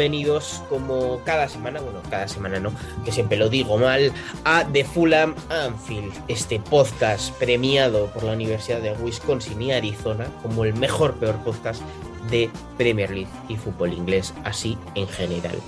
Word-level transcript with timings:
bienvenidos 0.00 0.64
como 0.70 1.20
cada 1.26 1.46
semana, 1.46 1.78
bueno, 1.78 2.00
cada 2.08 2.26
semana 2.26 2.58
no, 2.58 2.72
que 3.04 3.12
siempre 3.12 3.36
lo 3.36 3.50
digo 3.50 3.76
mal, 3.76 4.10
a 4.46 4.64
The 4.64 4.82
Fulham 4.82 5.34
Anfield, 5.50 6.10
este 6.26 6.58
podcast 6.58 7.38
premiado 7.38 8.06
por 8.06 8.22
la 8.22 8.32
Universidad 8.32 8.80
de 8.80 8.92
Wisconsin 8.92 9.60
y 9.60 9.72
Arizona 9.72 10.24
como 10.40 10.64
el 10.64 10.72
mejor 10.72 11.16
peor 11.16 11.36
podcast 11.44 11.82
de 12.30 12.48
Premier 12.78 13.10
League 13.10 13.28
y 13.50 13.56
fútbol 13.56 13.92
inglés, 13.92 14.32
así 14.44 14.78
en 14.94 15.06
general. 15.06 15.58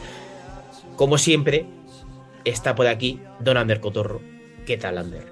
Como 0.97 1.19
siempre, 1.19 1.67
está 2.47 2.75
por 2.75 2.87
aquí 2.87 3.21
Don 3.39 3.59
Ander 3.59 3.81
Cotorro. 3.81 4.23
¿Qué 4.65 4.79
tal, 4.79 4.97
Ander? 4.97 5.31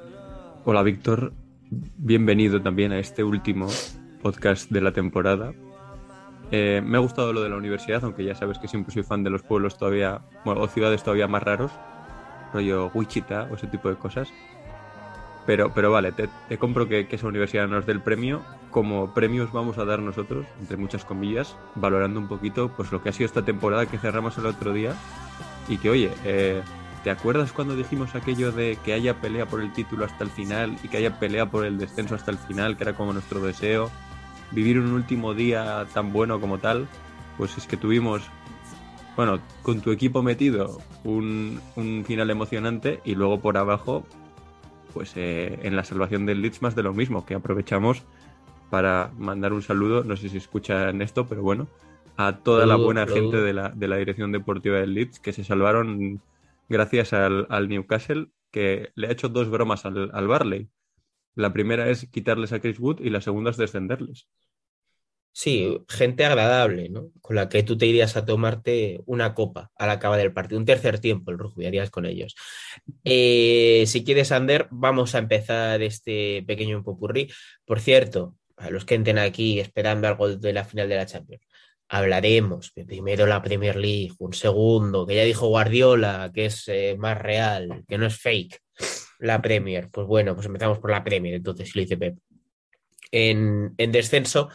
Hola 0.66 0.82
Víctor, 0.82 1.32
bienvenido 1.70 2.60
también 2.60 2.92
a 2.92 2.98
este 2.98 3.24
último 3.24 3.66
podcast 4.20 4.70
de 4.70 4.82
la 4.82 4.92
temporada. 4.92 5.54
Eh, 6.52 6.82
me 6.84 6.96
ha 6.96 7.00
gustado 7.00 7.32
lo 7.32 7.42
de 7.42 7.48
la 7.48 7.56
universidad, 7.56 8.02
aunque 8.04 8.24
ya 8.24 8.34
sabes 8.34 8.58
que 8.58 8.66
siempre 8.66 8.92
soy 8.92 9.04
fan 9.04 9.22
de 9.22 9.30
los 9.30 9.42
pueblos 9.42 9.78
todavía, 9.78 10.20
bueno, 10.44 10.60
o 10.60 10.68
ciudades 10.68 11.02
todavía 11.02 11.28
más 11.28 11.42
raros, 11.42 11.70
rollo 12.52 12.90
Wichita 12.92 13.48
o 13.50 13.54
ese 13.54 13.68
tipo 13.68 13.88
de 13.88 13.96
cosas. 13.96 14.32
Pero, 15.46 15.72
pero 15.72 15.90
vale, 15.90 16.12
te, 16.12 16.28
compro 16.58 16.88
que, 16.88 17.06
que 17.08 17.16
esa 17.16 17.26
universidad 17.26 17.66
nos 17.66 17.86
dé 17.86 17.92
el 17.92 18.00
premio. 18.00 18.42
Como 18.70 19.14
premios 19.14 19.52
vamos 19.52 19.78
a 19.78 19.84
dar 19.84 20.00
nosotros, 20.00 20.46
entre 20.60 20.76
muchas 20.76 21.04
comillas, 21.04 21.56
valorando 21.74 22.20
un 22.20 22.28
poquito 22.28 22.70
pues 22.76 22.92
lo 22.92 23.02
que 23.02 23.08
ha 23.08 23.12
sido 23.12 23.26
esta 23.26 23.44
temporada 23.44 23.86
que 23.86 23.98
cerramos 23.98 24.36
el 24.38 24.46
otro 24.46 24.72
día. 24.72 24.94
Y 25.68 25.78
que, 25.78 25.90
oye, 25.90 26.10
eh, 26.24 26.62
¿te 27.04 27.10
acuerdas 27.10 27.52
cuando 27.52 27.74
dijimos 27.74 28.14
aquello 28.14 28.52
de 28.52 28.76
que 28.84 28.92
haya 28.92 29.20
pelea 29.20 29.46
por 29.46 29.60
el 29.60 29.72
título 29.72 30.04
hasta 30.04 30.24
el 30.24 30.30
final 30.30 30.76
y 30.82 30.88
que 30.88 30.98
haya 30.98 31.18
pelea 31.18 31.46
por 31.46 31.64
el 31.64 31.78
descenso 31.78 32.14
hasta 32.14 32.30
el 32.30 32.38
final, 32.38 32.76
que 32.76 32.84
era 32.84 32.94
como 32.94 33.12
nuestro 33.12 33.40
deseo? 33.40 33.90
Vivir 34.52 34.78
un 34.78 34.92
último 34.92 35.34
día 35.34 35.86
tan 35.94 36.12
bueno 36.12 36.40
como 36.40 36.58
tal, 36.58 36.88
pues 37.36 37.56
es 37.56 37.66
que 37.66 37.76
tuvimos, 37.76 38.22
bueno, 39.16 39.40
con 39.62 39.80
tu 39.80 39.92
equipo 39.92 40.22
metido, 40.22 40.80
un, 41.04 41.60
un 41.76 42.04
final 42.04 42.30
emocionante 42.30 43.00
y 43.04 43.14
luego 43.14 43.40
por 43.40 43.56
abajo, 43.56 44.04
pues 44.92 45.12
eh, 45.16 45.58
en 45.62 45.76
la 45.76 45.84
salvación 45.84 46.26
del 46.26 46.42
Leeds 46.42 46.62
más 46.62 46.74
de 46.74 46.82
lo 46.82 46.92
mismo, 46.92 47.24
que 47.24 47.34
aprovechamos 47.34 48.02
para 48.70 49.10
mandar 49.18 49.52
un 49.52 49.62
saludo, 49.62 50.04
no 50.04 50.16
sé 50.16 50.28
si 50.28 50.36
escuchan 50.36 51.02
esto, 51.02 51.26
pero 51.26 51.42
bueno, 51.42 51.68
a 52.16 52.38
toda 52.38 52.66
la 52.66 52.76
buena 52.76 53.06
saludo. 53.06 53.14
gente 53.14 53.36
de 53.38 53.52
la, 53.52 53.70
de 53.70 53.88
la 53.88 53.96
dirección 53.96 54.32
deportiva 54.32 54.78
del 54.78 54.94
Leeds 54.94 55.20
que 55.20 55.32
se 55.32 55.44
salvaron 55.44 56.20
gracias 56.68 57.12
al, 57.12 57.46
al 57.50 57.68
Newcastle, 57.68 58.28
que 58.50 58.90
le 58.94 59.08
ha 59.08 59.12
hecho 59.12 59.28
dos 59.28 59.48
bromas 59.48 59.86
al, 59.86 60.10
al 60.12 60.28
Barley. 60.28 60.68
La 61.34 61.52
primera 61.52 61.88
es 61.88 62.06
quitarles 62.10 62.52
a 62.52 62.60
Chris 62.60 62.78
Wood 62.78 63.00
y 63.00 63.10
la 63.10 63.20
segunda 63.20 63.50
es 63.50 63.56
descenderles. 63.56 64.28
Sí, 65.32 65.78
gente 65.88 66.24
agradable, 66.24 66.88
¿no? 66.88 67.12
Con 67.20 67.36
la 67.36 67.48
que 67.48 67.62
tú 67.62 67.78
te 67.78 67.86
irías 67.86 68.16
a 68.16 68.24
tomarte 68.24 69.00
una 69.06 69.32
copa 69.34 69.70
al 69.76 69.90
acabar 69.90 70.18
del 70.18 70.32
partido, 70.32 70.58
un 70.58 70.66
tercer 70.66 70.98
tiempo, 70.98 71.30
el 71.30 71.38
rujuyarías 71.38 71.90
con 71.90 72.04
ellos. 72.04 72.34
Eh, 73.04 73.84
si 73.86 74.04
quieres, 74.04 74.32
Ander, 74.32 74.66
vamos 74.70 75.14
a 75.14 75.18
empezar 75.18 75.82
este 75.82 76.42
pequeño 76.46 76.82
popurrí. 76.82 77.30
Por 77.64 77.80
cierto, 77.80 78.36
a 78.56 78.70
los 78.70 78.84
que 78.84 78.96
entren 78.96 79.18
aquí 79.18 79.60
esperando 79.60 80.08
algo 80.08 80.36
de 80.36 80.52
la 80.52 80.64
final 80.64 80.88
de 80.88 80.96
la 80.96 81.06
Champions, 81.06 81.42
hablaremos 81.88 82.72
primero 82.72 83.26
la 83.26 83.42
Premier 83.42 83.76
League, 83.76 84.12
un 84.18 84.32
segundo, 84.32 85.06
que 85.06 85.14
ya 85.14 85.24
dijo 85.24 85.48
Guardiola, 85.48 86.30
que 86.34 86.46
es 86.46 86.68
eh, 86.68 86.96
más 86.98 87.18
real, 87.18 87.84
que 87.88 87.98
no 87.98 88.06
es 88.06 88.18
fake, 88.18 88.60
la 89.20 89.40
Premier. 89.40 89.88
Pues 89.90 90.06
bueno, 90.06 90.34
pues 90.34 90.46
empezamos 90.46 90.78
por 90.78 90.90
la 90.90 91.04
Premier, 91.04 91.34
entonces, 91.34 91.70
si 91.70 91.84
lo 91.84 91.98
Pep. 91.98 92.18
En, 93.12 93.74
en 93.76 93.92
descenso. 93.92 94.48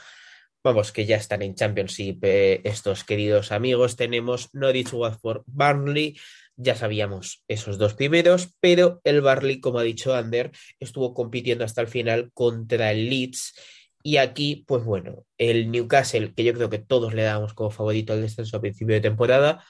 Vamos, 0.63 0.91
que 0.91 1.05
ya 1.05 1.17
están 1.17 1.43
en 1.43 1.53
Championship 1.53 2.23
eh, 2.23 2.61
estos 2.63 3.03
queridos 3.03 3.51
amigos. 3.51 3.95
Tenemos 3.95 4.49
Norwich, 4.53 4.93
Watford, 4.93 5.43
Burnley. 5.45 6.17
Ya 6.55 6.73
sabíamos 6.73 7.43
esos 7.47 7.77
dos 7.77 7.93
primeros, 7.93 8.55
pero 8.59 8.99
el 9.03 9.21
Barley, 9.21 9.59
como 9.59 9.77
ha 9.77 9.83
dicho 9.83 10.15
Ander, 10.15 10.51
estuvo 10.79 11.13
compitiendo 11.13 11.65
hasta 11.65 11.81
el 11.81 11.87
final 11.87 12.31
contra 12.33 12.91
el 12.91 13.09
Leeds. 13.09 13.53
Y 14.01 14.17
aquí, 14.17 14.63
pues 14.67 14.83
bueno, 14.83 15.25
el 15.37 15.69
Newcastle, 15.69 16.33
que 16.33 16.43
yo 16.43 16.53
creo 16.53 16.69
que 16.69 16.79
todos 16.79 17.13
le 17.13 17.23
damos 17.23 17.53
como 17.53 17.71
favorito 17.71 18.13
al 18.13 18.21
descenso 18.21 18.57
a 18.57 18.61
principio 18.61 18.95
de 18.95 19.01
temporada, 19.01 19.63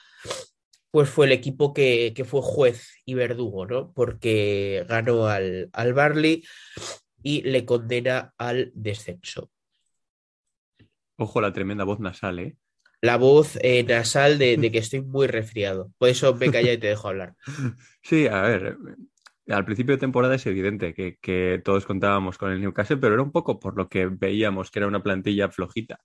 pues 0.96 1.10
fue 1.10 1.26
el 1.26 1.32
equipo 1.32 1.74
que, 1.74 2.14
que 2.16 2.24
fue 2.24 2.40
juez 2.42 3.02
y 3.04 3.12
verdugo, 3.12 3.66
¿no? 3.66 3.92
Porque 3.92 4.86
ganó 4.88 5.26
al, 5.26 5.68
al 5.74 5.92
Barley 5.92 6.42
y 7.22 7.42
le 7.42 7.66
condena 7.66 8.32
al 8.38 8.72
descenso. 8.74 9.50
Ojo 11.18 11.42
la 11.42 11.52
tremenda 11.52 11.84
voz 11.84 12.00
nasal, 12.00 12.38
¿eh? 12.38 12.56
la 13.02 13.18
voz 13.18 13.58
eh, 13.60 13.84
nasal 13.84 14.38
de, 14.38 14.56
de 14.56 14.72
que 14.72 14.78
estoy 14.78 15.02
muy 15.02 15.26
resfriado. 15.26 15.92
Por 15.98 16.08
eso 16.08 16.34
me 16.34 16.50
calla 16.50 16.72
y 16.72 16.78
te 16.78 16.86
dejo 16.86 17.08
hablar. 17.08 17.34
Sí, 18.02 18.26
a 18.26 18.40
ver, 18.40 18.78
al 19.48 19.64
principio 19.66 19.96
de 19.96 20.00
temporada 20.00 20.36
es 20.36 20.46
evidente 20.46 20.94
que, 20.94 21.18
que 21.20 21.60
todos 21.62 21.84
contábamos 21.84 22.38
con 22.38 22.52
el 22.52 22.60
Newcastle, 22.62 22.96
pero 22.96 23.12
era 23.12 23.22
un 23.22 23.32
poco 23.32 23.60
por 23.60 23.76
lo 23.76 23.90
que 23.90 24.06
veíamos 24.06 24.70
que 24.70 24.78
era 24.78 24.88
una 24.88 25.02
plantilla 25.02 25.50
flojita. 25.50 26.00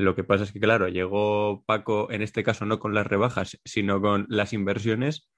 Lo 0.00 0.14
que 0.14 0.24
pasa 0.24 0.44
es 0.44 0.52
que, 0.52 0.60
claro, 0.60 0.88
llegó 0.88 1.62
Paco, 1.66 2.10
en 2.10 2.22
este 2.22 2.42
caso 2.42 2.64
no 2.64 2.78
con 2.78 2.94
las 2.94 3.06
rebajas, 3.06 3.60
sino 3.66 4.00
con 4.00 4.24
las 4.30 4.54
inversiones 4.54 5.28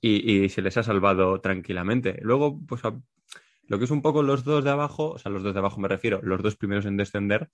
y, 0.00 0.48
se 0.48 0.62
les 0.62 0.78
ha 0.78 0.82
salvado 0.82 1.40
tranquilamente. 1.42 2.18
Luego, 2.22 2.58
pues 2.66 2.84
a- 2.86 2.98
lo 3.64 3.78
que 3.78 3.84
es 3.84 3.90
un 3.90 4.00
poco 4.00 4.22
los 4.22 4.44
dos 4.44 4.64
de 4.64 4.70
abajo, 4.70 5.10
o 5.10 5.18
sea, 5.18 5.30
los 5.30 5.42
dos 5.42 5.52
de 5.52 5.58
abajo 5.60 5.78
me 5.80 5.88
refiero, 5.88 6.20
los 6.22 6.42
dos 6.42 6.56
primeros 6.56 6.86
en 6.86 6.96
descender, 6.96 7.50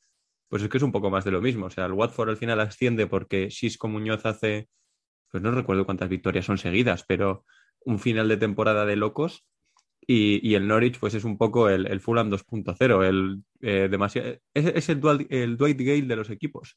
pues 0.48 0.62
es 0.62 0.68
que 0.68 0.76
es 0.76 0.84
un 0.84 0.92
poco 0.92 1.10
más 1.10 1.24
de 1.24 1.32
lo 1.32 1.40
mismo. 1.40 1.66
O 1.66 1.70
sea, 1.70 1.86
el 1.86 1.92
Watford 1.92 2.30
al 2.30 2.36
final 2.36 2.60
asciende 2.60 3.08
porque 3.08 3.50
Xisco 3.50 3.88
Muñoz 3.88 4.24
hace, 4.24 4.68
pues 5.30 5.42
no 5.42 5.50
recuerdo 5.50 5.86
cuántas 5.86 6.08
victorias 6.08 6.44
son 6.44 6.58
seguidas, 6.58 7.04
pero 7.08 7.44
un 7.84 7.98
final 7.98 8.28
de 8.28 8.36
temporada 8.36 8.86
de 8.86 8.96
locos. 8.96 9.44
Y, 10.06 10.46
y 10.48 10.54
el 10.54 10.66
Norwich, 10.68 10.98
pues 10.98 11.14
es 11.14 11.24
un 11.24 11.38
poco 11.38 11.68
el, 11.70 11.86
el 11.86 12.00
Fulham 12.00 12.30
2.0, 12.30 13.02
el, 13.08 13.42
eh, 13.62 13.88
demasi- 13.90 14.40
es, 14.52 14.66
es 14.66 14.88
el, 14.90 15.00
Dwight, 15.00 15.32
el 15.32 15.56
Dwight 15.56 15.78
Gale 15.80 16.02
de 16.02 16.16
los 16.16 16.30
equipos. 16.30 16.76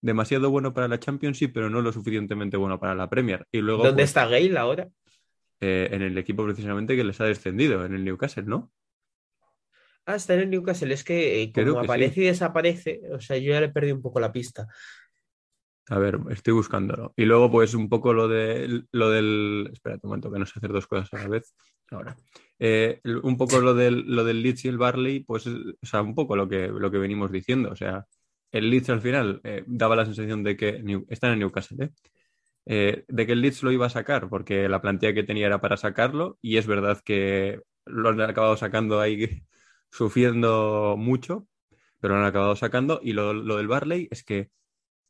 demasiado 0.00 0.50
bueno 0.50 0.74
para 0.74 0.88
la 0.88 1.00
Championship, 1.00 1.52
pero 1.54 1.70
no 1.70 1.80
lo 1.82 1.92
suficientemente 1.92 2.56
bueno 2.56 2.78
para 2.78 2.94
la 2.94 3.08
Premier. 3.10 3.46
Y 3.52 3.58
luego, 3.60 3.84
¿Dónde 3.84 4.02
pues, 4.02 4.10
está 4.10 4.26
Gale 4.26 4.56
ahora? 4.58 4.88
eh, 5.60 5.88
en 5.92 6.02
el 6.02 6.16
equipo 6.18 6.44
precisamente 6.44 6.96
que 6.96 7.04
les 7.04 7.20
ha 7.20 7.24
descendido, 7.24 7.84
en 7.84 7.94
el 7.94 8.04
Newcastle, 8.04 8.44
¿no? 8.44 8.70
Ah, 10.06 10.14
está 10.16 10.34
en 10.34 10.40
el 10.40 10.50
Newcastle. 10.50 10.92
Es 10.94 11.04
que 11.04 11.42
eh, 11.42 11.52
Creo 11.52 11.66
como 11.74 11.80
que 11.80 11.86
aparece 11.86 12.20
y 12.22 12.24
desaparece, 12.24 13.00
o 13.12 13.20
sea, 13.20 13.36
yo 13.36 13.52
ya 13.52 13.60
le 13.60 13.68
perdí 13.68 13.92
un 13.92 14.00
poco 14.02 14.20
la 14.20 14.32
pista. 14.32 14.66
A 15.90 15.98
ver, 15.98 16.18
estoy 16.30 16.52
buscándolo. 16.52 17.14
Y 17.16 17.24
luego, 17.24 17.50
pues, 17.50 17.74
un 17.74 17.88
poco 17.88 18.12
lo 18.12 18.28
de 18.28 18.84
lo 18.92 19.10
del. 19.10 19.70
Espera 19.72 19.96
un 20.02 20.08
momento, 20.10 20.30
que 20.30 20.38
no 20.38 20.44
sé 20.46 20.52
hacer 20.58 20.70
dos 20.72 20.86
cosas 20.86 21.12
a 21.14 21.18
la 21.18 21.28
vez. 21.28 21.54
Ahora. 21.90 22.16
Eh, 22.58 23.00
un 23.22 23.36
poco 23.38 23.60
lo 23.60 23.72
del, 23.74 24.04
lo 24.06 24.24
del 24.24 24.42
Leeds 24.42 24.64
y 24.66 24.68
el 24.68 24.78
Barley, 24.78 25.20
pues, 25.20 25.46
o 25.46 25.86
sea, 25.86 26.02
un 26.02 26.14
poco 26.14 26.36
lo 26.36 26.48
que, 26.48 26.68
lo 26.68 26.90
que 26.90 26.98
venimos 26.98 27.30
diciendo. 27.32 27.70
O 27.70 27.76
sea, 27.76 28.04
el 28.52 28.68
Leeds 28.70 28.90
al 28.90 29.00
final 29.00 29.40
eh, 29.44 29.64
daba 29.66 29.96
la 29.96 30.04
sensación 30.04 30.42
de 30.44 30.56
que 30.56 30.82
New- 30.82 31.06
están 31.08 31.32
en 31.32 31.38
Newcastle, 31.40 31.86
¿eh? 31.86 31.90
Eh, 32.66 33.04
de 33.08 33.26
que 33.26 33.32
el 33.32 33.40
Leeds 33.40 33.62
lo 33.62 33.72
iba 33.72 33.86
a 33.86 33.90
sacar, 33.90 34.28
porque 34.28 34.68
la 34.68 34.80
plantilla 34.82 35.14
que 35.14 35.22
tenía 35.24 35.46
era 35.46 35.60
para 35.60 35.76
sacarlo, 35.76 36.38
y 36.42 36.58
es 36.58 36.66
verdad 36.66 37.00
que 37.04 37.60
lo 37.86 38.08
han 38.10 38.20
acabado 38.20 38.56
sacando 38.56 39.00
ahí 39.00 39.42
sufriendo 39.90 40.96
mucho, 40.98 41.46
pero 42.00 42.14
lo 42.14 42.20
han 42.20 42.26
acabado 42.26 42.56
sacando. 42.56 43.00
Y 43.02 43.12
lo, 43.14 43.32
lo 43.34 43.56
del 43.56 43.68
Barley 43.68 44.08
es 44.10 44.24
que 44.24 44.50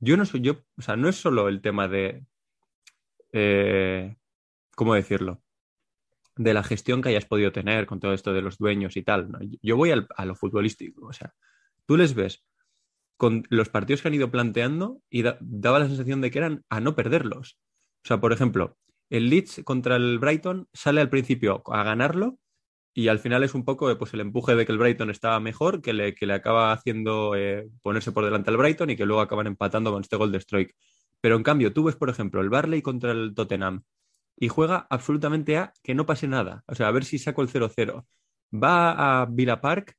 yo 0.01 0.17
no 0.17 0.25
soy 0.27 0.41
yo, 0.43 0.65
o 0.77 0.83
sea, 0.83 0.97
no 0.97 1.09
es 1.09 1.17
solo 1.17 1.49
el 1.49 1.61
tema 1.61 1.89
de, 1.89 2.25
eh, 3.33 4.17
¿cómo 4.75 4.95
decirlo? 4.95 5.43
De 6.37 6.55
la 6.55 6.63
gestión 6.63 7.03
que 7.03 7.11
hayas 7.11 7.27
podido 7.27 7.53
tener 7.53 7.87
con 7.87 8.01
todo 8.01 8.13
esto 8.15 8.33
de 8.33 8.43
los 8.43 8.59
dueños 8.59 8.97
y 8.97 9.03
tal. 9.03 9.31
¿no? 9.31 9.39
Yo 9.63 9.77
voy 9.77 9.91
al- 9.91 10.09
a 10.17 10.25
lo 10.25 10.35
futbolístico, 10.35 11.07
o 11.07 11.13
sea, 11.13 11.35
tú 11.87 11.97
les 11.97 12.15
ves 12.15 12.45
con 13.17 13.45
los 13.51 13.69
partidos 13.69 14.03
que 14.03 14.09
han 14.09 14.15
ido 14.15 14.31
planteando 14.31 15.03
y 15.11 15.23
da- 15.23 15.39
daba 15.41 15.81
la 15.81 15.89
sensación 15.89 16.21
de 16.21 16.31
que 16.31 16.39
eran 16.39 16.65
a 16.69 16.81
no 16.81 16.95
perderlos. 16.95 17.59
O 18.05 18.09
sea, 18.09 18.21
por 18.21 18.33
ejemplo, 18.33 18.79
el 19.11 19.31
Leeds 19.31 19.63
contra 19.65 19.97
el 19.97 20.19
Brighton 20.19 20.69
sale 20.73 21.01
al 21.01 21.11
principio 21.11 21.63
a 21.73 21.83
ganarlo 21.83 22.39
y 22.95 23.09
al 23.09 23.19
final 23.19 23.45
es 23.45 23.55
un 23.55 23.65
poco 23.65 23.91
eh, 23.91 23.97
pues, 23.97 24.13
el 24.15 24.21
empuje 24.21 24.55
de 24.55 24.67
que 24.67 24.73
el 24.73 24.79
Brighton 24.79 25.11
estaba 25.11 25.41
mejor, 25.41 25.81
que 25.83 25.93
le, 25.93 26.15
que 26.15 26.27
le 26.27 26.35
acaba 26.35 26.73
haciendo 26.73 27.35
eh, 27.37 27.69
ponerse 27.83 28.13
por 28.13 28.25
delante 28.25 28.51
al 28.51 28.57
Brighton 28.57 28.91
y 28.91 28.97
que 28.97 29.07
luego 29.07 29.23
acaban 29.23 29.47
empatando 29.47 29.93
con 29.93 30.03
este 30.03 30.17
gol 30.17 30.33
de 30.33 30.41
Stroik. 30.41 30.75
Pero 31.21 31.37
en 31.37 31.43
cambio, 31.43 31.73
tú 31.73 31.85
ves, 31.85 31.97
por 31.97 32.11
ejemplo, 32.11 32.41
el 32.41 32.51
Barley 32.51 32.83
contra 32.83 33.13
el 33.13 33.35
Tottenham 33.35 33.83
y 34.37 34.49
juega 34.49 34.87
absolutamente 34.91 35.57
a 35.57 35.73
que 35.83 35.95
no 35.95 36.07
pase 36.07 36.29
nada. 36.29 36.65
O 36.67 36.75
sea, 36.75 36.89
a 36.89 36.93
ver 36.93 37.05
si 37.05 37.19
saco 37.19 37.43
el 37.43 37.49
0-0. 37.49 38.07
Va 38.55 39.23
a 39.23 39.27
Villa 39.27 39.61
Park 39.61 39.97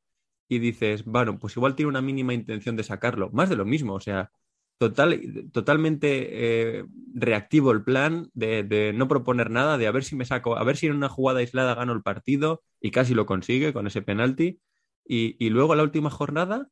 y 0.47 0.59
dices, 0.59 1.05
bueno, 1.05 1.37
pues 1.39 1.55
igual 1.57 1.75
tiene 1.75 1.89
una 1.89 2.01
mínima 2.01 2.33
intención 2.33 2.75
de 2.75 2.83
sacarlo. 2.83 3.29
Más 3.31 3.49
de 3.49 3.55
lo 3.55 3.65
mismo, 3.65 3.93
o 3.95 3.99
sea, 3.99 4.31
total, 4.79 5.49
totalmente 5.51 6.79
eh, 6.79 6.85
reactivo 7.13 7.71
el 7.71 7.83
plan 7.83 8.29
de, 8.33 8.93
no 8.95 9.07
proponer 9.07 9.51
nada, 9.51 9.77
de 9.77 9.87
a 9.87 9.91
ver 9.91 10.03
si 10.05 10.15
me 10.15 10.25
saco, 10.25 10.57
a 10.57 10.63
ver 10.63 10.77
si 10.77 10.87
en 10.87 10.95
una 10.95 11.09
jugada 11.09 11.39
aislada 11.39 11.75
gano 11.75 11.93
el 11.93 12.01
partido 12.01 12.63
y 12.81 12.91
casi 12.91 13.13
lo 13.13 13.25
consigue 13.25 13.73
con 13.73 13.87
ese 13.87 14.01
penalti. 14.01 14.61
Y, 15.05 15.49
luego 15.49 15.75
la 15.75 15.83
última 15.83 16.09
jornada, 16.09 16.69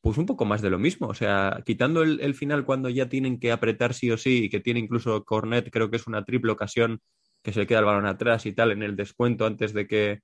pues 0.00 0.18
un 0.18 0.26
poco 0.26 0.44
más 0.44 0.62
de 0.62 0.70
lo 0.70 0.78
mismo. 0.78 1.08
O 1.08 1.14
sea, 1.14 1.62
quitando 1.66 2.02
el, 2.02 2.20
el 2.20 2.34
final 2.34 2.64
cuando 2.64 2.88
ya 2.88 3.08
tienen 3.08 3.38
que 3.38 3.52
apretar 3.52 3.94
sí 3.94 4.10
o 4.10 4.16
sí 4.16 4.44
y 4.44 4.50
que 4.50 4.60
tiene 4.60 4.80
incluso 4.80 5.24
Cornet, 5.24 5.70
creo 5.70 5.90
que 5.90 5.96
es 5.96 6.06
una 6.06 6.24
triple 6.24 6.52
ocasión 6.52 7.00
que 7.42 7.52
se 7.52 7.60
le 7.60 7.66
queda 7.66 7.80
el 7.80 7.84
balón 7.86 8.06
atrás 8.06 8.46
y 8.46 8.52
tal 8.52 8.72
en 8.72 8.82
el 8.82 8.96
descuento 8.96 9.46
antes 9.46 9.72
de 9.74 9.86
que, 9.86 10.20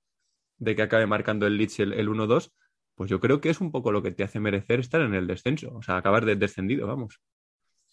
de 0.59 0.77
que 0.77 0.83
acabe 0.83 1.07
marcando 1.07 1.47
el 1.47 1.57
Leeds 1.59 1.81
el, 1.81 1.93
el 1.95 2.09
1-2, 2.09 2.53
pues 2.97 3.11
yo 3.11 3.21
creo 3.21 3.41
que 3.41 3.51
es 3.51 3.61
un 3.61 3.71
poco 3.71 3.93
lo 3.93 4.03
que 4.03 4.11
te 4.11 4.25
hace 4.25 4.41
merecer 4.41 4.81
estar 4.81 5.03
en 5.03 5.15
el 5.15 5.27
descenso, 5.27 5.73
o 5.75 5.83
sea, 5.83 5.99
acabar 5.99 6.25
de 6.25 6.35
descendido, 6.35 6.87
vamos. 6.87 7.21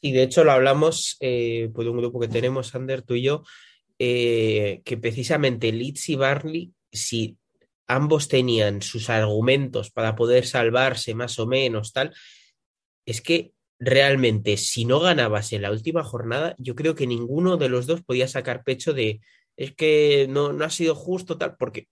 Y 0.02 0.14
de 0.14 0.24
hecho 0.24 0.44
lo 0.44 0.52
hablamos 0.54 1.18
eh, 1.20 1.70
por 1.74 1.88
un 1.88 1.98
grupo 1.98 2.20
que 2.20 2.30
tenemos, 2.30 2.74
Ander, 2.74 3.02
tú 3.02 3.16
y 3.16 3.24
yo, 3.24 3.44
eh, 4.00 4.82
que 4.86 4.98
precisamente 4.98 5.72
Leeds 5.72 6.10
y 6.10 6.16
Barley, 6.16 6.74
si 6.92 7.38
ambos 7.86 8.30
tenían 8.30 8.82
sus 8.82 9.10
argumentos 9.10 9.92
para 9.92 10.16
poder 10.16 10.46
salvarse 10.46 11.14
más 11.14 11.38
o 11.38 11.48
menos, 11.48 11.92
tal, 11.92 12.14
es 13.06 13.22
que 13.22 13.52
realmente 13.80 14.56
si 14.56 14.86
no 14.86 15.02
ganabas 15.02 15.52
en 15.52 15.64
la 15.64 15.72
última 15.72 16.04
jornada, 16.04 16.56
yo 16.58 16.76
creo 16.76 16.96
que 16.96 17.08
ninguno 17.08 17.58
de 17.58 17.68
los 17.68 17.88
dos 17.88 18.02
podía 18.02 18.30
sacar 18.30 18.64
pecho 18.64 18.94
de, 18.94 19.20
es 19.58 19.76
que 19.76 20.28
no, 20.30 20.54
no 20.54 20.64
ha 20.64 20.70
sido 20.70 20.96
justo, 20.96 21.38
tal, 21.38 21.58
porque 21.58 21.90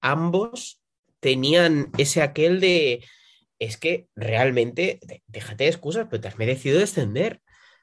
ambos 0.00 0.80
tenían 1.20 1.90
ese 1.98 2.22
aquel 2.22 2.60
de, 2.60 3.04
es 3.58 3.76
que 3.76 4.08
realmente, 4.14 5.00
déjate 5.26 5.64
de 5.64 5.70
excusas, 5.70 6.06
pero 6.10 6.20
te 6.20 6.28
has 6.28 6.38
merecido 6.38 6.78
descender. 6.78 7.40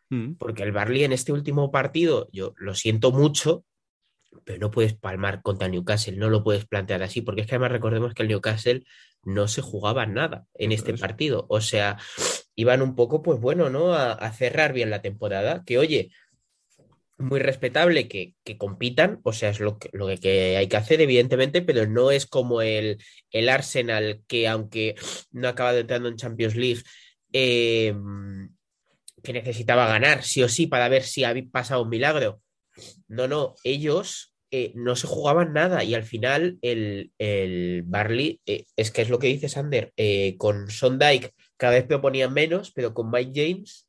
Mm. 0.10 0.34
Porque 0.36 0.64
el 0.64 0.72
Barley 0.72 1.04
en 1.04 1.14
este 1.14 1.32
último 1.32 1.72
partido, 1.72 2.30
yo 2.32 2.54
lo 2.58 2.76
siento 2.76 3.12
mucho, 3.12 3.66
pero 4.44 4.60
no 4.60 4.72
puedes 4.72 4.94
palmar 4.94 5.42
contra 5.42 5.66
el 5.68 5.72
Newcastle, 5.72 6.18
no 6.18 6.30
lo 6.30 6.44
puedes 6.44 6.66
plantear 6.66 7.02
así, 7.04 7.22
porque 7.22 7.42
es 7.42 7.48
que 7.48 7.56
además 7.56 7.72
recordemos 7.72 8.14
que 8.14 8.24
el 8.24 8.30
Newcastle 8.30 8.84
no 9.24 9.48
se 9.48 9.62
jugaba 9.62 10.06
nada 10.06 10.46
en 10.54 10.72
este 10.72 10.94
es. 10.94 11.02
partido. 11.02 11.46
O 11.50 11.62
sea, 11.62 11.98
iban 12.56 12.82
un 12.82 12.96
poco, 12.96 13.22
pues 13.24 13.40
bueno, 13.40 13.70
¿no? 13.70 13.94
A, 13.94 14.12
a 14.12 14.32
cerrar 14.32 14.74
bien 14.74 14.90
la 14.90 15.02
temporada, 15.02 15.64
que 15.66 15.78
oye, 15.78 16.12
muy 17.18 17.40
respetable 17.40 18.08
que, 18.08 18.36
que 18.44 18.58
compitan, 18.58 19.20
o 19.24 19.34
sea, 19.34 19.50
es 19.50 19.60
lo 19.60 19.78
que, 19.78 19.90
lo 19.94 20.08
que 20.20 20.58
hay 20.58 20.68
que 20.68 20.78
hacer, 20.78 21.02
evidentemente, 21.02 21.62
pero 21.62 21.88
no 21.88 22.12
es 22.12 22.26
como 22.26 22.62
el, 22.62 22.98
el 23.32 23.50
Arsenal 23.50 24.22
que 24.28 24.48
aunque 24.48 24.96
no 25.32 25.48
ha 25.48 25.52
acabado 25.52 25.80
entrando 25.80 26.10
en 26.10 26.18
Champions 26.18 26.56
League, 26.56 26.84
eh, 27.34 27.96
que 29.24 29.34
necesitaba 29.34 29.88
ganar 29.88 30.24
sí 30.24 30.44
o 30.44 30.50
sí 30.50 30.68
para 30.68 30.88
ver 30.88 31.04
si 31.04 31.24
había 31.24 31.44
pasado 31.52 31.84
un 31.84 31.90
milagro. 31.90 32.42
No, 33.08 33.28
no, 33.28 33.56
ellos 33.64 34.36
eh, 34.52 34.72
no 34.76 34.96
se 34.96 35.08
jugaban 35.08 35.52
nada 35.54 35.84
y 35.84 35.96
al 35.96 36.04
final 36.04 36.58
el, 36.62 37.12
el 37.18 37.84
Barley, 37.86 38.40
eh, 38.46 38.66
es 38.78 38.92
que 38.92 39.02
es 39.02 39.10
lo 39.10 39.20
que 39.20 39.28
dice 39.28 39.50
Sander, 39.50 39.92
eh, 39.98 40.38
con 40.38 40.70
Sondike 40.70 41.34
cada 41.58 41.74
vez 41.74 41.86
proponían 41.86 42.34
menos, 42.34 42.72
pero 42.72 42.94
con 42.94 43.10
Mike 43.12 43.32
James, 43.34 43.85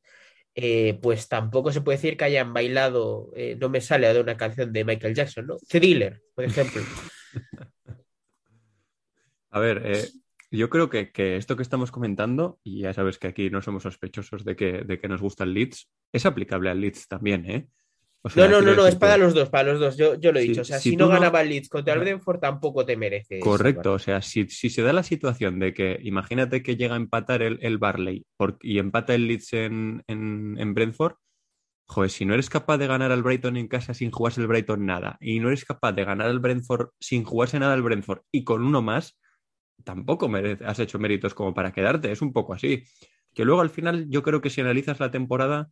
eh, 0.59 0.97
pues 1.03 1.29
tampoco 1.29 1.71
se 1.71 1.81
puede 1.81 1.99
decir 1.99 2.17
que 2.17 2.25
hayan 2.25 2.51
bailado, 2.51 3.31
eh, 3.35 3.55
no 3.61 3.69
me 3.69 3.79
sale 3.79 4.11
de 4.11 4.19
una 4.19 4.37
canción 4.37 4.73
de 4.73 4.83
Michael 4.83 5.13
Jackson, 5.13 5.45
¿no? 5.45 5.57
Thriller, 5.57 6.23
por 6.33 6.45
ejemplo. 6.45 6.81
A 9.51 9.59
ver, 9.59 9.83
eh, 9.85 10.07
yo 10.49 10.71
creo 10.71 10.89
que, 10.89 11.11
que 11.11 11.37
esto 11.37 11.55
que 11.55 11.61
estamos 11.61 11.91
comentando, 11.91 12.59
y 12.63 12.81
ya 12.81 12.93
sabes 12.93 13.19
que 13.19 13.27
aquí 13.27 13.51
no 13.51 13.61
somos 13.61 13.83
sospechosos 13.83 14.43
de 14.43 14.55
que, 14.55 14.81
de 14.81 14.99
que 14.99 15.07
nos 15.07 15.21
gusta 15.21 15.43
el 15.43 15.53
Leeds, 15.53 15.91
es 16.11 16.25
aplicable 16.25 16.71
al 16.71 16.81
Leeds 16.81 17.07
también, 17.07 17.47
¿eh? 17.47 17.67
No, 18.35 18.47
no, 18.47 18.61
no, 18.61 18.75
no, 18.75 18.87
es 18.87 18.95
para 18.95 19.17
los 19.17 19.33
dos, 19.33 19.49
para 19.49 19.71
los 19.71 19.79
dos, 19.79 19.97
yo, 19.97 20.15
yo 20.15 20.31
lo 20.31 20.39
he 20.39 20.43
dicho, 20.43 20.61
o 20.61 20.63
sea, 20.65 20.79
si 20.79 20.95
no 20.95 21.07
ganaba 21.07 21.41
el 21.41 21.49
Leeds 21.49 21.69
contra 21.69 21.93
el. 21.93 21.99
Brentford 22.01 22.39
tampoco 22.39 22.85
te 22.85 22.97
mereces. 22.97 23.39
Correcto, 23.41 23.93
o 23.93 23.99
sea, 23.99 24.21
si, 24.21 24.47
si 24.49 24.69
se 24.69 24.81
da 24.81 24.93
la 24.93 25.03
situación 25.03 25.59
de 25.59 25.73
que, 25.73 25.99
imagínate 26.03 26.61
que 26.63 26.75
llega 26.75 26.95
a 26.95 26.97
empatar 26.97 27.41
el, 27.41 27.59
el 27.61 27.77
Barley 27.77 28.25
por- 28.35 28.57
y 28.61 28.79
empata 28.79 29.13
el 29.15 29.27
Leeds 29.27 29.53
en, 29.53 30.03
en, 30.07 30.55
en 30.59 30.73
Brentford, 30.73 31.15
joder, 31.85 32.09
si 32.09 32.25
no 32.25 32.33
eres 32.33 32.49
capaz 32.49 32.77
de 32.77 32.87
ganar 32.87 33.11
al 33.11 33.23
Brighton 33.23 33.55
en 33.57 33.67
casa 33.67 33.93
sin 33.93 34.11
jugarse 34.11 34.41
el 34.41 34.47
Brighton 34.47 34.85
nada, 34.85 35.17
y 35.21 35.39
no 35.39 35.47
eres 35.47 35.63
capaz 35.63 35.93
de 35.93 36.03
ganar 36.03 36.27
al 36.27 36.39
Brentford 36.39 36.89
sin 36.99 37.23
jugarse 37.23 37.59
nada 37.59 37.73
al 37.73 37.81
Brentford 37.81 38.21
y 38.31 38.43
con 38.43 38.63
uno 38.63 38.81
más, 38.81 39.17
tampoco 39.83 40.27
merece- 40.27 40.65
has 40.65 40.79
hecho 40.79 40.99
méritos 40.99 41.33
como 41.33 41.53
para 41.53 41.71
quedarte, 41.71 42.11
es 42.11 42.21
un 42.21 42.33
poco 42.33 42.53
así. 42.53 42.83
Que 43.33 43.45
luego 43.45 43.61
al 43.61 43.69
final 43.69 44.07
yo 44.09 44.23
creo 44.23 44.41
que 44.41 44.49
si 44.49 44.61
analizas 44.61 44.99
la 44.99 45.11
temporada, 45.11 45.69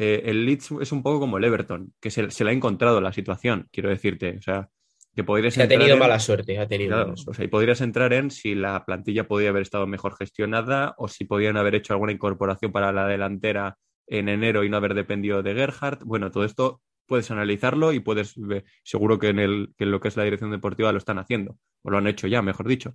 eh, 0.00 0.22
el 0.26 0.46
Leeds 0.46 0.70
es 0.80 0.92
un 0.92 1.02
poco 1.02 1.18
como 1.20 1.38
el 1.38 1.44
Everton, 1.44 1.92
que 2.00 2.10
se, 2.10 2.30
se 2.30 2.44
le 2.44 2.50
ha 2.50 2.52
encontrado 2.54 3.00
la 3.00 3.12
situación, 3.12 3.68
quiero 3.72 3.90
decirte, 3.90 4.36
o 4.38 4.42
sea, 4.42 4.68
que 5.14 5.24
podrías 5.24 5.54
Se 5.54 5.64
ha 5.64 5.68
tenido 5.68 5.94
en- 5.94 5.98
mala 5.98 6.20
suerte, 6.20 6.56
ha 6.58 6.68
tenido 6.68 6.94
Claro, 6.94 7.14
o 7.26 7.34
sea, 7.34 7.44
y 7.44 7.48
podrías 7.48 7.80
entrar 7.80 8.12
en 8.12 8.30
si 8.30 8.54
la 8.54 8.84
plantilla 8.84 9.26
podía 9.26 9.48
haber 9.50 9.62
estado 9.62 9.86
mejor 9.88 10.14
gestionada 10.16 10.94
o 10.98 11.08
si 11.08 11.24
podían 11.24 11.56
haber 11.56 11.74
hecho 11.74 11.92
alguna 11.92 12.12
incorporación 12.12 12.70
para 12.70 12.92
la 12.92 13.06
delantera 13.08 13.76
en 14.06 14.28
enero 14.28 14.62
y 14.62 14.70
no 14.70 14.76
haber 14.76 14.94
dependido 14.94 15.42
de 15.42 15.54
Gerhardt. 15.54 16.04
Bueno, 16.04 16.30
todo 16.30 16.44
esto 16.44 16.80
puedes 17.06 17.30
analizarlo 17.32 17.92
y 17.92 18.00
puedes, 18.00 18.36
seguro 18.84 19.18
que 19.18 19.28
en, 19.30 19.38
el, 19.40 19.74
que 19.76 19.84
en 19.84 19.90
lo 19.90 19.98
que 20.00 20.08
es 20.08 20.16
la 20.16 20.24
dirección 20.24 20.50
deportiva 20.52 20.92
lo 20.92 20.98
están 20.98 21.18
haciendo, 21.18 21.58
o 21.82 21.90
lo 21.90 21.98
han 21.98 22.06
hecho 22.06 22.26
ya, 22.28 22.40
mejor 22.40 22.68
dicho. 22.68 22.94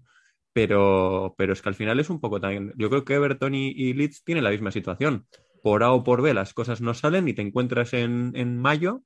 Pero, 0.53 1.33
pero 1.37 1.53
es 1.53 1.61
que 1.61 1.69
al 1.69 1.75
final 1.75 1.99
es 1.99 2.09
un 2.09 2.19
poco 2.21 2.39
también. 2.39 2.71
Yo 2.77 2.89
creo 2.89 3.03
que 3.03 3.15
Everton 3.15 3.55
y, 3.55 3.69
y 3.75 3.93
Leeds 3.93 4.23
tienen 4.23 4.43
la 4.43 4.51
misma 4.51 4.71
situación. 4.71 5.25
Por 5.63 5.81
A 5.81 5.91
o 5.91 6.03
por 6.03 6.21
B 6.21 6.35
las 6.35 6.53
cosas 6.53 6.81
no 6.81 6.93
salen 6.93 7.27
y 7.27 7.33
te 7.33 7.41
encuentras 7.41 7.93
en, 7.93 8.33
en 8.35 8.59
mayo 8.59 9.01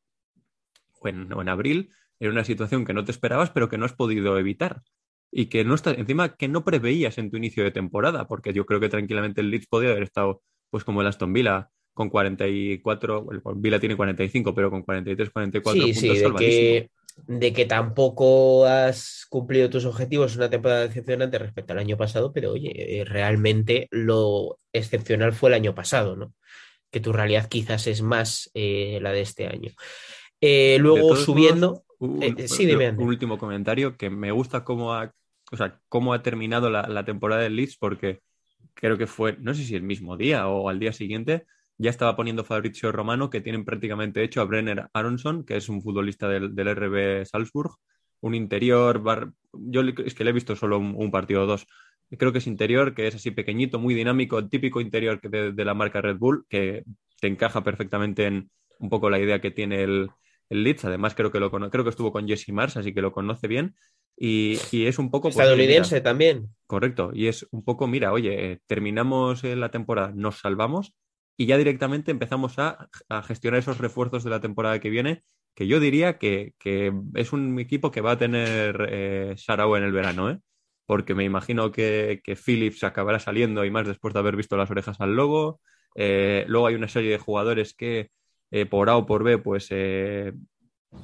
o 1.00 1.08
en, 1.08 1.32
o 1.32 1.42
en 1.42 1.48
abril 1.48 1.92
en 2.20 2.32
una 2.32 2.44
situación 2.44 2.84
que 2.84 2.94
no 2.94 3.06
te 3.06 3.12
esperabas, 3.12 3.52
pero 3.52 3.70
que 3.70 3.78
no 3.78 3.86
has 3.86 3.94
podido 3.94 4.38
evitar. 4.38 4.82
Y 5.32 5.46
que 5.46 5.64
no 5.64 5.76
está, 5.76 5.92
encima 5.92 6.36
que 6.36 6.48
no 6.48 6.66
preveías 6.66 7.18
en 7.18 7.30
tu 7.30 7.38
inicio 7.38 7.64
de 7.64 7.72
temporada, 7.72 8.28
porque 8.28 8.54
yo 8.54 8.66
creo 8.66 8.80
que 8.80 8.90
tranquilamente 8.90 9.42
el 9.42 9.52
Leeds 9.52 9.68
podía 9.68 9.92
haber 9.92 10.04
estado, 10.04 10.42
pues 10.70 10.84
como 10.84 11.02
el 11.02 11.08
Aston 11.08 11.32
Villa, 11.32 11.70
con 11.94 12.10
44, 12.10 13.28
el 13.32 13.42
Villa 13.56 13.80
tiene 13.80 13.96
45, 13.96 14.54
pero 14.54 14.72
con 14.72 14.84
43, 14.84 15.30
44 15.30 15.82
Sí, 15.82 15.94
puntos 15.94 16.18
sí, 16.18 16.24
de 16.24 16.36
que 16.36 16.90
de 17.26 17.52
que 17.54 17.66
tampoco 17.66 18.66
has 18.66 19.26
cumplido 19.30 19.70
tus 19.70 19.86
objetivos, 19.86 20.36
una 20.36 20.50
temporada 20.50 20.88
decepcionante 20.88 21.40
respecto 21.40 21.74
al 21.74 21.80
año 21.80 21.98
pasado, 21.98 22.32
pero 22.32 22.52
oye, 22.52 23.02
eh, 23.02 23.06
realmente 23.06 23.88
lo 23.92 24.60
excepcional 24.72 25.34
fue 25.34 25.50
el 25.50 25.56
año 25.56 25.76
pasado, 25.76 26.16
¿no? 26.16 26.34
Que 26.92 27.00
tu 27.00 27.12
realidad 27.12 27.50
quizás 27.50 27.88
es 27.88 28.02
más 28.02 28.50
eh, 28.54 29.00
la 29.02 29.12
de 29.12 29.22
este 29.22 29.48
año. 29.48 29.72
Eh, 30.40 30.78
luego 30.80 31.16
subiendo, 31.16 31.84
Un, 32.00 32.22
eh, 32.22 32.48
sí, 32.48 32.66
dime, 32.66 32.92
un 32.92 33.02
último 33.02 33.38
comentario 33.38 33.98
que 33.98 34.10
me 34.10 34.32
gusta 34.32 34.64
cómo 34.64 34.94
ha, 34.94 35.12
o 35.52 35.58
sea, 35.58 35.80
cómo 35.90 36.14
ha 36.14 36.22
terminado 36.22 36.70
la, 36.70 36.88
la 36.88 37.04
temporada 37.04 37.42
del 37.42 37.56
Leeds 37.56 37.78
porque 37.78 38.22
creo 38.76 38.98
que 38.98 39.08
fue, 39.08 39.36
no 39.40 39.54
sé 39.54 39.64
si 39.64 39.76
el 39.76 39.84
mismo 39.84 40.16
día 40.16 40.48
o 40.48 40.70
al 40.70 40.80
día 40.80 40.94
siguiente, 40.94 41.46
ya 41.78 41.90
estaba 41.90 42.16
poniendo 42.16 42.44
Fabrizio 42.44 42.92
Romano 42.92 43.30
que 43.30 43.42
tienen 43.42 43.66
prácticamente 43.66 44.24
hecho 44.24 44.42
a 44.42 44.46
Brenner 44.46 44.90
Aronson, 44.94 45.46
que 45.46 45.58
es 45.58 45.70
un 45.70 45.82
futbolista 45.82 46.28
del, 46.30 46.56
del 46.56 46.68
RB 46.70 47.26
Salzburg, 47.26 47.72
un 48.22 48.36
interior, 48.36 49.00
bar- 49.02 49.32
yo 49.54 49.82
es 49.82 50.14
que 50.16 50.24
le 50.24 50.32
he 50.32 50.34
visto 50.34 50.56
solo 50.56 50.80
un, 50.80 50.96
un 50.98 51.12
partido 51.12 51.44
o 51.44 51.46
dos, 51.46 51.68
creo 52.18 52.32
que 52.32 52.40
es 52.40 52.48
interior, 52.48 52.94
que 52.96 53.08
es 53.08 53.16
así 53.16 53.32
pequeñito, 53.32 53.80
muy 53.80 53.94
dinámico, 53.94 54.48
típico 54.48 54.82
interior 54.82 55.20
de, 55.22 55.52
de 55.52 55.66
la 55.66 55.74
marca 55.74 56.02
Red 56.02 56.18
Bull, 56.18 56.46
que 56.50 56.84
te 57.20 57.28
encaja 57.28 57.64
perfectamente 57.64 58.26
en 58.26 58.50
un 58.80 58.90
poco 58.90 59.10
la 59.10 59.20
idea 59.20 59.42
que 59.42 59.52
tiene 59.52 59.84
el, 59.84 60.10
el 60.50 60.64
Leeds. 60.64 60.86
Además, 60.86 61.16
creo 61.16 61.32
que, 61.32 61.40
lo 61.40 61.52
creo 61.52 61.84
que 61.84 61.90
estuvo 61.90 62.12
con 62.12 62.28
Jesse 62.28 62.50
Mars, 62.50 62.78
así 62.78 62.94
que 62.94 63.02
lo 63.02 63.12
conoce 63.12 63.48
bien. 63.48 63.76
Y, 64.16 64.68
y 64.72 64.86
es 64.86 65.00
un 65.00 65.12
poco... 65.12 65.32
pues, 65.34 65.52
Estadounidense 65.52 66.02
mira, 66.02 66.02
también. 66.02 66.50
correcto. 66.68 67.12
Y 67.14 67.28
es 67.28 67.48
un 67.52 67.64
poco, 67.64 67.88
mira, 67.88 68.12
oye, 68.14 68.52
eh, 68.54 68.62
terminamos 68.68 69.44
eh, 69.44 69.56
la 69.56 69.72
temporada, 69.72 70.12
nos 70.16 70.40
salvamos 70.40 70.94
y 71.38 71.46
ya 71.46 71.58
directamente 71.58 72.12
empezamos 72.12 72.60
a, 72.60 72.90
a 73.10 73.24
gestionar 73.24 73.60
esos 73.60 73.78
refuerzos 73.78 74.24
de 74.24 74.32
la 74.32 74.42
temporada 74.42 74.80
que 74.80 74.90
viene, 74.90 75.24
que 75.54 75.68
yo 75.68 75.80
diría 75.80 76.18
que, 76.18 76.54
que 76.60 76.92
es 77.16 77.34
un 77.34 77.60
equipo 77.60 77.92
que 77.92 78.02
va 78.02 78.12
a 78.14 78.18
tener 78.18 78.88
eh, 78.90 79.36
en 79.48 79.84
el 79.84 79.92
verano, 79.92 80.32
¿eh? 80.32 80.40
Porque 80.86 81.16
me 81.16 81.26
imagino 81.26 81.72
que, 81.72 82.22
que 82.24 82.36
Phillips 82.36 82.84
acabará 82.84 83.20
saliendo 83.20 83.66
y 83.66 83.72
más 83.72 83.88
después 83.88 84.14
de 84.14 84.20
haber 84.20 84.36
visto 84.36 84.58
las 84.58 84.72
orejas 84.72 85.02
al 85.02 85.16
logo. 85.16 85.62
Eh, 85.96 86.46
luego 86.48 86.68
hay 86.68 86.76
una 86.76 86.88
serie 86.88 87.12
de 87.12 87.18
jugadores 87.18 87.74
que 87.74 88.10
eh, 88.52 88.66
por 88.66 88.90
A 88.90 88.98
o 88.98 89.06
por 89.06 89.24
B, 89.24 89.38
pues 89.40 89.70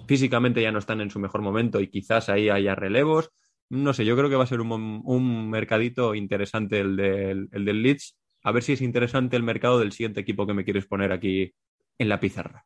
físicamente 0.07 0.61
ya 0.61 0.71
no 0.71 0.79
están 0.79 1.01
en 1.01 1.09
su 1.09 1.19
mejor 1.19 1.41
momento 1.41 1.79
y 1.79 1.89
quizás 1.89 2.29
ahí 2.29 2.49
haya 2.49 2.75
relevos. 2.75 3.29
No 3.69 3.93
sé, 3.93 4.05
yo 4.05 4.15
creo 4.15 4.29
que 4.29 4.35
va 4.35 4.43
a 4.43 4.47
ser 4.47 4.61
un, 4.61 5.01
un 5.03 5.49
mercadito 5.49 6.15
interesante 6.15 6.79
el 6.79 6.95
del, 6.95 7.49
el 7.51 7.65
del 7.65 7.81
Leeds. 7.81 8.17
A 8.43 8.51
ver 8.51 8.61
si 8.61 8.73
es 8.73 8.81
interesante 8.81 9.37
el 9.37 9.43
mercado 9.43 9.79
del 9.79 9.93
siguiente 9.93 10.19
equipo 10.19 10.45
que 10.45 10.53
me 10.53 10.65
quieres 10.65 10.85
poner 10.85 11.13
aquí 11.13 11.53
en 11.97 12.09
la 12.09 12.19
pizarra. 12.19 12.65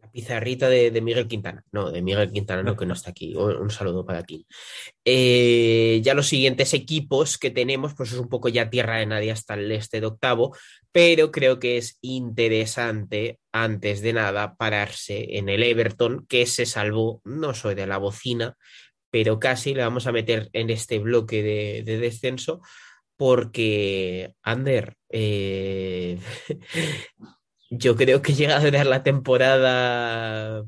La 0.00 0.08
pizarrita 0.12 0.68
de, 0.68 1.00
Miguel 1.00 1.26
Quintana. 1.26 1.64
No, 1.72 1.90
de 1.90 2.00
Miguel 2.00 2.30
Quintana, 2.30 2.62
no, 2.62 2.76
que 2.76 2.86
no 2.86 2.94
está 2.94 3.10
aquí. 3.10 3.34
Un, 3.34 3.70
saludo 3.70 4.06
para 4.06 4.22
Kim. 4.22 4.44
Eh, 5.04 6.00
ya 6.04 6.14
los 6.14 6.28
siguientes 6.28 6.74
equipos 6.74 7.38
que 7.38 7.50
tenemos, 7.50 7.94
pues 7.94 8.12
es 8.12 8.18
un 8.20 8.28
poco 8.28 8.48
ya 8.48 8.70
tierra 8.70 8.98
de 8.98 9.06
nadie 9.06 9.32
hasta 9.32 9.54
el 9.54 9.72
este 9.72 10.00
de 10.00 10.06
octavo, 10.06 10.56
pero 10.92 11.32
creo 11.32 11.58
que 11.58 11.76
es 11.76 11.98
interesante, 12.00 13.40
antes 13.50 14.00
de 14.00 14.12
nada, 14.12 14.54
pararse 14.54 15.38
en 15.38 15.48
el 15.48 15.64
Everton, 15.64 16.24
que 16.28 16.46
se 16.46 16.66
salvó, 16.66 17.20
no 17.24 17.52
soy 17.52 17.74
de 17.74 17.88
la 17.88 17.98
bocina, 17.98 18.56
pero 19.10 19.40
casi 19.40 19.74
le 19.74 19.82
vamos 19.82 20.06
a 20.06 20.12
meter 20.12 20.50
en 20.52 20.70
este 20.70 21.00
bloque 21.00 21.42
de 21.42 21.98
descenso, 21.98 22.60
porque, 23.16 24.34
Ander, 24.42 24.94
eh, 25.10 26.18
yo 27.70 27.96
creo 27.96 28.22
que 28.22 28.34
llega 28.34 28.56
a 28.56 28.64
durar 28.64 28.86
la 28.86 29.02
temporada 29.02 30.64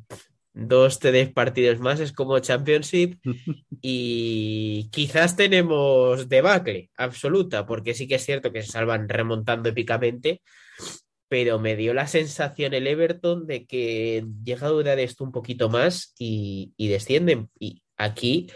dos, 0.52 0.98
tres 0.98 1.32
partidos 1.32 1.78
más, 1.78 2.00
es 2.00 2.12
como 2.12 2.38
Championship 2.40 3.20
y 3.82 4.88
quizás 4.90 5.36
tenemos 5.36 6.28
debacle 6.28 6.90
absoluta, 6.96 7.66
porque 7.66 7.94
sí 7.94 8.08
que 8.08 8.16
es 8.16 8.24
cierto 8.24 8.52
que 8.52 8.62
se 8.62 8.72
salvan 8.72 9.08
remontando 9.08 9.68
épicamente, 9.68 10.42
pero 11.28 11.58
me 11.58 11.76
dio 11.76 11.94
la 11.94 12.06
sensación 12.06 12.74
el 12.74 12.86
Everton 12.86 13.46
de 13.46 13.66
que 13.66 14.26
llega 14.42 14.66
a 14.66 14.70
durar 14.70 14.98
esto 14.98 15.24
un 15.24 15.32
poquito 15.32 15.68
más 15.68 16.14
y, 16.18 16.72
y 16.76 16.88
descienden. 16.88 17.50
Y 17.58 17.82
aquí 17.98 18.48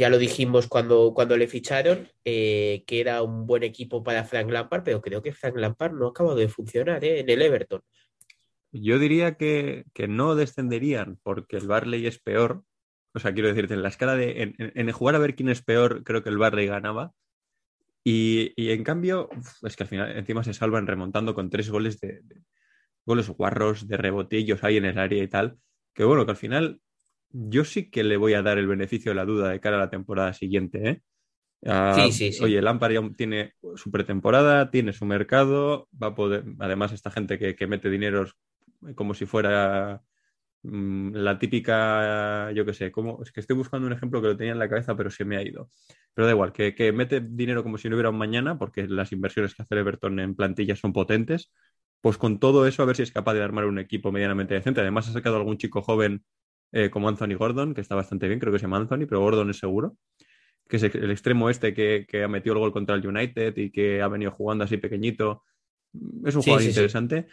ya 0.00 0.08
lo 0.08 0.16
dijimos 0.16 0.66
cuando, 0.66 1.12
cuando 1.14 1.36
le 1.36 1.46
ficharon, 1.46 2.08
eh, 2.24 2.84
que 2.86 3.00
era 3.00 3.22
un 3.22 3.46
buen 3.46 3.62
equipo 3.62 4.02
para 4.02 4.24
Frank 4.24 4.50
Lampard, 4.50 4.82
pero 4.82 5.02
creo 5.02 5.20
que 5.20 5.34
Frank 5.34 5.56
Lampard 5.56 5.92
no 5.92 6.06
ha 6.06 6.10
acabado 6.10 6.36
de 6.36 6.48
funcionar 6.48 7.04
¿eh? 7.04 7.20
en 7.20 7.28
el 7.28 7.42
Everton. 7.42 7.82
Yo 8.72 8.98
diría 8.98 9.34
que, 9.34 9.84
que 9.92 10.08
no 10.08 10.36
descenderían 10.36 11.18
porque 11.22 11.58
el 11.58 11.66
Barley 11.66 12.06
es 12.06 12.18
peor. 12.18 12.64
O 13.12 13.18
sea, 13.18 13.34
quiero 13.34 13.48
decirte, 13.48 13.74
en 13.74 13.82
la 13.82 13.90
escala 13.90 14.16
de. 14.16 14.54
En, 14.56 14.90
jugar 14.92 15.16
a 15.16 15.18
ver 15.18 15.34
quién 15.34 15.50
es 15.50 15.60
peor, 15.62 16.02
creo 16.02 16.22
que 16.22 16.30
el 16.30 16.38
Barley 16.38 16.66
ganaba. 16.66 17.12
Y, 18.02 18.54
y 18.56 18.70
en 18.70 18.84
cambio, 18.84 19.28
es 19.62 19.76
que 19.76 19.82
al 19.82 19.88
final 19.88 20.16
encima 20.16 20.42
se 20.44 20.54
salvan 20.54 20.86
remontando 20.86 21.34
con 21.34 21.50
tres 21.50 21.68
goles 21.68 22.00
de, 22.00 22.20
de- 22.22 22.42
goles 23.04 23.28
guarros, 23.28 23.86
de 23.86 23.98
rebotillos 23.98 24.64
ahí 24.64 24.78
en 24.78 24.86
el 24.86 24.98
área 24.98 25.22
y 25.22 25.28
tal. 25.28 25.58
Que 25.92 26.04
bueno, 26.04 26.24
que 26.24 26.30
al 26.30 26.36
final 26.38 26.80
yo 27.32 27.64
sí 27.64 27.90
que 27.90 28.04
le 28.04 28.16
voy 28.16 28.34
a 28.34 28.42
dar 28.42 28.58
el 28.58 28.66
beneficio 28.66 29.10
de 29.12 29.16
la 29.16 29.24
duda 29.24 29.50
de 29.50 29.60
cara 29.60 29.76
a 29.76 29.80
la 29.80 29.90
temporada 29.90 30.32
siguiente, 30.32 30.88
¿eh? 30.90 31.02
Ah, 31.66 31.94
Sí, 31.94 32.12
sí, 32.12 32.32
sí. 32.32 32.44
Oye, 32.44 32.62
Lampard 32.62 32.92
ya 32.92 33.02
tiene 33.16 33.54
su 33.76 33.90
pretemporada, 33.90 34.70
tiene 34.70 34.92
su 34.92 35.04
mercado, 35.06 35.88
va 36.02 36.08
a 36.08 36.14
poder, 36.14 36.44
además 36.58 36.92
esta 36.92 37.10
gente 37.10 37.38
que, 37.38 37.54
que 37.56 37.66
mete 37.66 37.90
dineros 37.90 38.36
como 38.96 39.14
si 39.14 39.26
fuera 39.26 40.02
mm, 40.62 41.14
la 41.14 41.38
típica, 41.38 42.52
yo 42.52 42.64
qué 42.64 42.72
sé, 42.74 42.92
como, 42.92 43.22
es 43.22 43.32
que 43.32 43.40
estoy 43.40 43.56
buscando 43.56 43.86
un 43.86 43.92
ejemplo 43.92 44.20
que 44.22 44.28
lo 44.28 44.36
tenía 44.36 44.52
en 44.52 44.58
la 44.58 44.68
cabeza, 44.68 44.96
pero 44.96 45.10
se 45.10 45.24
me 45.24 45.36
ha 45.36 45.42
ido. 45.42 45.70
Pero 46.14 46.26
da 46.26 46.32
igual, 46.32 46.52
que, 46.52 46.74
que 46.74 46.92
mete 46.92 47.20
dinero 47.20 47.62
como 47.62 47.78
si 47.78 47.88
no 47.88 47.96
hubiera 47.96 48.10
un 48.10 48.18
mañana, 48.18 48.58
porque 48.58 48.86
las 48.88 49.12
inversiones 49.12 49.54
que 49.54 49.62
hace 49.62 49.74
Everton 49.78 50.20
en 50.20 50.34
plantilla 50.34 50.76
son 50.76 50.92
potentes. 50.92 51.52
Pues 52.00 52.16
con 52.18 52.38
todo 52.40 52.66
eso, 52.66 52.82
a 52.82 52.86
ver 52.86 52.96
si 52.96 53.02
es 53.02 53.12
capaz 53.12 53.34
de 53.34 53.42
armar 53.42 53.66
un 53.66 53.78
equipo 53.78 54.10
medianamente 54.12 54.54
decente. 54.54 54.80
Además, 54.80 55.08
ha 55.08 55.12
sacado 55.12 55.36
algún 55.36 55.58
chico 55.58 55.82
joven 55.82 56.24
eh, 56.72 56.90
como 56.90 57.08
Anthony 57.08 57.34
Gordon, 57.38 57.74
que 57.74 57.80
está 57.80 57.94
bastante 57.94 58.28
bien, 58.28 58.40
creo 58.40 58.52
que 58.52 58.58
se 58.58 58.64
llama 58.64 58.78
Anthony, 58.78 59.06
pero 59.08 59.20
Gordon 59.20 59.50
es 59.50 59.58
seguro. 59.58 59.96
Que 60.68 60.76
es 60.78 60.84
el 60.84 61.10
extremo 61.10 61.50
este 61.50 61.74
que, 61.74 62.06
que 62.08 62.22
ha 62.24 62.28
metido 62.28 62.54
el 62.54 62.60
gol 62.60 62.72
contra 62.72 62.94
el 62.96 63.06
United 63.06 63.56
y 63.56 63.70
que 63.72 64.02
ha 64.02 64.08
venido 64.08 64.30
jugando 64.32 64.64
así 64.64 64.76
pequeñito. 64.78 65.44
Es 66.24 66.36
un 66.36 66.42
Sí, 66.42 66.44
jugador 66.44 66.64
sí, 66.64 66.72
sí. 66.72 66.80
interesante. 66.80 67.26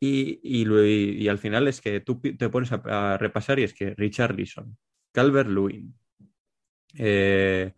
Y, 0.00 0.40
y, 0.42 0.68
y- 0.68 1.22
y 1.24 1.28
al 1.28 1.38
final 1.38 1.68
es 1.68 1.80
que 1.80 2.00
tú 2.00 2.20
te 2.20 2.48
pones 2.50 2.72
a, 2.72 3.14
a 3.14 3.18
repasar 3.18 3.58
y 3.60 3.64
es 3.64 3.74
que 3.74 3.94
Richard 3.96 4.34
Leeson, 4.36 4.76
Calvert 5.12 5.48
Lewin, 5.50 5.94
eh, 6.98 7.72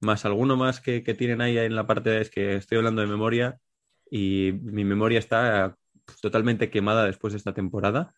más 0.00 0.24
alguno 0.24 0.56
más 0.56 0.80
que, 0.80 1.02
que 1.02 1.14
tienen 1.14 1.40
ahí 1.40 1.58
en 1.58 1.74
la 1.76 1.86
parte, 1.86 2.10
de- 2.10 2.20
es 2.22 2.30
que 2.30 2.56
estoy 2.56 2.78
hablando 2.78 3.02
de 3.02 3.08
memoria 3.08 3.60
y 4.10 4.52
mi 4.62 4.84
memoria 4.84 5.18
está 5.18 5.76
totalmente 6.22 6.70
quemada 6.70 7.06
después 7.06 7.32
de 7.32 7.38
esta 7.38 7.54
temporada. 7.54 8.14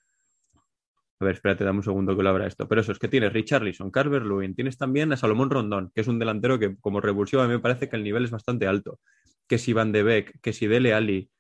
A 1.21 1.25
ver, 1.27 1.35
espérate, 1.35 1.65
dame 1.65 1.79
un 1.79 1.83
segundo 1.85 2.17
que 2.17 2.23
lo 2.23 2.31
abra 2.31 2.47
esto. 2.47 2.67
Pero 2.67 2.81
eso 2.81 2.93
es 2.93 2.99
que 2.99 3.09
tienes 3.09 3.33
Richarlison, 3.33 3.91
Carver 3.91 4.23
Lewin, 4.25 4.55
tienes 4.55 4.79
también 4.79 5.13
a 5.13 5.17
Salomón 5.19 5.51
Rondón, 5.51 5.91
que 5.95 6.01
es 6.01 6.09
un 6.09 6.19
delantero 6.19 6.59
que 6.59 6.77
como 6.81 7.01
revulsivo 7.01 7.43
a 7.43 7.47
mí 7.47 7.53
me 7.53 7.59
parece 7.61 7.89
que 7.91 7.97
el 7.97 8.05
nivel 8.05 8.25
es 8.25 8.31
bastante 8.31 8.67
alto. 8.67 9.01
Que 9.47 9.59
si 9.59 9.73
Van 9.75 9.93
de 9.93 10.03
Beek, 10.03 10.41
que 10.41 10.53
si 10.55 10.67
Dele 10.67 10.95
Ali, 10.95 11.31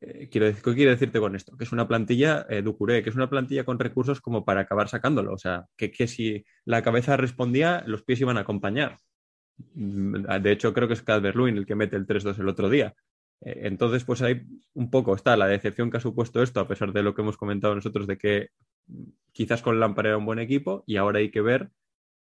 eh, 0.00 0.28
quiero 0.30 0.46
¿qué 0.54 0.74
quiero 0.74 0.90
decirte 0.90 1.20
con 1.20 1.36
esto? 1.36 1.56
Que 1.56 1.64
es 1.64 1.72
una 1.72 1.86
plantilla 1.86 2.46
eh, 2.48 2.62
Ducuré, 2.62 3.02
que 3.02 3.10
es 3.10 3.16
una 3.16 3.28
plantilla 3.28 3.64
con 3.64 3.78
recursos 3.78 4.20
como 4.22 4.44
para 4.44 4.62
acabar 4.62 4.88
sacándolo. 4.88 5.34
O 5.34 5.38
sea, 5.38 5.66
que, 5.76 5.90
si 6.08 6.44
la 6.64 6.82
cabeza 6.82 7.16
respondía, 7.18 7.82
los 7.86 8.02
pies 8.04 8.20
iban 8.22 8.38
a 8.38 8.40
acompañar. 8.40 8.96
Mm, 9.74 10.26
De 10.42 10.52
hecho, 10.52 10.72
creo 10.74 10.88
que 10.88 10.94
es 10.94 11.04
Calvert-Lewin 11.04 11.58
el 11.58 11.66
que 11.66 11.74
mete 11.74 11.96
el 11.96 12.06
3-2 12.06 12.38
el 12.38 12.48
otro 12.48 12.70
día. 12.70 12.94
Eh, 13.42 13.60
Entonces, 13.64 14.04
pues 14.04 14.22
ahí 14.22 14.42
un 14.74 14.90
poco 14.90 15.14
está 15.14 15.36
la 15.36 15.46
decepción 15.46 15.90
que 15.90 15.98
ha 15.98 16.00
supuesto 16.00 16.42
esto, 16.42 16.60
a 16.60 16.68
pesar 16.68 16.92
de 16.92 17.02
lo 17.02 17.14
que 17.14 17.22
hemos 17.22 17.36
comentado 17.36 17.74
nosotros 17.74 18.06
de 18.06 18.16
que 18.18 18.48
quizás 19.32 19.62
con 19.62 19.80
Lampard 19.80 20.06
era 20.06 20.18
un 20.18 20.26
buen 20.26 20.38
equipo 20.38 20.84
y 20.86 20.96
ahora 20.96 21.18
hay 21.18 21.30
que 21.30 21.40
ver, 21.40 21.70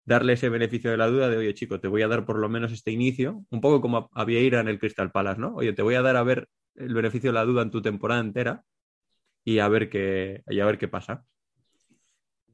darle 0.05 0.33
ese 0.33 0.49
beneficio 0.49 0.91
de 0.91 0.97
la 0.97 1.07
duda 1.07 1.29
de, 1.29 1.37
oye, 1.37 1.53
chico, 1.53 1.79
te 1.79 1.87
voy 1.87 2.01
a 2.01 2.07
dar 2.07 2.25
por 2.25 2.37
lo 2.37 2.49
menos 2.49 2.71
este 2.71 2.91
inicio, 2.91 3.45
un 3.49 3.61
poco 3.61 3.81
como 3.81 3.97
a, 3.97 4.09
a 4.13 4.25
Vieira 4.25 4.59
en 4.59 4.67
el 4.67 4.79
Crystal 4.79 5.11
Palace, 5.11 5.39
¿no? 5.41 5.55
Oye, 5.55 5.73
te 5.73 5.81
voy 5.81 5.95
a 5.95 6.01
dar 6.01 6.17
a 6.17 6.23
ver 6.23 6.47
el 6.75 6.93
beneficio 6.93 7.29
de 7.29 7.35
la 7.35 7.45
duda 7.45 7.61
en 7.61 7.71
tu 7.71 7.81
temporada 7.81 8.21
entera 8.21 8.63
y 9.43 9.59
a 9.59 9.67
ver 9.67 9.89
qué, 9.89 10.43
y 10.47 10.59
a 10.59 10.65
ver 10.65 10.77
qué 10.77 10.87
pasa. 10.87 11.25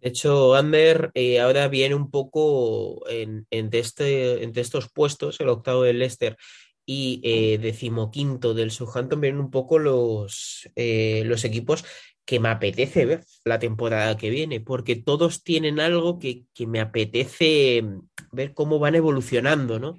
De 0.01 0.10
hecho, 0.10 0.56
Ander 0.56 1.12
eh, 1.13 1.39
ahora 1.39 1.68
viene 1.68 1.94
un 1.94 2.10
poco 2.10 3.08
en, 3.10 3.46
este, 3.50 4.44
entre 4.44 4.62
estos 4.62 4.89
puestos, 4.89 5.39
el 5.39 5.50
octavo 5.50 5.84
del 5.84 6.00
Leicester 6.00 6.38
y 6.86 7.22
eh, 7.24 7.58
decimoquinto 7.60 8.53
del 8.53 8.72
Southampton, 8.72 9.22
vienen 9.22 9.41
un 9.41 9.51
poco 9.51 9.77
los, 9.77 10.70
eh, 10.75 11.24
los 11.25 11.44
equipos 11.44 11.86
que 12.29 12.39
me 12.39 12.50
apetece 12.50 13.07
ver 13.07 13.25
la 13.43 13.57
temporada 13.57 14.15
que 14.15 14.29
viene, 14.29 14.59
porque 14.59 14.95
todos 14.95 15.41
tienen 15.41 15.79
algo 15.79 16.19
que, 16.19 16.43
que 16.53 16.67
me 16.67 16.79
apetece 16.79 17.83
ver 18.31 18.53
cómo 18.53 18.77
van 18.77 18.93
evolucionando, 18.93 19.79
¿no? 19.79 19.98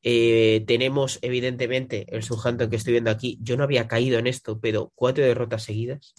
Eh, 0.00 0.62
tenemos, 0.68 1.18
evidentemente, 1.20 2.06
el 2.14 2.22
Southampton 2.22 2.70
que 2.70 2.76
estoy 2.76 2.92
viendo 2.92 3.10
aquí. 3.10 3.40
Yo 3.42 3.56
no 3.56 3.64
había 3.64 3.88
caído 3.88 4.20
en 4.20 4.28
esto, 4.28 4.60
pero 4.60 4.92
cuatro 4.94 5.24
derrotas 5.24 5.64
seguidas. 5.64 6.14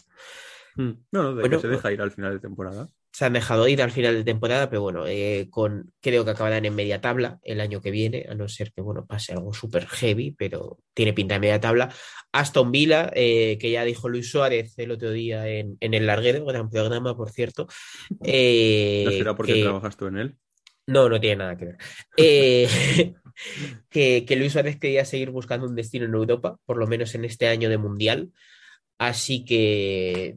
Mm. 0.75 0.91
No, 1.13 1.23
no, 1.23 1.35
de 1.35 1.39
Bueno, 1.39 1.55
que 1.55 1.61
se 1.61 1.67
deja 1.69 1.93
ir 1.93 2.01
al 2.01 2.11
final 2.11 2.33
de 2.33 2.39
temporada. 2.41 2.89
Se 3.15 3.23
han 3.23 3.31
dejado 3.31 3.65
ir 3.69 3.81
al 3.81 3.91
final 3.91 4.13
de 4.13 4.25
temporada, 4.25 4.69
pero 4.69 4.81
bueno, 4.81 5.07
eh, 5.07 5.47
con, 5.49 5.93
creo 6.01 6.25
que 6.25 6.31
acabarán 6.31 6.65
en 6.65 6.75
media 6.75 6.99
tabla 6.99 7.39
el 7.43 7.61
año 7.61 7.79
que 7.79 7.89
viene, 7.89 8.25
a 8.29 8.35
no 8.35 8.49
ser 8.49 8.73
que 8.73 8.81
bueno, 8.81 9.05
pase 9.05 9.31
algo 9.31 9.53
súper 9.53 9.87
heavy, 9.87 10.31
pero 10.31 10.79
tiene 10.93 11.13
pinta 11.13 11.35
de 11.35 11.39
media 11.39 11.61
tabla. 11.61 11.93
Aston 12.33 12.73
Villa, 12.73 13.09
eh, 13.15 13.57
que 13.57 13.71
ya 13.71 13.85
dijo 13.85 14.09
Luis 14.09 14.29
Suárez 14.29 14.77
el 14.79 14.91
otro 14.91 15.11
día 15.11 15.47
en, 15.47 15.77
en 15.79 15.93
el 15.93 16.05
Larguero, 16.07 16.43
gran 16.45 16.69
programa, 16.69 17.15
por 17.15 17.31
cierto. 17.31 17.67
eh, 18.25 19.03
¿No 19.05 19.11
será 19.13 19.35
porque 19.37 19.53
que- 19.53 19.61
trabajas 19.61 19.95
tú 19.95 20.07
en 20.07 20.17
él? 20.17 20.35
no, 20.87 21.07
no 21.07 21.17
tiene 21.19 21.37
nada 21.37 21.55
que 21.55 21.65
ver. 21.65 21.77
Eh, 22.17 22.67
que, 23.89 24.25
que 24.25 24.35
Luis 24.35 24.51
Suárez 24.51 24.77
quería 24.77 25.05
seguir 25.05 25.29
buscando 25.31 25.67
un 25.67 25.75
destino 25.75 26.03
en 26.03 26.13
Europa, 26.13 26.57
por 26.65 26.75
lo 26.75 26.85
menos 26.85 27.15
en 27.15 27.23
este 27.23 27.47
año 27.47 27.69
de 27.69 27.77
Mundial. 27.77 28.31
Así 28.97 29.45
que, 29.45 30.35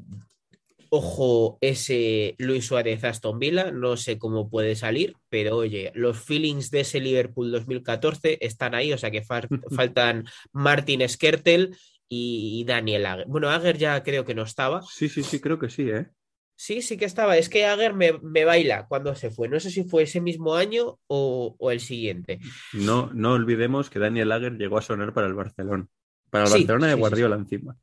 ojo, 0.90 1.59
ese 1.61 2.35
Luis 2.38 2.66
Suárez 2.66 3.04
Aston 3.04 3.38
Villa, 3.38 3.71
no 3.73 3.97
sé 3.97 4.18
cómo 4.18 4.49
puede 4.50 4.76
salir, 4.76 5.16
pero 5.28 5.57
oye, 5.57 5.92
los 5.95 6.18
feelings 6.18 6.71
de 6.71 6.80
ese 6.80 7.00
Liverpool 7.00 7.50
2014 7.52 8.38
están 8.40 8.75
ahí, 8.75 8.92
o 8.92 8.99
sea 8.99 9.11
que 9.11 9.23
faltan 9.75 10.25
Martin 10.52 11.09
Skertel 11.09 11.76
y, 12.09 12.61
y 12.61 12.64
Daniel 12.64 13.07
Agger. 13.07 13.26
Bueno, 13.28 13.50
Agger 13.50 13.78
ya 13.78 14.02
creo 14.02 14.25
que 14.25 14.35
no 14.35 14.42
estaba. 14.42 14.83
Sí, 14.87 15.09
sí, 15.09 15.23
sí, 15.23 15.40
creo 15.40 15.59
que 15.59 15.71
sí, 15.71 15.88
¿eh? 15.90 16.11
Sí, 16.57 16.83
sí 16.83 16.97
que 16.97 17.04
estaba. 17.04 17.37
Es 17.37 17.49
que 17.49 17.66
Agger 17.66 17.95
me, 17.95 18.18
me 18.21 18.45
baila 18.45 18.87
cuando 18.88 19.14
se 19.14 19.30
fue. 19.30 19.49
No 19.49 19.61
sé 19.61 19.71
si 19.71 19.85
fue 19.85 20.02
ese 20.04 20.21
mismo 20.21 20.54
año 20.57 20.99
o, 21.07 21.54
o 21.59 21.71
el 21.71 21.80
siguiente. 21.80 22.40
No, 22.73 23.11
no 23.14 23.33
olvidemos 23.33 23.90
que 23.90 23.99
Daniel 23.99 24.28
Lager 24.30 24.57
llegó 24.57 24.78
a 24.78 24.83
sonar 24.83 25.12
para 25.14 25.26
el 25.26 25.35
Barcelona. 25.35 25.87
Para 26.30 26.45
el 26.45 26.50
Sí, 26.50 26.50
Barcelona 26.50 26.87
de 26.88 26.95
sí, 26.95 27.04
sí, 27.04 27.04
Guardiola 27.04 27.37
encima. 27.37 27.76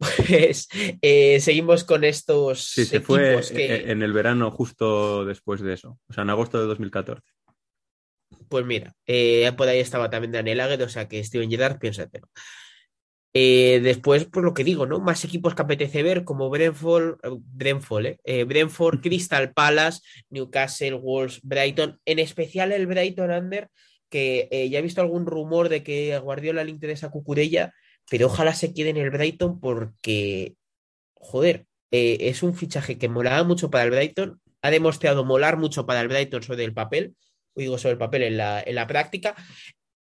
Pues 0.00 0.68
eh, 1.02 1.40
seguimos 1.40 1.84
con 1.84 2.04
estos 2.04 2.64
Sí, 2.64 2.86
se 2.86 3.00
fue 3.00 3.28
equipos 3.28 3.50
que, 3.50 3.66
eh, 3.66 3.90
en 3.90 4.02
el 4.02 4.14
verano 4.14 4.50
justo 4.50 5.26
después 5.26 5.60
de 5.60 5.74
eso. 5.74 5.98
O 6.08 6.12
sea, 6.14 6.22
en 6.22 6.30
agosto 6.30 6.58
de 6.58 6.66
2014. 6.66 7.22
pues 8.48 8.64
mira, 8.64 8.94
eh, 9.06 9.52
por 9.56 9.68
ahí 9.68 9.78
estaba 9.78 10.08
también 10.08 10.32
Daniel 10.32 10.60
Agger, 10.60 10.82
o 10.82 10.88
sea 10.88 11.06
que 11.06 11.22
Steven 11.22 11.50
Gerrard, 11.50 11.78
piénsatelo. 11.78 12.28
Eh, 13.32 13.80
después, 13.82 14.24
pues 14.24 14.44
lo 14.44 14.54
que 14.54 14.64
digo, 14.64 14.86
¿no? 14.86 14.98
Más 14.98 15.24
equipos 15.24 15.54
que 15.54 15.62
apetece 15.62 16.02
ver, 16.02 16.24
como 16.24 16.50
Brentford, 16.50 17.18
Brentford, 17.42 18.06
¿eh? 18.06 18.20
Eh, 18.24 18.44
Brentford, 18.44 19.00
Crystal 19.02 19.52
Palace, 19.52 20.00
Newcastle, 20.30 20.94
Wolves, 20.94 21.40
Brighton, 21.42 22.00
en 22.04 22.18
especial 22.18 22.72
el 22.72 22.86
Brighton 22.86 23.30
Under, 23.30 23.68
que 24.08 24.48
eh, 24.50 24.68
ya 24.68 24.80
he 24.80 24.82
visto 24.82 25.00
algún 25.00 25.26
rumor 25.26 25.68
de 25.68 25.84
que 25.84 26.14
a 26.14 26.18
Guardiola 26.18 26.64
le 26.64 26.70
interesa 26.70 27.10
Cucurella, 27.10 27.72
pero 28.10 28.26
ojalá 28.26 28.54
se 28.54 28.74
quede 28.74 28.90
en 28.90 28.96
el 28.96 29.10
Brighton 29.10 29.60
porque, 29.60 30.56
joder, 31.14 31.66
eh, 31.92 32.18
es 32.22 32.42
un 32.42 32.54
fichaje 32.54 32.98
que 32.98 33.08
molaba 33.08 33.44
mucho 33.44 33.70
para 33.70 33.84
el 33.84 33.90
Brighton, 33.90 34.40
ha 34.62 34.70
demostrado 34.70 35.24
molar 35.24 35.56
mucho 35.56 35.86
para 35.86 36.00
el 36.00 36.08
Brighton 36.08 36.42
sobre 36.42 36.64
el 36.64 36.74
papel, 36.74 37.14
digo 37.54 37.78
sobre 37.78 37.92
el 37.92 37.98
papel 37.98 38.24
en 38.24 38.36
la, 38.36 38.60
en 38.60 38.74
la 38.74 38.88
práctica, 38.88 39.36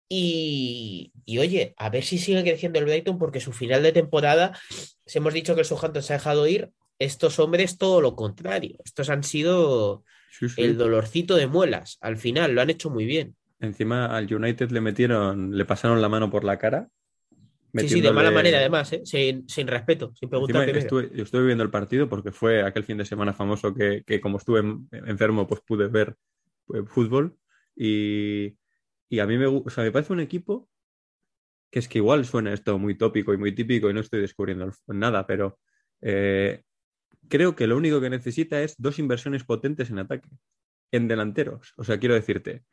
y, 0.09 1.13
y, 1.25 1.37
oye, 1.37 1.75
a 1.77 1.89
ver 1.89 2.03
si 2.03 2.17
sigue 2.17 2.43
creciendo 2.43 2.79
el 2.79 2.85
Brighton 2.85 3.19
porque 3.19 3.39
su 3.39 3.53
final 3.53 3.83
de 3.83 3.93
temporada, 3.93 4.59
si 5.05 5.19
hemos 5.19 5.33
dicho 5.33 5.53
que 5.53 5.61
el 5.61 5.65
Southampton 5.67 6.01
se 6.03 6.13
ha 6.13 6.17
dejado 6.17 6.47
ir, 6.47 6.71
estos 6.99 7.37
hombres 7.39 7.77
todo 7.77 8.01
lo 8.01 8.15
contrario. 8.15 8.77
Estos 8.83 9.09
han 9.09 9.23
sido 9.23 10.03
Sí, 10.31 10.49
sí. 10.49 10.61
el 10.63 10.77
dolorcito 10.77 11.35
de 11.35 11.47
muelas. 11.47 11.97
Al 12.01 12.17
final 12.17 12.53
lo 12.53 12.61
han 12.61 12.71
hecho 12.71 12.89
muy 12.89 13.05
bien. 13.05 13.35
Encima 13.59 14.05
al 14.07 14.33
United 14.33 14.71
le 14.71 14.81
metieron, 14.81 15.55
le 15.55 15.65
pasaron 15.65 16.01
la 16.01 16.09
mano 16.09 16.29
por 16.31 16.43
la 16.43 16.57
cara. 16.57 16.89
Sí, 17.73 17.87
sí, 17.89 18.01
de 18.01 18.11
mala 18.11 18.31
manera 18.31 18.57
además, 18.59 18.91
¿eh? 18.93 19.01
sin, 19.05 19.47
sin 19.47 19.67
respeto, 19.67 20.13
sin 20.15 20.29
preguntar 20.29 20.63
Encima 20.63 20.79
primero. 20.79 20.99
estuve, 21.01 21.17
yo 21.17 21.23
estuve 21.23 21.45
viendo 21.45 21.63
el 21.63 21.69
partido 21.69 22.09
porque 22.09 22.31
fue 22.31 22.63
aquel 22.63 22.83
fin 22.83 22.97
de 22.97 23.05
semana 23.05 23.33
famoso 23.33 23.73
que, 23.73 24.03
que 24.05 24.19
como 24.19 24.37
estuve 24.37 24.59
en- 24.59 24.87
enfermo, 24.91 25.47
pues 25.47 25.61
pude 25.61 25.87
ver 25.87 26.15
eh, 26.73 26.83
fútbol. 26.85 27.37
Y, 27.75 28.57
y 29.09 29.19
a 29.19 29.25
mí 29.27 29.37
me, 29.37 29.45
o 29.47 29.69
sea, 29.69 29.83
me 29.83 29.91
parece 29.91 30.13
un 30.13 30.19
equipo 30.19 30.69
que 31.71 31.79
es 31.79 31.87
que 31.87 31.99
igual 31.99 32.25
suena 32.25 32.53
esto 32.53 32.77
muy 32.77 32.95
tópico 32.97 33.33
y 33.33 33.37
muy 33.37 33.53
típico 33.55 33.89
y 33.89 33.93
no 33.93 34.01
estoy 34.01 34.19
descubriendo 34.21 34.69
nada, 34.87 35.25
pero 35.25 35.57
eh, 36.01 36.63
creo 37.29 37.55
que 37.55 37.67
lo 37.67 37.77
único 37.77 38.01
que 38.01 38.09
necesita 38.09 38.61
es 38.61 38.75
dos 38.77 38.99
inversiones 38.99 39.45
potentes 39.45 39.89
en 39.89 39.99
ataque, 39.99 40.29
en 40.91 41.07
delanteros. 41.07 41.73
O 41.77 41.83
sea, 41.85 41.97
quiero 41.99 42.15
decirte, 42.15 42.63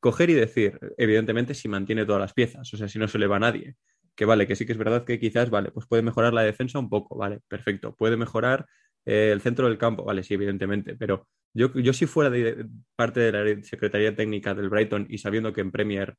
coger 0.00 0.30
y 0.30 0.34
decir, 0.34 0.78
evidentemente, 0.96 1.54
si 1.54 1.68
mantiene 1.68 2.04
todas 2.04 2.20
las 2.20 2.34
piezas, 2.34 2.72
o 2.74 2.76
sea, 2.76 2.88
si 2.88 2.98
no 2.98 3.06
se 3.06 3.18
le 3.18 3.28
va 3.28 3.36
a 3.36 3.40
nadie. 3.40 3.76
Que 4.18 4.24
vale, 4.24 4.48
que 4.48 4.56
sí 4.56 4.66
que 4.66 4.72
es 4.72 4.78
verdad 4.78 5.04
que 5.04 5.20
quizás, 5.20 5.48
vale, 5.48 5.70
pues 5.70 5.86
puede 5.86 6.02
mejorar 6.02 6.34
la 6.34 6.42
defensa 6.42 6.80
un 6.80 6.90
poco, 6.90 7.16
vale, 7.16 7.38
perfecto. 7.46 7.94
Puede 7.94 8.16
mejorar 8.16 8.66
eh, 9.06 9.30
el 9.32 9.40
centro 9.40 9.68
del 9.68 9.78
campo, 9.78 10.02
vale, 10.02 10.24
sí, 10.24 10.34
evidentemente, 10.34 10.96
pero 10.96 11.28
yo, 11.54 11.72
yo 11.74 11.92
si 11.92 12.06
fuera 12.06 12.28
de, 12.28 12.66
parte 12.96 13.20
de 13.20 13.30
la 13.30 13.62
Secretaría 13.62 14.16
Técnica 14.16 14.54
del 14.54 14.70
Brighton 14.70 15.06
y 15.08 15.18
sabiendo 15.18 15.52
que 15.52 15.60
en 15.60 15.70
Premier 15.70 16.16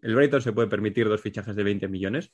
el 0.00 0.14
Brighton 0.14 0.40
se 0.40 0.54
puede 0.54 0.68
permitir 0.68 1.10
dos 1.10 1.20
fichajes 1.20 1.54
de 1.54 1.62
20 1.62 1.88
millones, 1.88 2.32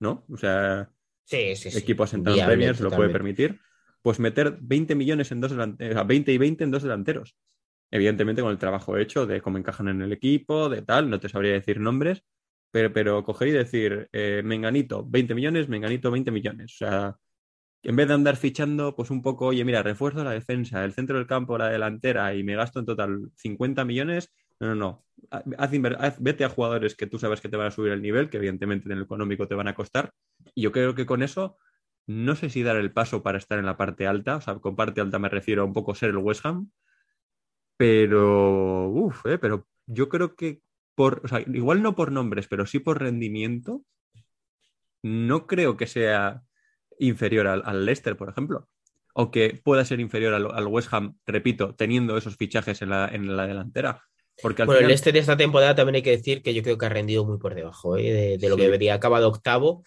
¿no? 0.00 0.26
O 0.28 0.36
sea, 0.36 0.90
Sí, 1.24 1.56
sí, 1.56 1.70
sí. 1.70 1.78
equipo 1.78 2.04
asentado 2.04 2.36
en 2.36 2.44
Premier 2.44 2.76
se 2.76 2.82
lo 2.82 2.90
puede 2.90 3.08
permitir, 3.08 3.58
pues 4.02 4.20
meter 4.20 4.58
20 4.60 4.94
millones 4.96 5.32
en 5.32 5.40
dos 5.40 5.52
delanteros, 5.52 5.94
o 5.94 5.98
sea, 5.98 6.04
20 6.04 6.30
y 6.30 6.36
20 6.36 6.64
en 6.64 6.70
dos 6.70 6.82
delanteros. 6.82 7.34
Evidentemente 7.90 8.42
con 8.42 8.50
el 8.50 8.58
trabajo 8.58 8.98
hecho 8.98 9.24
de 9.24 9.40
cómo 9.40 9.56
encajan 9.56 9.88
en 9.88 10.02
el 10.02 10.12
equipo, 10.12 10.68
de 10.68 10.82
tal, 10.82 11.08
no 11.08 11.20
te 11.20 11.30
sabría 11.30 11.52
decir 11.52 11.80
nombres, 11.80 12.22
pero, 12.92 13.24
coger 13.24 13.48
y 13.48 13.50
decir, 13.52 14.08
eh, 14.12 14.42
Menganito, 14.44 15.04
20 15.08 15.34
millones, 15.34 15.68
Menganito, 15.68 16.10
20 16.10 16.30
millones. 16.30 16.72
O 16.74 16.76
sea, 16.78 17.16
en 17.82 17.96
vez 17.96 18.08
de 18.08 18.14
andar 18.14 18.36
fichando, 18.36 18.96
pues 18.96 19.10
un 19.10 19.22
poco, 19.22 19.46
oye, 19.48 19.64
mira, 19.64 19.82
refuerzo 19.82 20.24
la 20.24 20.32
defensa, 20.32 20.84
el 20.84 20.92
centro 20.94 21.18
del 21.18 21.26
campo, 21.26 21.58
la 21.58 21.68
delantera 21.70 22.34
y 22.34 22.42
me 22.44 22.56
gasto 22.56 22.80
en 22.80 22.86
total 22.86 23.30
50 23.36 23.84
millones. 23.84 24.32
No, 24.60 24.68
no, 24.68 24.74
no. 24.76 25.04
Haz- 25.58 26.18
vete 26.20 26.44
a 26.44 26.48
jugadores 26.48 26.96
que 26.96 27.06
tú 27.06 27.18
sabes 27.18 27.40
que 27.40 27.48
te 27.48 27.56
van 27.56 27.68
a 27.68 27.70
subir 27.70 27.92
el 27.92 28.02
nivel, 28.02 28.30
que 28.30 28.38
evidentemente 28.38 28.86
en 28.88 28.98
el 28.98 29.04
económico 29.04 29.48
te 29.48 29.54
van 29.54 29.68
a 29.68 29.74
costar. 29.74 30.12
Y 30.54 30.62
yo 30.62 30.72
creo 30.72 30.94
que 30.94 31.06
con 31.06 31.22
eso, 31.22 31.56
no 32.06 32.36
sé 32.36 32.50
si 32.50 32.62
dar 32.62 32.76
el 32.76 32.92
paso 32.92 33.22
para 33.22 33.38
estar 33.38 33.58
en 33.58 33.66
la 33.66 33.76
parte 33.76 34.06
alta. 34.06 34.36
O 34.36 34.40
sea, 34.40 34.56
con 34.56 34.76
parte 34.76 35.00
alta 35.00 35.18
me 35.18 35.28
refiero 35.28 35.62
a 35.62 35.64
un 35.66 35.72
poco 35.74 35.94
ser 35.94 36.10
el 36.10 36.18
West 36.18 36.44
Ham. 36.46 36.70
Pero, 37.76 38.88
uff, 38.88 39.26
eh, 39.26 39.38
pero 39.38 39.66
yo 39.86 40.08
creo 40.08 40.34
que 40.34 40.62
por, 40.96 41.20
o 41.24 41.28
sea, 41.28 41.40
igual 41.46 41.80
no 41.82 41.94
por 41.94 42.10
nombres, 42.10 42.48
pero 42.48 42.66
sí 42.66 42.80
por 42.80 43.00
rendimiento, 43.00 43.82
no 45.02 45.46
creo 45.46 45.76
que 45.76 45.86
sea 45.86 46.42
inferior 46.98 47.46
al, 47.46 47.62
al 47.64 47.84
Leicester, 47.84 48.16
por 48.16 48.28
ejemplo. 48.30 48.68
O 49.14 49.30
que 49.30 49.60
pueda 49.64 49.84
ser 49.84 50.00
inferior 50.00 50.34
al, 50.34 50.50
al 50.52 50.66
West 50.66 50.92
Ham, 50.92 51.16
repito, 51.26 51.74
teniendo 51.74 52.16
esos 52.18 52.36
fichajes 52.36 52.82
en 52.82 52.90
la, 52.90 53.08
en 53.08 53.36
la 53.36 53.46
delantera. 53.46 54.02
Porque 54.42 54.62
al 54.62 54.66
Bueno, 54.66 54.86
el 54.86 54.90
este 54.92 55.12
de 55.12 55.20
esta 55.20 55.36
temporada 55.36 55.74
también 55.74 55.96
hay 55.96 56.02
que 56.02 56.10
decir 56.10 56.42
que 56.42 56.52
yo 56.52 56.62
creo 56.62 56.76
que 56.76 56.84
ha 56.86 56.90
rendido 56.90 57.24
muy 57.24 57.38
por 57.38 57.54
debajo 57.54 57.96
¿eh? 57.96 58.12
de, 58.12 58.38
de 58.38 58.48
lo 58.48 58.56
Sí. 58.56 58.60
que 58.60 58.64
debería. 58.66 58.94
Acabado 58.94 59.28
octavo, 59.28 59.84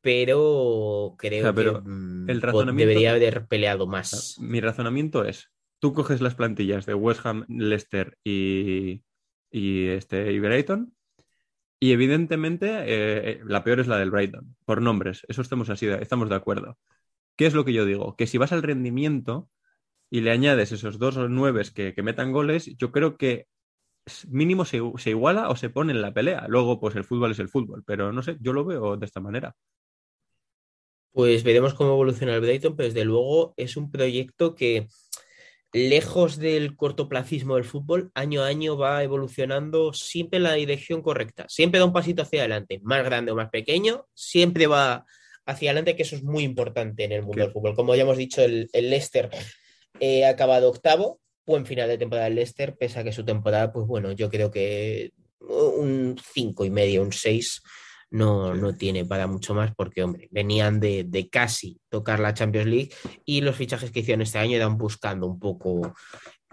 pero 0.00 1.14
creo 1.18 1.40
O 1.40 1.42
sea, 1.44 1.52
pero 1.52 1.82
que 1.82 1.88
mm, 1.90 2.30
el 2.30 2.40
po- 2.40 2.46
razonamiento- 2.46 2.76
debería 2.88 3.10
haber 3.12 3.46
peleado 3.46 3.86
más. 3.86 4.36
mi 4.40 4.60
razonamiento 4.60 5.24
es, 5.24 5.50
tú 5.78 5.92
coges 5.92 6.22
las 6.22 6.34
plantillas 6.34 6.86
de 6.86 6.94
West 6.94 7.24
Ham, 7.26 7.44
Leicester 7.48 8.16
y, 8.24 9.02
y, 9.50 9.88
este, 9.88 10.32
y 10.32 10.38
Brighton 10.40 10.94
y 11.80 11.92
evidentemente 11.92 12.66
eh, 12.66 13.30
eh, 13.30 13.40
la 13.44 13.64
peor 13.64 13.80
es 13.80 13.86
la 13.88 13.96
del 13.98 14.10
Brighton, 14.10 14.54
por 14.66 14.82
nombres, 14.82 15.22
eso 15.28 15.40
estamos 15.40 15.70
así, 15.70 15.86
estamos 15.86 16.28
de 16.28 16.34
acuerdo. 16.34 16.78
¿Qué 17.36 17.46
es 17.46 17.54
lo 17.54 17.64
que 17.64 17.72
yo 17.72 17.86
digo? 17.86 18.16
Que 18.16 18.26
si 18.26 18.36
vas 18.36 18.52
al 18.52 18.62
rendimiento 18.62 19.48
y 20.10 20.20
le 20.20 20.30
añades 20.30 20.72
esos 20.72 20.98
dos 20.98 21.16
nueves 21.30 21.70
que, 21.70 21.94
que 21.94 22.02
metan 22.02 22.32
goles, 22.32 22.76
yo 22.76 22.92
creo 22.92 23.16
que 23.16 23.46
mínimo 24.28 24.66
se, 24.66 24.80
se 24.98 25.10
iguala 25.10 25.48
o 25.48 25.56
se 25.56 25.70
pone 25.70 25.92
en 25.92 26.02
la 26.02 26.12
pelea. 26.12 26.46
Luego, 26.48 26.78
pues 26.80 26.96
el 26.96 27.04
fútbol 27.04 27.30
es 27.30 27.38
el 27.38 27.48
fútbol, 27.48 27.82
pero 27.86 28.12
no 28.12 28.22
sé, 28.22 28.36
yo 28.40 28.52
lo 28.52 28.64
veo 28.66 28.98
de 28.98 29.06
esta 29.06 29.20
manera. 29.20 29.56
Pues 31.12 31.42
veremos 31.42 31.72
cómo 31.72 31.92
evoluciona 31.92 32.34
el 32.34 32.40
Brighton, 32.42 32.76
pero 32.76 32.88
desde 32.88 33.06
luego 33.06 33.54
es 33.56 33.78
un 33.78 33.90
proyecto 33.90 34.54
que, 34.54 34.88
lejos 35.72 36.38
del 36.38 36.76
cortoplacismo 36.76 37.56
del 37.56 37.64
fútbol, 37.64 38.10
año 38.14 38.42
a 38.42 38.46
año 38.46 38.76
va 38.76 39.02
evolucionando 39.02 39.92
siempre 39.92 40.38
en 40.38 40.44
la 40.44 40.54
dirección 40.54 41.02
correcta. 41.02 41.46
Siempre 41.48 41.78
da 41.78 41.86
un 41.86 41.92
pasito 41.92 42.22
hacia 42.22 42.40
adelante, 42.40 42.80
más 42.82 43.04
grande 43.04 43.32
o 43.32 43.36
más 43.36 43.50
pequeño, 43.50 44.06
siempre 44.14 44.66
va 44.66 45.04
hacia 45.46 45.70
adelante, 45.70 45.96
que 45.96 46.02
eso 46.02 46.16
es 46.16 46.22
muy 46.22 46.44
importante 46.44 47.04
en 47.04 47.12
el 47.12 47.22
mundo 47.22 47.42
del 47.42 47.52
fútbol. 47.52 47.74
Como 47.74 47.94
ya 47.94 48.02
hemos 48.02 48.16
dicho, 48.16 48.42
el, 48.42 48.68
el 48.72 48.90
Leicester 48.90 49.30
eh, 50.00 50.24
ha 50.24 50.30
acabado 50.30 50.68
octavo, 50.68 51.20
buen 51.46 51.66
final 51.66 51.88
de 51.88 51.98
temporada 51.98 52.26
del 52.26 52.36
Leicester, 52.36 52.76
pese 52.76 52.98
a 52.98 53.04
que 53.04 53.12
su 53.12 53.24
temporada, 53.24 53.72
pues 53.72 53.86
bueno, 53.86 54.12
yo 54.12 54.30
creo 54.30 54.50
que 54.50 55.12
un 55.40 56.16
cinco 56.32 56.64
y 56.64 56.70
medio, 56.70 57.02
un 57.02 57.12
6 57.12 57.62
no, 58.10 58.54
Sí. 58.54 58.60
no 58.60 58.74
tiene 58.76 59.04
para 59.04 59.26
mucho 59.26 59.54
más 59.54 59.72
porque, 59.74 60.02
hombre, 60.02 60.28
venían 60.30 60.80
de, 60.80 61.04
de 61.04 61.28
casi 61.28 61.78
tocar 61.88 62.18
la 62.20 62.34
Champions 62.34 62.66
League 62.68 62.90
y 63.24 63.40
los 63.40 63.56
fichajes 63.56 63.90
que 63.90 64.00
hicieron 64.00 64.22
este 64.22 64.38
año 64.38 64.56
eran 64.56 64.76
buscando 64.76 65.26
un 65.26 65.38
poco 65.38 65.94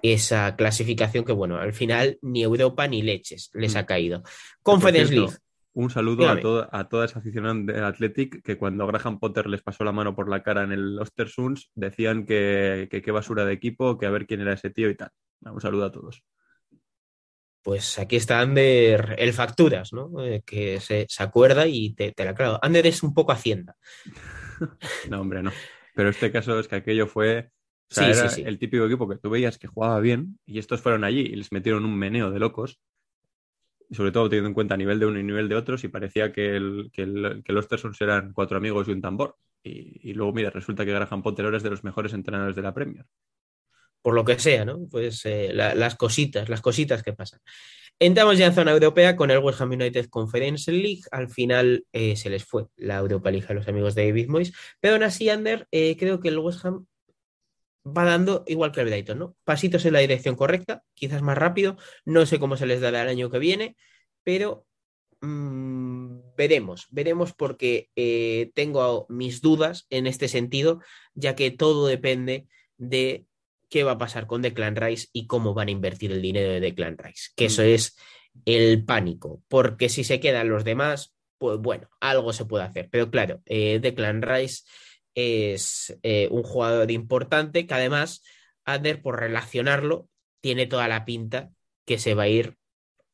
esa 0.01 0.55
clasificación 0.55 1.25
que, 1.25 1.31
bueno, 1.33 1.57
al 1.57 1.73
final 1.73 2.19
ni 2.21 2.43
Europa 2.43 2.87
ni 2.87 3.01
leches 3.01 3.49
les 3.53 3.73
Mm. 3.73 3.77
ha 3.77 3.85
caído. 3.85 4.23
Conference 4.61 5.13
League. 5.13 5.33
Un 5.73 5.89
saludo 5.91 6.17
Dígame. 6.23 6.39
a, 6.39 6.41
todo- 6.41 6.69
a 6.71 6.89
toda 6.89 7.05
esa 7.05 7.19
afición 7.19 7.65
del 7.67 7.83
Athletic 7.83 8.41
que 8.43 8.57
cuando 8.57 8.87
Graham 8.87 9.19
Potter 9.19 9.47
les 9.47 9.61
pasó 9.61 9.83
la 9.83 9.91
mano 9.91 10.15
por 10.15 10.27
la 10.29 10.41
cara 10.41 10.63
en 10.63 10.71
el 10.71 10.97
Ostersunds 10.99 11.69
decían 11.75 12.25
que 12.25 12.87
qué 12.89 13.11
basura 13.11 13.45
de 13.45 13.53
equipo, 13.53 13.97
que 13.97 14.07
a 14.07 14.09
ver 14.09 14.25
quién 14.25 14.41
era 14.41 14.53
ese 14.53 14.71
tío 14.71 14.89
y 14.89 14.95
tal. 14.95 15.09
Un 15.41 15.61
saludo 15.61 15.85
a 15.85 15.91
todos. 15.91 16.23
Pues 17.67 17.99
aquí 17.99 18.15
está 18.15 18.39
Ander, 18.39 19.15
el 19.19 19.33
facturas, 19.33 19.91
¿no? 19.91 20.23
Eh, 20.23 20.41
que 20.45 20.79
se, 20.79 21.05
se 21.09 21.21
acuerda 21.21 21.67
y 21.67 21.93
te, 21.93 22.13
te 22.13 22.23
la 22.23 22.33
clavo. 22.33 22.59
Ander 22.61 22.87
es 22.87 23.03
un 23.03 23.13
poco 23.13 23.33
Hacienda. 23.33 23.75
No, 25.09 25.19
hombre, 25.19 25.43
no. 25.43 25.51
Pero 25.93 26.07
este 26.07 26.31
caso 26.31 26.57
es 26.57 26.69
que 26.69 26.77
aquello 26.77 27.07
fue. 27.07 27.51
O 27.91 27.93
sea, 27.93 28.05
Sí, 28.07 28.13
sí, 28.13 28.19
era 28.19 28.29
sí. 28.29 28.43
el 28.45 28.57
típico 28.57 28.85
equipo 28.85 29.09
que 29.09 29.17
tú 29.17 29.29
veías 29.29 29.57
que 29.57 29.67
jugaba 29.67 29.99
bien 29.99 30.39
y 30.45 30.59
estos 30.59 30.79
fueron 30.79 31.03
allí 31.03 31.19
y 31.19 31.35
les 31.35 31.51
metieron 31.51 31.83
un 31.83 31.97
meneo 31.99 32.31
de 32.31 32.39
locos. 32.39 32.79
Sobre 33.91 34.13
todo 34.13 34.29
teniendo 34.29 34.47
en 34.47 34.53
cuenta 34.53 34.77
nivel 34.77 34.99
de 34.99 35.05
uno 35.05 35.19
y 35.19 35.23
nivel 35.23 35.49
de 35.49 35.55
otros 35.55 35.83
y 35.83 35.89
parecía 35.89 36.31
que, 36.31 36.55
el, 36.55 36.89
que, 36.93 37.01
el- 37.01 37.41
que 37.43 37.51
los 37.51 37.65
Ostersons 37.65 37.99
eran 37.99 38.31
cuatro 38.31 38.55
amigos 38.55 38.87
y 38.87 38.91
un 38.91 39.01
tambor. 39.01 39.35
Y, 39.61 40.09
y 40.09 40.13
luego, 40.13 40.31
mira, 40.31 40.51
resulta 40.51 40.85
que 40.85 40.93
Graham 40.93 41.21
Potter 41.21 41.43
ahora 41.43 41.57
es 41.57 41.63
de 41.63 41.69
los 41.71 41.83
mejores 41.83 42.13
entrenadores 42.13 42.55
de 42.55 42.61
la 42.61 42.73
Premier. 42.73 43.05
Por 44.01 44.13
lo 44.15 44.23
que 44.25 44.39
sea, 44.39 44.65
¿no? 44.65 44.87
Pues 44.89 45.25
eh, 45.25 45.51
la- 45.53 45.75
las 45.75 45.95
cositas, 45.95 46.49
las 46.49 46.61
cositas 46.61 47.03
que 47.03 47.13
pasan. 47.13 47.39
Entramos 47.99 48.37
ya 48.37 48.45
en 48.47 48.53
zona 48.53 48.71
europea 48.71 49.15
con 49.15 49.31
el 49.31 49.39
West 49.39 49.59
Ham 49.61 49.71
United 49.71 50.07
Conference 50.09 50.71
League. 50.71 51.01
Al 51.11 51.29
final 51.29 51.85
eh, 51.93 52.15
se 52.15 52.29
les 52.29 52.43
fue 52.45 52.65
la 52.75 52.97
Europa 52.97 53.31
League 53.31 53.47
a 53.49 53.53
los 53.53 53.67
amigos 53.67 53.95
de 53.95 54.05
David 54.05 54.27
Moyes. 54.29 54.53
Pero 54.79 54.93
aún 54.95 55.03
así, 55.03 55.29
Ander, 55.29 55.67
eh, 55.71 55.97
creo 55.97 56.19
que 56.19 56.27
el 56.29 56.37
West 56.37 56.63
Ham 56.65 56.85
va 57.85 58.03
dando 58.05 58.43
igual 58.47 58.71
que 58.71 58.81
el 58.81 58.87
Brighton, 58.87 59.17
¿no? 59.17 59.35
Pasitos 59.43 59.85
en 59.85 59.93
la 59.93 59.99
dirección 59.99 60.35
correcta, 60.35 60.83
quizás 60.93 61.21
más 61.21 61.37
rápido. 61.37 61.77
No 62.05 62.25
sé 62.25 62.37
cómo 62.39 62.57
se 62.57 62.65
les 62.67 62.81
dará 62.81 63.01
el 63.01 63.09
año 63.09 63.29
que 63.31 63.39
viene, 63.39 63.77
pero 64.23 64.65
mm, 65.21 66.35
veremos, 66.37 66.87
veremos 66.91 67.33
porque 67.33 67.89
tengo 68.53 69.05
mis 69.09 69.41
dudas 69.41 69.87
en 69.89 70.05
este 70.05 70.27
sentido, 70.27 70.81
ya 71.15 71.35
que 71.35 71.49
todo 71.49 71.87
depende 71.87 72.47
de 72.77 73.25
qué 73.69 73.83
va 73.83 73.93
a 73.93 73.97
pasar 73.97 74.27
con 74.27 74.41
Declan 74.41 74.75
Rice 74.75 75.07
y 75.13 75.27
cómo 75.27 75.53
van 75.53 75.67
a 75.67 75.71
invertir 75.71 76.11
el 76.11 76.21
dinero 76.21 76.49
de 76.51 76.59
Declan 76.59 76.97
Rice, 76.97 77.31
que 77.35 77.45
eso 77.45 77.61
Mm. 77.61 77.65
es 77.65 77.97
el 78.45 78.85
pánico, 78.85 79.41
porque 79.47 79.89
si 79.89 80.03
se 80.03 80.19
quedan 80.19 80.49
los 80.49 80.63
demás, 80.63 81.13
pues 81.37 81.59
bueno, 81.59 81.89
algo 81.99 82.33
se 82.33 82.45
puede 82.45 82.63
hacer. 82.65 82.87
Pero 82.91 83.09
claro, 83.11 83.41
eh, 83.45 83.79
Declan 83.81 84.21
Rice 84.21 84.63
es 85.15 85.97
eh, 86.03 86.27
un 86.31 86.43
jugador 86.43 86.91
importante 86.91 87.65
que 87.65 87.73
además, 87.73 88.23
Ander, 88.65 89.01
por 89.01 89.19
relacionarlo, 89.19 90.09
tiene 90.41 90.67
toda 90.67 90.87
la 90.87 91.05
pinta 91.05 91.49
que 91.85 91.97
se 91.97 92.13
va 92.13 92.23
a 92.23 92.27
ir 92.27 92.57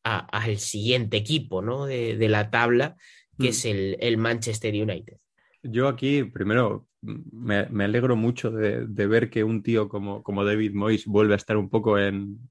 al 0.04 0.58
siguiente 0.60 1.16
equipo 1.18 1.62
¿no? 1.62 1.86
de, 1.86 2.18
de 2.18 2.28
la 2.30 2.50
tabla, 2.50 2.98
que 3.39 3.46
Mm. 3.48 3.50
es 3.50 3.66
el, 3.66 3.98
el 4.00 4.18
Manchester 4.18 4.74
United. 4.74 5.18
Yo 5.63 5.88
aquí, 5.88 6.23
primero, 6.26 6.88
me, 7.02 7.67
me 7.69 7.86
alegro 7.86 8.15
mucho 8.15 8.52
de, 8.52 8.86
de 8.88 9.08
ver 9.08 9.30
que 9.30 9.43
un 9.43 9.63
tío 9.63 9.89
como, 9.89 10.21
como 10.23 10.43
David 10.45 10.73
Moyes 10.73 11.06
vuelve 11.06 11.34
a 11.34 11.38
estar 11.38 11.58
un 11.58 11.69
poco 11.69 11.97
en... 11.97 12.49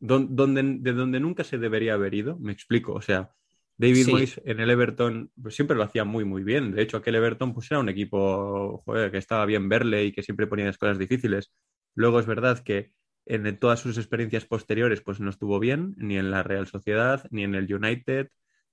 don- 0.00 0.34
Donde, 0.36 0.62
de 0.80 0.92
donde 0.92 1.20
nunca 1.20 1.44
se 1.44 1.58
debería 1.58 1.94
haber 1.94 2.14
ido, 2.14 2.38
me 2.38 2.52
explico. 2.52 2.92
O 2.94 3.00
sea, 3.02 3.30
David 3.76 4.06
Sí. 4.06 4.12
Moyes 4.12 4.40
en 4.44 4.60
el 4.60 4.70
Everton 4.70 5.30
pues, 5.40 5.54
siempre 5.54 5.76
lo 5.76 5.82
hacía 5.84 6.04
muy, 6.04 6.24
muy 6.24 6.42
bien. 6.42 6.72
De 6.72 6.82
hecho, 6.82 6.96
aquel 6.96 7.14
Everton 7.16 7.54
pues, 7.54 7.70
era 7.70 7.80
un 7.80 7.88
equipo 7.88 8.78
joder, 8.84 9.10
que 9.10 9.18
estaba 9.18 9.46
bien 9.46 9.68
verle 9.68 10.04
y 10.06 10.12
que 10.12 10.22
siempre 10.22 10.46
ponía 10.46 10.66
las 10.66 10.78
cosas 10.78 10.98
difíciles. 10.98 11.52
Luego 11.94 12.20
es 12.20 12.26
verdad 12.26 12.58
que 12.60 12.92
en 13.26 13.58
todas 13.58 13.80
sus 13.80 13.98
experiencias 13.98 14.46
posteriores 14.46 15.02
pues 15.02 15.20
no 15.20 15.30
estuvo 15.30 15.58
bien, 15.58 15.94
ni 15.98 16.16
en 16.16 16.30
la 16.30 16.42
Real 16.42 16.66
Sociedad, 16.66 17.24
ni 17.30 17.44
en 17.44 17.54
el 17.54 17.72
United, 17.72 18.28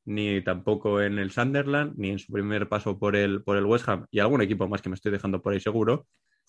ni 0.06 0.42
tampoco 0.44 1.02
en 1.02 1.20
el 1.20 1.32
Sunderland, 1.32 1.94
ni 1.98 2.10
en 2.12 2.20
su 2.20 2.32
primer 2.32 2.70
paso 2.70 2.98
por 3.00 3.16
el, 3.16 3.44
por 3.44 3.58
el 3.58 3.66
West 3.66 3.88
Ham 3.90 4.06
y 4.12 4.20
algún 4.20 4.42
equipo 4.42 4.68
más 4.68 4.82
que 4.82 4.90
me 4.90 4.96
estoy 4.96 5.12
dejando 5.12 5.42
por 5.42 5.54
ahí 5.54 5.60
seguro. 5.60 6.08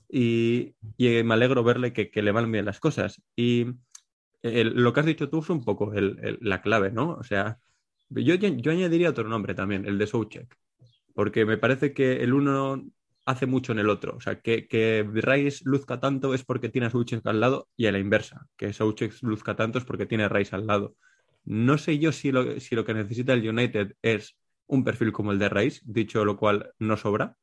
Y, 0.08 0.74
y 0.96 1.22
me 1.24 1.34
alegro 1.34 1.64
verle 1.64 1.92
que, 1.92 2.10
que 2.10 2.22
le 2.22 2.32
van 2.32 2.50
bien 2.52 2.64
las 2.64 2.80
cosas. 2.80 3.22
Y 3.34 3.66
el- 4.42 4.74
lo 4.82 4.92
que 4.92 5.00
has 5.00 5.06
dicho 5.06 5.28
tú 5.30 5.40
es 5.40 5.50
un 5.50 5.64
poco 5.64 5.92
el- 5.94 6.38
la 6.40 6.62
clave, 6.62 6.90
¿no? 6.92 7.10
O 7.14 7.22
sea, 7.24 7.58
yo, 8.10 8.34
yo 8.34 8.70
añadiría 8.72 9.10
otro 9.10 9.28
nombre 9.28 9.54
también, 9.54 9.86
el 9.86 9.98
de 9.98 10.06
Soucek, 10.06 10.56
porque 11.14 11.44
me 11.46 11.58
parece 11.58 11.94
que 11.94 12.22
el 12.22 12.34
uno 12.34 12.84
hace 13.26 13.46
mucho 13.46 13.72
en 13.72 13.80
el 13.80 13.90
otro. 13.90 14.16
O 14.16 14.20
sea, 14.20 14.40
que, 14.40 14.68
que 14.68 15.08
Rice 15.14 15.62
luzca 15.66 16.00
tanto 16.00 16.34
es 16.34 16.44
porque 16.44 16.68
tiene 16.68 16.88
a 16.88 16.92
al 17.30 17.40
lado 17.40 17.68
y 17.76 17.86
a 17.86 17.92
la 17.92 17.98
inversa, 17.98 18.46
que 18.56 18.72
Soucek 18.72 19.14
luzca 19.22 19.56
tanto 19.56 19.78
es 19.78 19.84
porque 19.84 20.06
tiene 20.06 20.24
a 20.24 20.28
Rice 20.28 20.54
al 20.56 20.66
lado. 20.66 20.96
No 21.46 21.78
sé 21.78 21.98
yo 21.98 22.12
si 22.12 22.32
lo, 22.32 22.44
que 22.84 22.94
necesita 22.94 23.32
el 23.32 23.48
United 23.48 23.94
es 24.02 24.36
un 24.66 24.82
perfil 24.84 25.12
como 25.12 25.30
el 25.32 25.38
de 25.38 25.48
Rice, 25.48 25.80
dicho 25.84 26.24
lo 26.24 26.36
cual 26.36 26.72
no 26.78 26.96
sobra, 26.96 27.36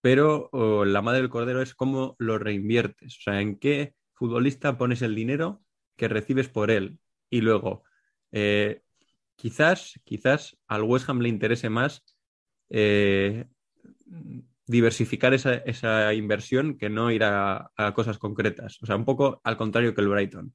pero 0.00 0.50
la 0.84 1.02
madre 1.02 1.20
del 1.20 1.30
cordero 1.30 1.62
es 1.62 1.74
cómo 1.74 2.16
lo 2.18 2.38
reinviertes, 2.38 3.18
o 3.18 3.20
sea, 3.22 3.40
en 3.40 3.58
qué 3.58 3.94
futbolista 4.14 4.76
pones 4.76 5.02
el 5.02 5.14
dinero 5.14 5.62
que 5.96 6.08
recibes 6.08 6.48
por 6.48 6.72
él. 6.72 6.98
Y 7.30 7.42
luego, 7.42 7.84
eh, 8.32 8.82
quizás, 9.36 10.00
quizás 10.04 10.58
al 10.66 10.82
West 10.82 11.08
Ham 11.08 11.20
le 11.20 11.28
interese 11.28 11.70
más 11.70 12.04
eh, 12.70 13.46
diversificar 14.66 15.32
esa, 15.34 15.54
esa 15.54 16.12
inversión 16.14 16.76
que 16.76 16.90
no 16.90 17.12
ir 17.12 17.22
a, 17.22 17.70
a 17.76 17.94
cosas 17.94 18.18
concretas. 18.18 18.82
O 18.82 18.86
sea, 18.86 18.96
un 18.96 19.04
poco 19.04 19.40
al 19.44 19.56
contrario 19.56 19.94
que 19.94 20.00
el 20.00 20.08
Brighton. 20.08 20.52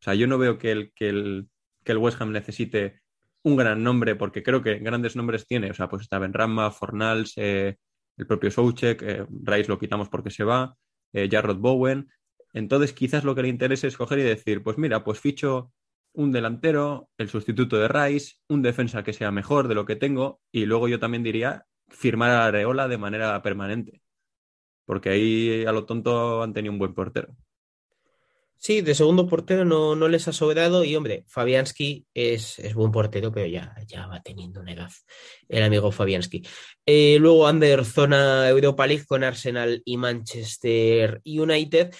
O 0.00 0.02
sea, 0.02 0.14
yo 0.14 0.26
no 0.26 0.38
veo 0.38 0.58
que 0.58 0.72
el, 0.72 0.92
que 0.94 1.08
el, 1.08 1.48
que 1.84 1.92
el 1.92 1.98
West 1.98 2.20
Ham 2.20 2.32
necesite 2.32 3.00
un 3.42 3.56
gran 3.56 3.82
nombre, 3.82 4.16
porque 4.16 4.42
creo 4.42 4.62
que 4.62 4.78
grandes 4.78 5.16
nombres 5.16 5.46
tiene. 5.46 5.70
O 5.70 5.74
sea, 5.74 5.88
pues 5.88 6.02
está 6.02 6.18
Benrama, 6.18 6.70
Fornals, 6.70 7.34
eh, 7.36 7.76
el 8.16 8.26
propio 8.26 8.50
Soucek, 8.50 9.02
eh, 9.02 9.26
Rice 9.28 9.68
lo 9.68 9.78
quitamos 9.78 10.08
porque 10.08 10.30
se 10.30 10.44
va, 10.44 10.76
eh, 11.12 11.28
Jarrod 11.30 11.58
Bowen. 11.58 12.08
Entonces, 12.52 12.92
quizás 12.92 13.24
lo 13.24 13.34
que 13.34 13.42
le 13.42 13.48
interese 13.48 13.86
es 13.86 13.96
coger 13.96 14.18
y 14.18 14.22
decir, 14.22 14.62
pues 14.62 14.78
mira, 14.78 15.04
pues 15.04 15.20
ficho 15.20 15.72
un 16.12 16.32
delantero, 16.32 17.08
el 17.18 17.28
sustituto 17.28 17.76
de 17.78 17.88
Rice, 17.88 18.36
un 18.48 18.62
defensa 18.62 19.02
que 19.04 19.12
sea 19.12 19.30
mejor 19.30 19.68
de 19.68 19.74
lo 19.74 19.86
que 19.86 19.96
tengo, 19.96 20.40
y 20.50 20.66
luego 20.66 20.88
yo 20.88 20.98
también 20.98 21.22
diría 21.22 21.66
firmar 21.88 22.30
a 22.30 22.46
Areola 22.46 22.88
de 22.88 22.98
manera 22.98 23.40
permanente. 23.42 24.02
Porque 24.84 25.10
ahí 25.10 25.64
a 25.64 25.72
lo 25.72 25.86
tonto 25.86 26.42
han 26.42 26.52
tenido 26.52 26.72
un 26.72 26.78
buen 26.78 26.94
portero. 26.94 27.36
Sí, 28.62 28.82
de 28.82 28.94
segundo 28.94 29.26
portero 29.26 29.64
no, 29.64 29.96
no 29.96 30.06
les 30.08 30.28
ha 30.28 30.34
sobrado 30.34 30.84
y 30.84 30.94
hombre, 30.94 31.24
Fabianski 31.28 32.06
es, 32.12 32.58
es 32.58 32.74
buen 32.74 32.92
portero, 32.92 33.32
pero 33.32 33.46
ya, 33.46 33.74
ya 33.86 34.06
va 34.06 34.20
teniendo 34.20 34.60
una 34.60 34.74
edad 34.74 34.90
el 35.48 35.62
amigo 35.62 35.90
Fabianski. 35.90 36.42
Eh, 36.84 37.16
luego 37.18 37.48
Under 37.48 37.86
zona 37.86 38.46
Europa 38.50 38.86
League 38.86 39.06
con 39.06 39.24
Arsenal 39.24 39.80
y 39.86 39.96
Manchester 39.96 41.22
United, 41.24 41.94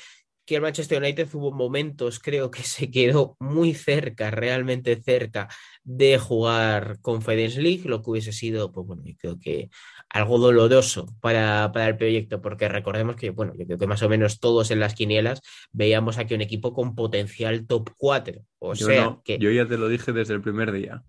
que 0.50 0.56
el 0.56 0.62
Manchester 0.62 1.00
United 1.00 1.28
hubo 1.34 1.52
momentos, 1.52 2.18
creo 2.18 2.50
que 2.50 2.64
se 2.64 2.90
quedó 2.90 3.36
muy 3.38 3.72
cerca, 3.72 4.32
realmente 4.32 5.00
cerca 5.00 5.48
de 5.84 6.18
jugar 6.18 6.98
Conference 7.02 7.62
League, 7.62 7.82
lo 7.84 8.02
que 8.02 8.10
hubiese 8.10 8.32
sido, 8.32 8.72
pues 8.72 8.84
bueno, 8.84 9.04
yo 9.04 9.14
creo 9.16 9.38
que 9.38 9.70
algo 10.08 10.40
doloroso 10.40 11.06
para, 11.20 11.70
para 11.72 11.86
el 11.86 11.96
proyecto, 11.96 12.42
porque 12.42 12.68
recordemos 12.68 13.14
que, 13.14 13.30
bueno, 13.30 13.52
yo 13.56 13.64
creo 13.64 13.78
que 13.78 13.86
más 13.86 14.02
o 14.02 14.08
menos 14.08 14.40
todos 14.40 14.72
en 14.72 14.80
las 14.80 14.94
quinielas 14.94 15.40
veíamos 15.70 16.18
aquí 16.18 16.34
un 16.34 16.40
equipo 16.40 16.74
con 16.74 16.96
potencial 16.96 17.68
top 17.68 17.90
4. 17.96 18.42
O 18.58 18.74
yo, 18.74 18.86
sea, 18.86 19.04
no, 19.04 19.22
que 19.22 19.38
yo 19.38 19.52
ya 19.52 19.68
te 19.68 19.78
lo 19.78 19.88
dije 19.88 20.10
desde 20.10 20.34
el 20.34 20.42
primer 20.42 20.72
día. 20.72 21.04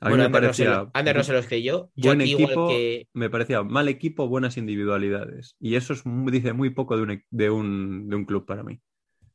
A 0.00 0.10
mí 0.10 0.10
bueno, 0.10 0.24
me 0.24 0.26
Ander, 0.26 0.42
no 0.42 0.52
se 0.54 0.64
parecía 0.64 0.70
lo, 0.70 0.90
Ander 0.94 1.16
no 1.16 1.24
se 1.24 1.32
los 1.32 1.46
creyó. 1.46 1.90
Yo 1.96 2.10
buen 2.10 2.20
aquí 2.20 2.32
equipo, 2.32 2.42
igual 2.52 2.66
que 2.66 3.08
me 3.14 3.30
parecía 3.30 3.62
mal 3.62 3.88
equipo, 3.88 4.28
buenas 4.28 4.56
individualidades. 4.56 5.56
Y 5.60 5.74
eso 5.76 5.92
es, 5.92 6.02
dice 6.04 6.52
muy 6.52 6.70
poco 6.70 6.96
de 6.96 7.02
un, 7.02 7.10
e- 7.12 7.24
de 7.30 7.50
un, 7.50 8.08
de 8.08 8.16
un 8.16 8.24
club 8.24 8.46
para 8.46 8.62
mí. 8.62 8.80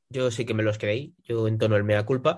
yo 0.10 0.30
sí 0.30 0.46
que 0.46 0.54
me 0.54 0.64
los 0.64 0.78
creí, 0.78 1.16
yo 1.24 1.48
entono 1.48 1.76
el 1.76 1.84
mea 1.84 2.06
culpa, 2.06 2.38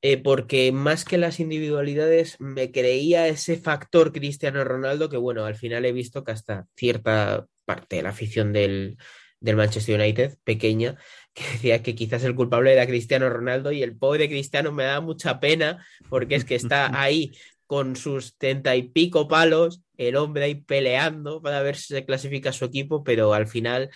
eh, 0.00 0.16
porque 0.16 0.72
más 0.72 1.04
que 1.04 1.18
las 1.18 1.40
individualidades 1.40 2.40
me 2.40 2.72
creía 2.72 3.28
ese 3.28 3.58
factor 3.58 4.12
Cristiano 4.12 4.64
Ronaldo 4.64 5.10
que 5.10 5.18
bueno, 5.18 5.44
al 5.44 5.56
final 5.56 5.84
he 5.84 5.92
visto 5.92 6.24
que 6.24 6.32
hasta 6.32 6.66
cierta 6.74 7.46
parte 7.66 7.96
de 7.96 8.02
la 8.02 8.10
afición 8.10 8.52
del, 8.52 8.96
del 9.42 9.56
Manchester 9.56 10.00
United, 10.00 10.38
pequeña, 10.44 10.96
que 11.34 11.42
decía 11.52 11.82
que 11.82 11.94
quizás 11.94 12.24
el 12.24 12.34
culpable 12.34 12.72
era 12.72 12.86
Cristiano 12.86 13.28
Ronaldo 13.28 13.72
y 13.72 13.82
el 13.82 13.96
pobre 13.96 14.28
Cristiano 14.28 14.72
me 14.72 14.84
da 14.84 15.00
mucha 15.00 15.40
pena 15.40 15.84
porque 16.08 16.36
es 16.36 16.44
que 16.44 16.54
está 16.54 16.90
ahí 17.02 17.32
con 17.66 17.96
sus 17.96 18.36
treinta 18.36 18.76
y 18.76 18.82
pico 18.82 19.28
palos, 19.28 19.80
el 19.96 20.16
hombre 20.16 20.44
ahí 20.44 20.54
peleando 20.56 21.40
para 21.40 21.62
ver 21.62 21.76
si 21.76 21.94
se 21.94 22.04
clasifica 22.04 22.52
su 22.52 22.64
equipo, 22.66 23.02
pero 23.02 23.32
al 23.32 23.46
final 23.46 23.88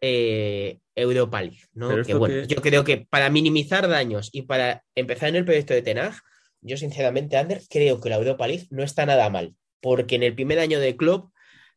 eh, 0.00 0.78
Europa 0.94 1.40
League, 1.42 1.60
¿no? 1.74 2.02
Que 2.02 2.14
bueno, 2.14 2.34
que- 2.42 2.54
yo 2.54 2.60
creo 2.60 2.84
que 2.84 3.06
para 3.08 3.30
minimizar 3.30 3.88
daños 3.88 4.30
y 4.32 4.42
para 4.42 4.84
empezar 4.94 5.28
en 5.30 5.36
el 5.36 5.44
proyecto 5.44 5.72
de 5.74 5.82
Tenag, 5.82 6.14
yo 6.60 6.76
sinceramente, 6.76 7.36
Ander, 7.36 7.62
creo 7.70 8.00
que 8.00 8.08
la 8.08 8.16
Europa 8.16 8.46
League 8.48 8.66
no 8.70 8.82
está 8.82 9.06
nada 9.06 9.30
mal, 9.30 9.54
porque 9.80 10.16
en 10.16 10.22
el 10.24 10.34
primer 10.34 10.58
año 10.58 10.80
de 10.80 10.96
Klopp, 10.96 11.30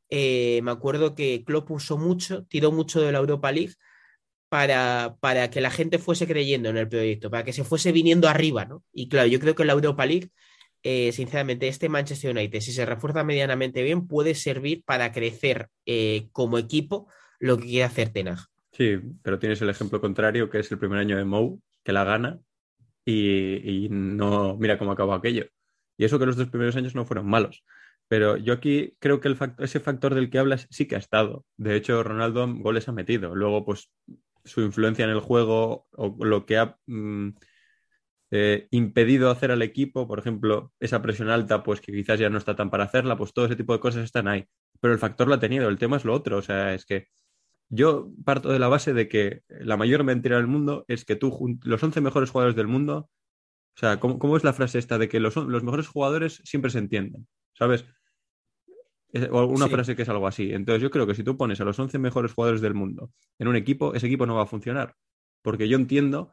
eh, 0.09 0.61
me 0.63 0.71
acuerdo 0.71 1.15
que 1.15 1.43
Klopp 1.43 1.71
usó 1.71 1.97
mucho, 1.97 2.45
tiró 2.45 2.71
mucho 2.71 3.01
de 3.01 3.11
la 3.11 3.19
Europa 3.19 3.51
League 3.51 3.73
para, 4.49 5.15
para 5.19 5.49
que 5.49 5.61
la 5.61 5.71
gente 5.71 5.99
fuese 5.99 6.27
creyendo 6.27 6.69
en 6.69 6.77
el 6.77 6.89
proyecto, 6.89 7.29
para 7.29 7.43
que 7.43 7.53
se 7.53 7.63
fuese 7.63 7.91
viniendo 7.91 8.27
arriba, 8.27 8.65
¿no? 8.65 8.83
Y 8.91 9.09
claro, 9.09 9.27
yo 9.27 9.39
creo 9.39 9.55
que 9.55 9.65
la 9.65 9.73
Europa 9.73 10.05
League 10.05 10.31
eh, 10.81 11.11
sinceramente, 11.11 11.67
este 11.67 11.89
Manchester 11.89 12.31
United, 12.31 12.61
si 12.61 12.71
se 12.71 12.85
refuerza 12.85 13.23
medianamente 13.23 13.83
bien, 13.83 14.07
puede 14.07 14.33
servir 14.33 14.83
para 14.85 15.11
crecer 15.11 15.67
eh, 15.85 16.29
como 16.31 16.57
equipo 16.57 17.07
lo 17.39 17.57
que 17.57 17.65
quiere 17.65 17.83
hacer 17.83 18.09
Tenag. 18.09 18.39
Sí, 18.71 18.97
pero 19.21 19.39
tienes 19.39 19.61
el 19.61 19.69
ejemplo 19.69 19.99
contrario, 19.99 20.49
que 20.49 20.59
es 20.59 20.71
el 20.71 20.79
primer 20.79 20.99
año 20.99 21.17
de 21.17 21.25
Mou, 21.25 21.61
que 21.83 21.91
la 21.91 22.05
gana 22.05 22.39
y, 23.03 23.85
y 23.85 23.89
no 23.89 24.55
mira 24.57 24.77
cómo 24.77 24.91
acabó 24.91 25.13
aquello. 25.13 25.47
Y 25.97 26.05
eso 26.05 26.17
que 26.17 26.25
los 26.25 26.37
dos 26.37 26.47
primeros 26.47 26.77
años 26.77 26.95
no 26.95 27.05
fueron 27.05 27.27
malos. 27.27 27.63
Pero 28.09 28.37
yo 28.37 28.53
aquí 28.53 28.95
creo 28.99 29.21
que 29.21 29.35
ese 29.59 29.79
factor 29.79 30.15
del 30.15 30.29
que 30.29 30.39
hablas 30.39 30.67
sí 30.71 30.87
que 30.87 30.95
ha 30.95 30.99
estado. 30.99 31.45
De 31.57 31.75
hecho, 31.75 32.03
Ronaldo 32.03 32.47
goles 32.55 32.89
ha 32.89 32.91
metido. 32.91 33.35
Luego, 33.35 33.63
pues, 33.65 33.91
su 34.43 34.61
influencia 34.61 35.05
en 35.05 35.11
el 35.11 35.19
juego 35.21 35.87
o 35.91 36.25
lo 36.25 36.45
que 36.45 36.57
ha 36.57 36.77
mm, 36.87 37.29
eh, 38.31 38.67
impedido 38.71 39.29
hacer 39.31 39.51
al 39.51 39.61
equipo, 39.61 40.07
por 40.07 40.19
ejemplo, 40.19 40.73
esa 40.79 41.01
presión 41.01 41.29
alta, 41.29 41.63
pues 41.63 41.81
que 41.81 41.91
quizás 41.91 42.19
ya 42.19 42.29
no 42.29 42.37
está 42.39 42.55
tan 42.55 42.69
para 42.71 42.85
hacerla, 42.85 43.17
pues 43.17 43.33
todo 43.33 43.45
ese 43.45 43.55
tipo 43.55 43.73
de 43.73 43.79
cosas 43.79 44.03
están 44.03 44.27
ahí. 44.27 44.45
Pero 44.81 44.93
el 44.93 44.99
factor 44.99 45.27
lo 45.27 45.35
ha 45.35 45.39
tenido, 45.39 45.69
el 45.69 45.77
tema 45.77 45.97
es 45.97 46.05
lo 46.05 46.13
otro. 46.13 46.37
O 46.37 46.41
sea, 46.41 46.73
es 46.73 46.85
que 46.85 47.07
yo 47.69 48.11
parto 48.25 48.49
de 48.49 48.59
la 48.59 48.67
base 48.69 48.93
de 48.93 49.07
que 49.09 49.43
la 49.49 49.77
mayor 49.77 50.03
mentira 50.03 50.37
del 50.37 50.47
mundo 50.47 50.85
es 50.87 51.05
que 51.05 51.15
tú, 51.15 51.59
los 51.63 51.83
11 51.83 52.01
mejores 52.01 52.31
jugadores 52.31 52.55
del 52.55 52.67
mundo, 52.67 53.09
o 53.75 53.79
sea, 53.79 53.99
¿cómo, 53.99 54.19
cómo 54.19 54.37
es 54.37 54.43
la 54.43 54.53
frase 54.53 54.79
esta 54.79 54.97
de 54.97 55.09
que 55.09 55.19
los, 55.19 55.35
los 55.35 55.63
mejores 55.63 55.87
jugadores 55.87 56.41
siempre 56.45 56.71
se 56.71 56.79
entienden? 56.79 57.27
¿Sabes? 57.53 57.85
O 59.31 59.45
una 59.45 59.65
Sí. 59.65 59.71
frase 59.71 59.95
que 59.95 60.03
es 60.03 60.09
algo 60.09 60.27
así. 60.27 60.51
Entonces 60.53 60.81
yo 60.81 60.91
creo 60.91 61.07
que 61.07 61.15
si 61.15 61.23
tú 61.23 61.35
pones 61.35 61.59
a 61.61 61.65
los 61.65 61.79
11 61.79 61.97
mejores 61.97 62.33
jugadores 62.33 62.61
del 62.61 62.73
mundo 62.75 63.11
en 63.39 63.47
un 63.47 63.55
equipo, 63.55 63.93
ese 63.95 64.07
equipo 64.07 64.25
no 64.25 64.35
va 64.35 64.43
a 64.43 64.47
funcionar. 64.47 64.95
Porque 65.41 65.67
yo 65.67 65.77
entiendo 65.77 66.31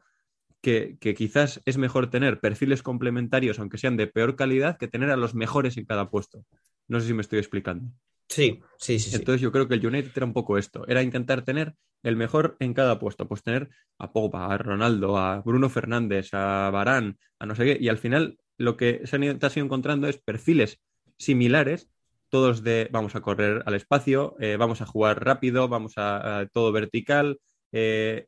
que, 0.61 0.97
que 0.99 1.13
quizás 1.15 1.61
es 1.65 1.77
mejor 1.77 2.09
tener 2.09 2.39
perfiles 2.39 2.83
complementarios, 2.83 3.59
aunque 3.59 3.77
sean 3.77 3.97
de 3.97 4.07
peor 4.07 4.35
calidad, 4.35 4.77
que 4.77 4.87
tener 4.87 5.09
a 5.11 5.17
los 5.17 5.33
mejores 5.33 5.77
en 5.77 5.85
cada 5.85 6.09
puesto. 6.09 6.45
No 6.87 6.99
sé 6.99 7.07
si 7.07 7.13
me 7.13 7.21
estoy 7.21 7.39
explicando. 7.39 7.91
Sí, 8.29 8.59
sí, 8.77 8.99
sí. 8.99 9.09
sí. 9.09 9.15
Entonces 9.15 9.41
yo 9.41 9.51
creo 9.51 9.67
que 9.67 9.75
el 9.75 9.85
United 9.85 10.11
era 10.15 10.25
un 10.25 10.33
poco 10.33 10.57
esto, 10.57 10.85
era 10.87 11.01
intentar 11.01 11.43
tener 11.43 11.75
el 12.03 12.15
mejor 12.15 12.57
en 12.59 12.73
cada 12.73 12.99
puesto, 12.99 13.27
pues 13.27 13.41
tener 13.41 13.69
a 13.97 14.11
Pogba, 14.11 14.53
a 14.53 14.57
Ronaldo, 14.57 15.17
a 15.17 15.41
Bruno 15.41 15.69
Fernández, 15.69 16.33
a 16.33 16.69
Varane, 16.69 17.15
a 17.39 17.45
no 17.45 17.55
sé 17.55 17.65
qué, 17.65 17.77
y 17.79 17.87
al 17.89 17.97
final 17.97 18.37
lo 18.57 18.75
que 18.77 19.01
se 19.05 19.15
han 19.15 19.23
ido, 19.23 19.37
te 19.37 19.45
has 19.45 19.55
ido 19.57 19.65
encontrando 19.65 20.07
es 20.07 20.17
perfiles 20.17 20.79
similares, 21.17 21.89
todos 22.29 22.63
de 22.63 22.89
vamos 22.91 23.15
a 23.15 23.21
correr 23.21 23.63
al 23.65 23.75
espacio, 23.75 24.35
eh, 24.39 24.57
vamos 24.57 24.81
a 24.81 24.85
jugar 24.85 25.23
rápido, 25.23 25.67
vamos 25.67 25.93
a, 25.97 26.47
todo 26.51 26.71
vertical, 26.71 27.39
eh, 27.71 28.27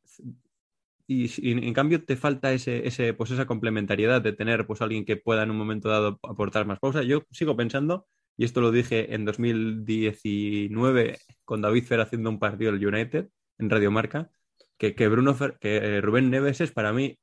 y, 1.07 1.51
en 1.51 1.73
cambio 1.73 2.03
te 2.05 2.15
falta 2.15 2.53
ese, 2.53 2.87
ese, 2.87 3.13
pues 3.13 3.31
esa 3.31 3.47
complementariedad 3.47 4.21
de 4.21 4.33
tener 4.33 4.67
pues 4.67 4.81
alguien 4.81 5.05
que 5.05 5.17
pueda 5.17 5.43
en 5.43 5.51
un 5.51 5.57
momento 5.57 5.89
dado 5.89 6.19
aportar 6.23 6.67
más 6.67 6.79
pausa. 6.79 7.01
Yo 7.03 7.23
sigo 7.31 7.57
pensando 7.57 8.07
y 8.37 8.45
esto 8.45 8.61
lo 8.61 8.71
dije 8.71 9.15
en 9.15 9.25
2019 9.25 11.17
con 11.45 11.61
David 11.61 11.83
Fer 11.85 12.01
haciendo 12.01 12.29
un 12.29 12.39
partido 12.39 12.71
del 12.71 12.85
United 12.85 13.29
en 13.57 13.69
Radio 13.69 13.89
Marca, 13.91 14.29
que, 14.77 14.93
que 14.95 15.07
Bruno 15.07 15.35
Fer- 15.35 15.57
que 15.59 15.77
eh, 15.77 16.01
Rubén 16.01 16.29
Neves 16.29 16.61
es 16.61 16.71
para 16.71 16.93
mí 16.93 17.17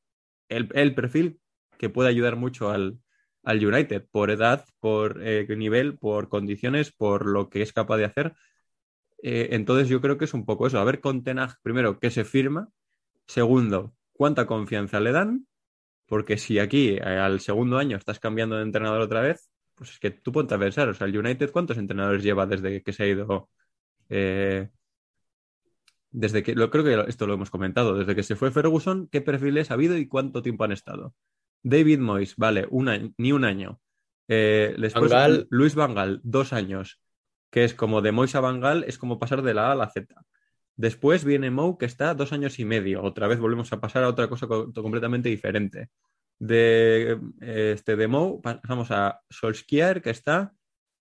el, 0.48 0.68
el 0.74 0.94
perfil 0.94 1.40
que 1.78 1.88
puede 1.88 2.08
ayudar 2.08 2.36
mucho 2.36 2.70
al, 2.70 2.98
al 3.46 3.64
United 3.64 4.06
por 4.10 4.30
edad, 4.30 4.66
por 4.80 5.22
eh, 5.22 5.46
nivel, 5.56 5.96
por 5.98 6.28
condiciones, 6.28 6.92
por 6.92 7.26
lo 7.26 7.48
que 7.48 7.62
es 7.62 7.72
capaz 7.72 7.96
de 7.98 8.04
hacer. 8.06 8.34
Eh, 9.22 9.50
entonces 9.52 9.88
yo 9.88 10.00
creo 10.00 10.18
que 10.18 10.26
es 10.26 10.34
un 10.34 10.44
poco 10.44 10.66
eso, 10.66 10.78
a 10.80 10.84
ver 10.84 11.00
con 11.00 11.22
Ten 11.24 11.38
Hag, 11.38 11.56
primero, 11.62 12.00
qué 12.00 12.10
se 12.10 12.24
firma, 12.24 12.68
segundo, 13.26 13.94
cuánta 14.12 14.46
confianza 14.46 15.00
le 15.00 15.12
dan, 15.12 15.46
porque 16.06 16.38
si 16.38 16.58
aquí 16.58 16.90
eh, 16.90 17.02
al 17.02 17.40
segundo 17.40 17.78
año 17.78 17.96
estás 17.96 18.20
cambiando 18.20 18.56
de 18.56 18.62
entrenador 18.64 19.00
otra 19.00 19.20
vez, 19.22 19.48
pues 19.76 19.92
es 19.92 19.98
que 20.00 20.10
tú 20.10 20.32
ponte 20.32 20.54
a 20.54 20.58
pensar, 20.58 20.88
o 20.88 20.94
sea, 20.94 21.06
el 21.06 21.16
United, 21.16 21.52
¿cuántos 21.52 21.78
entrenadores 21.78 22.24
lleva 22.24 22.46
desde 22.46 22.82
que 22.82 22.92
se 22.92 23.04
ha 23.04 23.06
ido? 23.06 23.50
desde 26.10 26.42
que, 26.42 26.54
lo, 26.54 26.70
creo 26.70 26.84
que 26.84 27.10
esto 27.10 27.26
lo 27.26 27.34
hemos 27.34 27.50
comentado, 27.50 27.96
desde 27.98 28.14
que 28.14 28.22
se 28.22 28.36
fue 28.36 28.50
Ferguson, 28.50 29.08
¿qué 29.08 29.20
perfiles 29.20 29.70
ha 29.70 29.74
habido 29.74 29.96
y 29.98 30.08
cuánto 30.08 30.42
tiempo 30.42 30.64
han 30.64 30.72
estado? 30.72 31.14
David 31.68 31.98
Moyes, 31.98 32.36
vale, 32.36 32.66
un 32.70 32.88
año, 32.88 33.12
ni 33.18 33.32
un 33.32 33.44
año. 33.44 33.80
Eh, 34.28 34.74
después, 34.78 35.10
Gaal. 35.10 35.46
Luis 35.50 35.74
Vangal, 35.74 36.20
dos 36.22 36.52
años, 36.52 37.00
que 37.50 37.64
es 37.64 37.74
como 37.74 38.02
de 38.02 38.12
Moyes 38.12 38.36
a 38.36 38.40
Vangal, 38.40 38.84
es 38.84 38.98
como 38.98 39.18
pasar 39.18 39.42
de 39.42 39.52
la 39.52 39.68
A 39.68 39.72
a 39.72 39.74
la 39.74 39.90
Z. 39.90 40.14
Después 40.76 41.24
viene 41.24 41.50
Mou, 41.50 41.76
que 41.76 41.86
está 41.86 42.14
dos 42.14 42.32
años 42.32 42.58
y 42.60 42.64
medio. 42.64 43.02
Otra 43.02 43.26
vez 43.26 43.40
volvemos 43.40 43.72
a 43.72 43.80
pasar 43.80 44.04
a 44.04 44.08
otra 44.08 44.28
cosa 44.28 44.46
co- 44.46 44.72
completamente 44.72 45.28
diferente. 45.28 45.88
De, 46.38 47.18
eh, 47.40 47.72
este, 47.74 47.96
de 47.96 48.06
Mou 48.06 48.40
pasamos 48.42 48.90
a 48.90 49.20
Solskjaer, 49.28 50.02
que 50.02 50.10
está, 50.10 50.52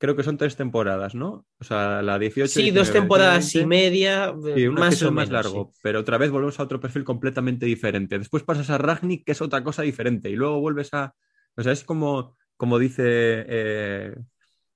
creo 0.05 0.15
que 0.15 0.23
son 0.23 0.37
tres 0.37 0.55
temporadas, 0.55 1.15
¿no? 1.15 1.47
O 1.59 1.63
sea, 1.63 2.03
la 2.03 2.19
18. 2.19 2.47
Sí, 2.47 2.69
dos 2.69 2.87
19, 2.87 2.99
temporadas 2.99 3.53
20. 3.53 3.59
y 3.59 3.65
media, 3.65 4.35
Sí, 4.55 4.67
una 4.67 4.79
más 4.79 4.99
que 4.99 5.05
o 5.05 5.11
más 5.11 5.29
largo, 5.31 5.71
sí. 5.73 5.79
pero 5.81 5.99
otra 6.01 6.19
vez 6.19 6.29
volvemos 6.29 6.59
a 6.59 6.63
otro 6.63 6.79
perfil 6.79 7.03
completamente 7.03 7.65
diferente. 7.65 8.19
Después 8.19 8.43
pasas 8.43 8.69
a 8.69 8.77
Ragnick, 8.77 9.25
que 9.25 9.31
es 9.31 9.41
otra 9.41 9.63
cosa 9.63 9.81
diferente, 9.81 10.29
y 10.29 10.35
luego 10.35 10.61
vuelves 10.61 10.93
a. 10.93 11.15
O 11.57 11.63
sea, 11.63 11.71
es 11.71 11.83
como, 11.83 12.37
como 12.55 12.77
dice 12.77 13.03
eh, 13.05 14.15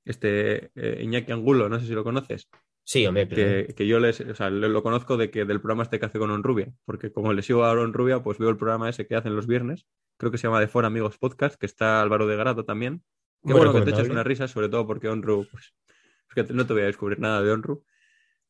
este 0.03 0.71
eh, 0.75 1.03
Iñaki 1.03 1.31
Angulo, 1.31 1.69
no 1.69 1.79
sé 1.79 1.85
si 1.85 1.93
lo 1.93 2.03
conoces, 2.03 2.49
Sí, 2.89 3.05
hombre, 3.05 3.27
claro. 3.27 3.67
que, 3.67 3.75
que 3.75 3.85
yo 3.85 3.99
les, 3.99 4.19
o 4.19 4.33
sea, 4.33 4.49
lo, 4.49 4.81
conozco 4.81 5.15
de 5.15 5.29
que 5.29 5.45
del 5.45 5.61
programa 5.61 5.83
este 5.83 5.99
que 5.99 6.07
hace 6.07 6.17
con 6.17 6.31
Onrubia, 6.31 6.73
porque 6.85 7.11
como 7.11 7.33
le 7.33 7.43
sigo 7.43 7.63
a 7.63 7.71
Onrubia, 7.73 8.23
pues 8.23 8.39
veo 8.39 8.49
el 8.49 8.57
programa 8.57 8.89
ese 8.89 9.05
que 9.05 9.15
hacen 9.15 9.35
los 9.35 9.45
viernes, 9.45 9.85
creo 10.17 10.31
que 10.31 10.39
se 10.39 10.47
llama 10.47 10.59
De 10.59 10.67
Fora 10.67 10.87
Amigos 10.87 11.19
Podcast, 11.19 11.55
que 11.59 11.67
está 11.67 12.01
Álvaro 12.01 12.25
de 12.25 12.35
Grado 12.35 12.65
también. 12.65 13.03
Qué 13.45 13.53
bueno 13.53 13.73
que 13.73 13.81
te 13.81 13.91
eches 13.91 14.09
una 14.09 14.23
risa, 14.23 14.47
sobre 14.47 14.69
todo 14.69 14.85
porque 14.85 15.07
Onru, 15.07 15.47
pues, 15.49 15.73
es 16.29 16.47
que 16.47 16.53
no 16.53 16.65
te 16.65 16.73
voy 16.73 16.83
a 16.83 16.85
descubrir 16.85 17.19
nada 17.19 17.41
de 17.41 17.51
Onru. 17.51 17.83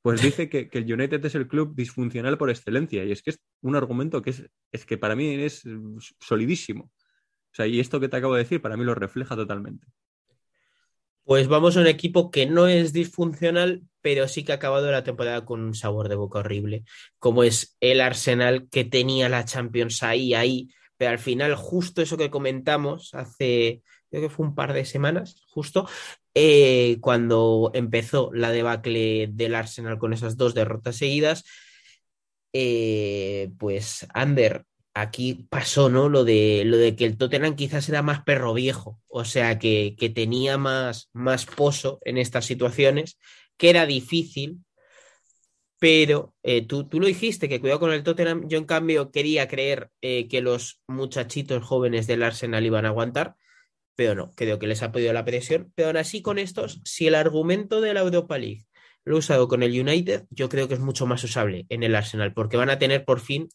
Pues 0.02 0.22
dice 0.22 0.50
que, 0.50 0.70
que 0.70 0.78
el 0.80 0.92
United 0.92 1.24
es 1.24 1.36
el 1.36 1.48
club 1.48 1.76
disfuncional 1.76 2.38
por 2.38 2.50
excelencia. 2.50 3.04
Y 3.04 3.12
es 3.12 3.22
que 3.22 3.32
es 3.32 3.40
un 3.62 3.76
argumento 3.76 4.22
que 4.22 4.32
es, 4.32 4.50
es 4.72 4.86
que 4.86 4.98
para 4.98 5.16
mí 5.16 5.44
es 5.44 5.64
solidísimo. 6.20 6.92
O 7.52 7.56
sea, 7.56 7.68
y 7.68 7.80
esto 7.80 8.00
que 8.00 8.10
te 8.10 8.18
acabo 8.18 8.36
de 8.36 8.44
decir, 8.44 8.62
para 8.62 8.78
mí 8.78 8.84
lo 8.84 8.96
refleja 8.96 9.36
totalmente. 9.36 9.88
Pues 11.30 11.48
vamos 11.48 11.78
a 11.78 11.82
un 11.82 11.88
equipo 11.88 12.32
que 12.32 12.48
no 12.48 12.68
es 12.68 12.92
disfuncional, 12.92 13.84
pero 14.02 14.28
sí 14.28 14.44
que 14.44 14.52
ha 14.52 14.56
acabado 14.56 14.92
la 14.92 15.04
temporada 15.04 15.46
con 15.46 15.62
un 15.62 15.76
sabor 15.76 16.10
de 16.10 16.16
boca 16.16 16.40
horrible, 16.40 16.86
como 17.20 17.44
es 17.44 17.78
el 17.82 18.02
Arsenal 18.02 18.68
que 18.70 18.84
tenía 18.84 19.30
la 19.30 19.46
Champions 19.46 20.02
ahí, 20.02 20.34
ahí, 20.34 20.70
pero 20.98 21.12
al 21.12 21.20
final 21.20 21.54
justo 21.56 22.02
eso 22.02 22.18
que 22.18 22.32
comentamos 22.32 23.14
hace, 23.14 23.84
creo 24.10 24.22
que 24.24 24.30
fue 24.30 24.46
un 24.46 24.56
par 24.56 24.74
de 24.74 24.86
semanas, 24.86 25.44
justo, 25.50 25.88
eh, 26.34 26.98
cuando 27.02 27.72
empezó 27.74 28.32
la 28.34 28.52
debacle 28.52 29.30
del 29.32 29.56
Arsenal 29.56 29.98
con 29.98 30.14
esas 30.14 30.38
dos 30.38 30.54
derrotas 30.54 30.98
seguidas, 30.98 31.46
eh, 32.54 33.52
pues 33.60 34.08
Ander, 34.14 34.66
aquí 34.94 35.48
pasó, 35.50 35.90
¿no? 35.90 36.10
Lo 36.10 36.24
de, 36.24 36.64
lo 36.66 36.78
de 36.78 36.96
que 36.96 37.06
el 37.06 37.18
Tottenham 37.18 37.56
quizás 37.56 37.88
era 37.90 38.02
más 38.02 38.24
perro 38.24 38.54
viejo, 38.54 39.00
o 39.08 39.26
sea, 39.26 39.60
que, 39.60 39.96
que 39.98 40.10
tenía 40.10 40.58
más, 40.58 41.10
más 41.14 41.46
pozo 41.46 42.00
en 42.04 42.18
estas 42.18 42.46
situaciones, 42.46 43.18
que 43.58 43.70
era 43.70 43.86
difícil, 43.86 44.60
pero 45.80 46.34
eh, 46.44 46.66
tú, 46.66 46.88
tú 46.90 47.00
lo 47.00 47.08
dijiste, 47.08 47.48
que 47.48 47.62
cuidado 47.62 47.80
con 47.80 47.94
el 47.94 48.04
Tottenham, 48.04 48.48
yo 48.50 48.58
en 48.58 48.66
cambio 48.66 49.12
quería 49.12 49.48
creer 49.48 49.92
que 50.02 50.42
los 50.42 50.82
muchachitos 50.88 51.64
jóvenes 51.64 52.06
del 52.06 52.24
Arsenal 52.24 52.66
iban 52.66 52.86
a 52.86 52.90
aguantar, 52.90 53.36
pero 54.00 54.16
no, 54.16 54.32
creo 54.34 54.60
que 54.60 54.68
les 54.68 54.82
ha 54.82 54.94
podido 54.94 55.12
la 55.12 55.26
presión, 55.26 55.74
pero 55.76 55.90
aún 55.90 55.98
así 55.98 56.22
con 56.22 56.40
estos, 56.40 56.80
si 56.86 57.08
el 57.08 57.16
argumento 57.16 57.82
de 57.82 57.94
la 57.94 58.00
Europa 58.00 58.38
League 58.38 58.66
lo 59.04 59.16
he 59.18 59.20
usado 59.20 59.50
con 59.50 59.62
el 59.62 59.78
United, 59.78 60.24
yo 60.30 60.48
creo 60.48 60.70
que 60.70 60.76
es 60.76 60.80
mucho 60.80 61.06
más 61.06 61.22
usable 61.26 61.66
en 61.68 61.84
el 61.84 61.94
Arsenal, 61.94 62.34
porque 62.34 62.56
van 62.56 62.70
a 62.70 62.80
tener 62.80 63.04
por 63.04 63.20
fin 63.20 63.50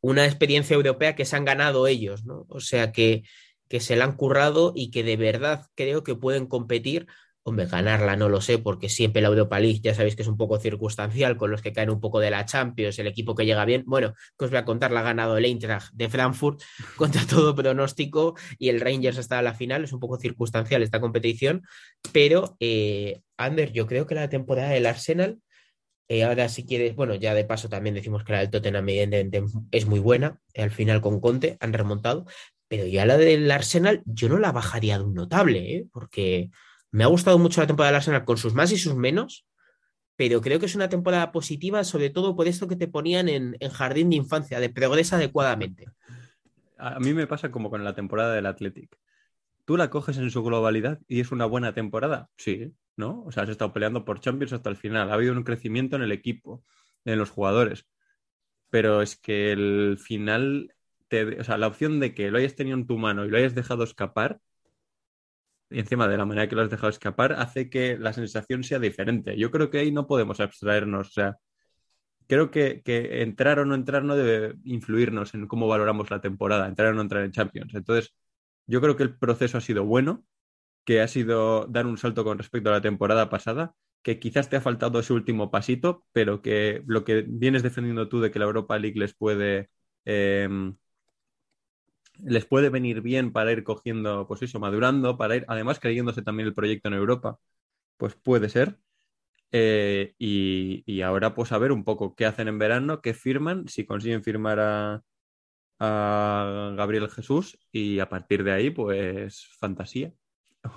una 0.00 0.24
experiencia 0.24 0.74
europea 0.74 1.16
que 1.16 1.24
se 1.24 1.34
han 1.34 1.44
ganado 1.44 1.88
ellos, 1.88 2.24
¿no? 2.24 2.46
O 2.48 2.60
sea, 2.60 2.92
que, 2.92 3.24
que 3.68 3.80
se 3.80 3.96
la 3.96 4.04
han 4.04 4.16
currado 4.16 4.72
y 4.72 4.92
que 4.92 5.02
de 5.02 5.16
verdad 5.16 5.66
creo 5.74 6.04
que 6.04 6.14
pueden 6.14 6.46
competir. 6.46 7.08
Hombre, 7.46 7.66
ganarla 7.66 8.16
no 8.16 8.30
lo 8.30 8.40
sé, 8.40 8.58
porque 8.58 8.88
siempre 8.88 9.20
la 9.20 9.28
Europa 9.28 9.60
League 9.60 9.80
ya 9.82 9.94
sabéis 9.94 10.16
que 10.16 10.22
es 10.22 10.28
un 10.28 10.38
poco 10.38 10.58
circunstancial, 10.58 11.36
con 11.36 11.50
los 11.50 11.60
que 11.60 11.74
caen 11.74 11.90
un 11.90 12.00
poco 12.00 12.18
de 12.18 12.30
la 12.30 12.46
Champions, 12.46 12.98
el 12.98 13.06
equipo 13.06 13.34
que 13.34 13.44
llega 13.44 13.66
bien. 13.66 13.84
Bueno, 13.86 14.14
que 14.38 14.46
os 14.46 14.50
voy 14.50 14.58
a 14.58 14.64
contar, 14.64 14.90
la 14.90 15.00
ha 15.00 15.02
ganado 15.02 15.36
el 15.36 15.44
Eintracht 15.44 15.92
de 15.92 16.08
Frankfurt 16.08 16.62
contra 16.96 17.26
todo 17.26 17.54
pronóstico 17.54 18.34
y 18.58 18.70
el 18.70 18.80
Rangers 18.80 19.18
hasta 19.18 19.42
la 19.42 19.52
final. 19.52 19.84
Es 19.84 19.92
un 19.92 20.00
poco 20.00 20.16
circunstancial 20.18 20.82
esta 20.82 21.00
competición, 21.00 21.62
pero, 22.12 22.56
eh, 22.60 23.20
Ander, 23.36 23.72
yo 23.72 23.86
creo 23.86 24.06
que 24.06 24.14
la 24.14 24.30
temporada 24.30 24.70
del 24.70 24.86
Arsenal 24.86 25.38
eh, 26.08 26.22
ahora, 26.24 26.48
si 26.48 26.66
quieres, 26.66 26.94
bueno, 26.94 27.14
ya 27.14 27.34
de 27.34 27.44
paso 27.44 27.68
también 27.68 27.94
decimos 27.94 28.24
que 28.24 28.32
la 28.32 28.40
del 28.40 28.50
Tottenham 28.50 28.88
evidentemente 28.88 29.42
es 29.70 29.86
muy 29.86 30.00
buena. 30.00 30.38
eh, 30.52 30.62
al 30.62 30.70
final 30.70 31.00
con 31.00 31.20
Conte 31.20 31.56
han 31.60 31.72
remontado. 31.72 32.26
Pero 32.68 32.86
ya 32.86 33.06
la 33.06 33.16
del 33.18 33.50
Arsenal, 33.50 34.02
yo 34.06 34.28
no 34.28 34.38
la 34.38 34.52
bajaría 34.52 34.98
de 34.98 35.04
un 35.04 35.14
notable, 35.14 35.76
¿eh? 35.76 35.86
porque 35.92 36.50
me 36.94 37.02
ha 37.02 37.08
gustado 37.08 37.40
mucho 37.40 37.60
la 37.60 37.66
temporada 37.66 37.90
del 37.90 37.96
Arsenal 37.96 38.24
con 38.24 38.36
sus 38.36 38.54
más 38.54 38.70
y 38.70 38.78
sus 38.78 38.94
menos. 38.94 39.44
Pero 40.14 40.40
creo 40.40 40.60
que 40.60 40.66
es 40.66 40.76
una 40.76 40.88
temporada 40.88 41.32
positiva, 41.32 41.82
sobre 41.82 42.08
todo 42.08 42.36
por 42.36 42.46
esto 42.46 42.68
que 42.68 42.76
te 42.76 42.86
ponían 42.86 43.28
en, 43.28 43.56
jardín 43.72 44.10
de 44.10 44.16
infancia, 44.16 44.60
de 44.60 44.70
progresa 44.70 45.16
adecuadamente. 45.16 45.86
A 46.78 47.00
mí 47.00 47.12
me 47.12 47.26
pasa 47.26 47.50
como 47.50 47.68
con 47.68 47.82
la 47.82 47.96
temporada 47.96 48.32
del 48.32 48.46
Athletic. 48.46 48.96
tú 49.64 49.76
la 49.76 49.90
coges 49.90 50.18
en 50.18 50.30
su 50.30 50.44
globalidad 50.44 51.00
y 51.08 51.18
es 51.18 51.32
una 51.32 51.46
buena 51.46 51.74
temporada. 51.74 52.30
Sí, 52.36 52.72
¿no? 52.96 53.24
O 53.26 53.32
sea, 53.32 53.42
has 53.42 53.48
estado 53.48 53.72
peleando 53.72 54.04
por 54.04 54.20
Champions 54.20 54.52
hasta 54.52 54.70
el 54.70 54.76
final. 54.76 55.10
Ha 55.10 55.14
habido 55.14 55.32
un 55.32 55.42
crecimiento 55.42 55.96
en 55.96 56.02
el 56.02 56.12
equipo, 56.12 56.62
en 57.04 57.18
los 57.18 57.30
jugadores. 57.30 57.88
Pero 58.70 59.02
es 59.02 59.16
que 59.16 59.50
el 59.50 59.98
final, 59.98 60.72
te- 61.08 61.40
o 61.40 61.42
sea, 61.42 61.58
la 61.58 61.66
opción 61.66 61.98
de 61.98 62.14
que 62.14 62.30
lo 62.30 62.38
hayas 62.38 62.54
tenido 62.54 62.76
en 62.76 62.86
tu 62.86 62.98
mano 62.98 63.24
y 63.24 63.30
lo 63.30 63.36
hayas 63.36 63.56
dejado 63.56 63.82
escapar, 63.82 64.38
y 65.74 65.80
encima 65.80 66.08
de 66.08 66.16
la 66.16 66.24
manera 66.24 66.48
que 66.48 66.54
lo 66.56 66.62
has 66.62 66.70
dejado 66.70 66.90
escapar, 66.90 67.32
hace 67.34 67.68
que 67.68 67.98
la 67.98 68.12
sensación 68.12 68.62
sea 68.64 68.78
diferente. 68.78 69.36
Yo 69.36 69.50
creo 69.50 69.70
que 69.70 69.78
ahí 69.78 69.92
no 69.92 70.06
podemos 70.06 70.40
abstraernos. 70.40 71.08
O 71.08 71.10
sea, 71.12 71.36
creo 72.26 72.50
que, 72.50 72.82
que 72.82 73.22
entrar 73.22 73.58
o 73.58 73.64
no 73.64 73.74
entrar 73.74 74.04
no 74.04 74.16
debe 74.16 74.56
influirnos 74.64 75.34
en 75.34 75.46
cómo 75.46 75.68
valoramos 75.68 76.10
la 76.10 76.20
temporada, 76.20 76.68
entrar 76.68 76.92
o 76.92 76.94
no 76.94 77.02
entrar 77.02 77.24
en 77.24 77.32
Champions. 77.32 77.74
Entonces, 77.74 78.14
yo 78.66 78.80
creo 78.80 78.96
que 78.96 79.02
el 79.04 79.16
proceso 79.16 79.58
ha 79.58 79.60
sido 79.60 79.84
bueno, 79.84 80.24
que 80.84 81.00
ha 81.00 81.08
sido 81.08 81.66
dar 81.66 81.86
un 81.86 81.98
salto 81.98 82.24
con 82.24 82.38
respecto 82.38 82.70
a 82.70 82.72
la 82.74 82.80
temporada 82.82 83.30
pasada, 83.30 83.74
que 84.02 84.18
quizás 84.20 84.50
te 84.50 84.56
ha 84.56 84.60
faltado 84.60 85.00
ese 85.00 85.12
último 85.14 85.50
pasito, 85.50 86.06
pero 86.12 86.42
que 86.42 86.82
lo 86.86 87.04
que 87.04 87.24
vienes 87.26 87.62
defendiendo 87.62 88.08
tú 88.08 88.20
de 88.20 88.30
que 88.30 88.38
la 88.38 88.46
Europa 88.46 88.78
League 88.78 88.98
les 89.00 89.14
puede, 89.14 89.70
eh, 90.04 90.48
les 92.22 92.44
puede 92.46 92.68
venir 92.70 93.00
bien 93.02 93.32
para 93.32 93.52
ir 93.52 93.64
cogiendo, 93.64 94.26
pues 94.26 94.42
eso, 94.42 94.60
madurando, 94.60 95.16
para 95.16 95.36
ir, 95.36 95.44
además 95.48 95.80
creyéndose 95.80 96.22
también 96.22 96.48
el 96.48 96.54
proyecto 96.54 96.88
en 96.88 96.94
Europa, 96.94 97.38
pues 97.98 98.14
puede 98.16 98.48
ser. 98.50 98.78
Eh, 99.52 100.14
y, 100.18 101.00
ahora 101.02 101.34
pues 101.34 101.52
a 101.52 101.58
ver 101.58 101.72
un 101.72 101.84
poco 101.84 102.14
qué 102.16 102.26
hacen 102.26 102.48
en 102.48 102.58
verano, 102.58 103.00
qué 103.02 103.14
firman, 103.14 103.68
si 103.68 103.86
consiguen 103.86 104.24
firmar 104.24 104.58
a, 104.60 105.02
Gabriel 106.76 107.10
Jesús 107.10 107.58
y 107.72 107.98
a 108.00 108.08
partir 108.08 108.44
de 108.44 108.52
ahí 108.52 108.70
pues 108.70 109.46
fantasía. 109.58 110.12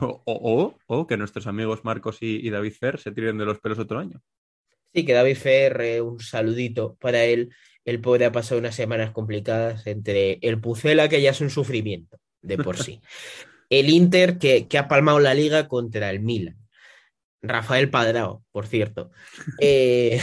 O, 0.02 0.22
o- 0.26 0.76
o 0.88 1.08
que 1.08 1.18
nuestros 1.18 1.48
amigos 1.48 1.86
Marcos 1.86 2.18
y, 2.22 2.46
y 2.46 2.50
David 2.50 2.74
Fer 2.74 3.00
se 3.00 3.12
tiren 3.14 3.38
de 3.38 3.46
los 3.46 3.60
pelos 3.60 3.80
otro 3.80 4.00
año. 4.00 4.22
Sí, 4.94 5.06
que 5.06 5.14
David 5.14 5.38
Fer, 5.38 5.82
eh, 5.82 6.02
un 6.02 6.20
saludito 6.20 6.96
para 6.96 7.24
él. 7.24 7.54
El 7.88 8.02
pobre 8.02 8.26
ha 8.26 8.32
pasado 8.32 8.60
unas 8.60 8.76
semanas 8.76 9.12
complicadas 9.12 9.88
entre 9.88 10.38
el 10.44 10.62
Pucela, 10.62 11.10
que 11.10 11.22
ya 11.24 11.32
es 11.32 11.42
un 11.42 11.50
sufrimiento 11.50 12.20
de 12.44 12.60
por 12.60 12.78
sí, 12.78 13.02
el 13.72 13.90
Inter, 13.90 14.38
que, 14.38 14.68
que 14.68 14.78
ha 14.78 14.88
palmado 14.88 15.20
la 15.20 15.34
liga 15.34 15.68
contra 15.68 16.12
el 16.12 16.20
Milan. 16.22 16.58
Rafael 17.42 17.90
Padrao, 17.90 18.44
por 18.52 18.68
cierto. 18.68 19.12
Eh, 19.62 20.22